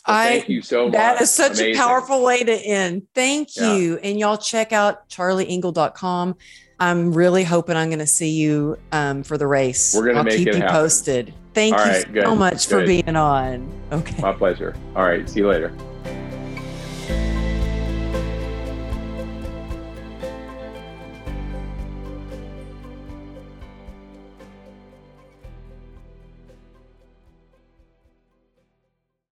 Well, 0.06 0.16
I, 0.16 0.38
thank 0.38 0.48
you 0.48 0.60
so 0.62 0.84
much. 0.84 0.92
That 0.92 1.22
is 1.22 1.30
such 1.30 1.52
Amazing. 1.52 1.74
a 1.74 1.78
powerful 1.78 2.22
way 2.22 2.44
to 2.44 2.52
end. 2.52 3.06
Thank 3.14 3.56
you. 3.56 3.98
And 4.02 4.18
y'all 4.18 4.36
check 4.36 4.72
out 4.72 5.08
charlieengle.com. 5.08 6.36
I'm 6.80 7.12
really 7.12 7.44
hoping 7.44 7.76
I'm 7.76 7.88
going 7.88 8.00
to 8.00 8.06
see 8.06 8.30
you 8.30 8.76
um, 8.92 9.22
for 9.22 9.38
the 9.38 9.46
race. 9.46 9.94
We're 9.94 10.04
going 10.04 10.16
to 10.16 10.24
make 10.24 10.38
keep 10.38 10.48
it 10.48 10.54
you 10.56 10.60
happen. 10.60 10.76
posted. 10.76 11.34
Thank 11.54 11.74
All 11.76 11.86
you 11.86 11.92
right, 11.92 12.24
so 12.24 12.34
much 12.34 12.68
good. 12.68 12.80
for 12.80 12.86
being 12.86 13.16
on. 13.16 13.70
Okay. 13.92 14.20
My 14.20 14.32
pleasure. 14.32 14.74
All 14.96 15.04
right. 15.04 15.28
See 15.28 15.40
you 15.40 15.48
later. 15.48 15.72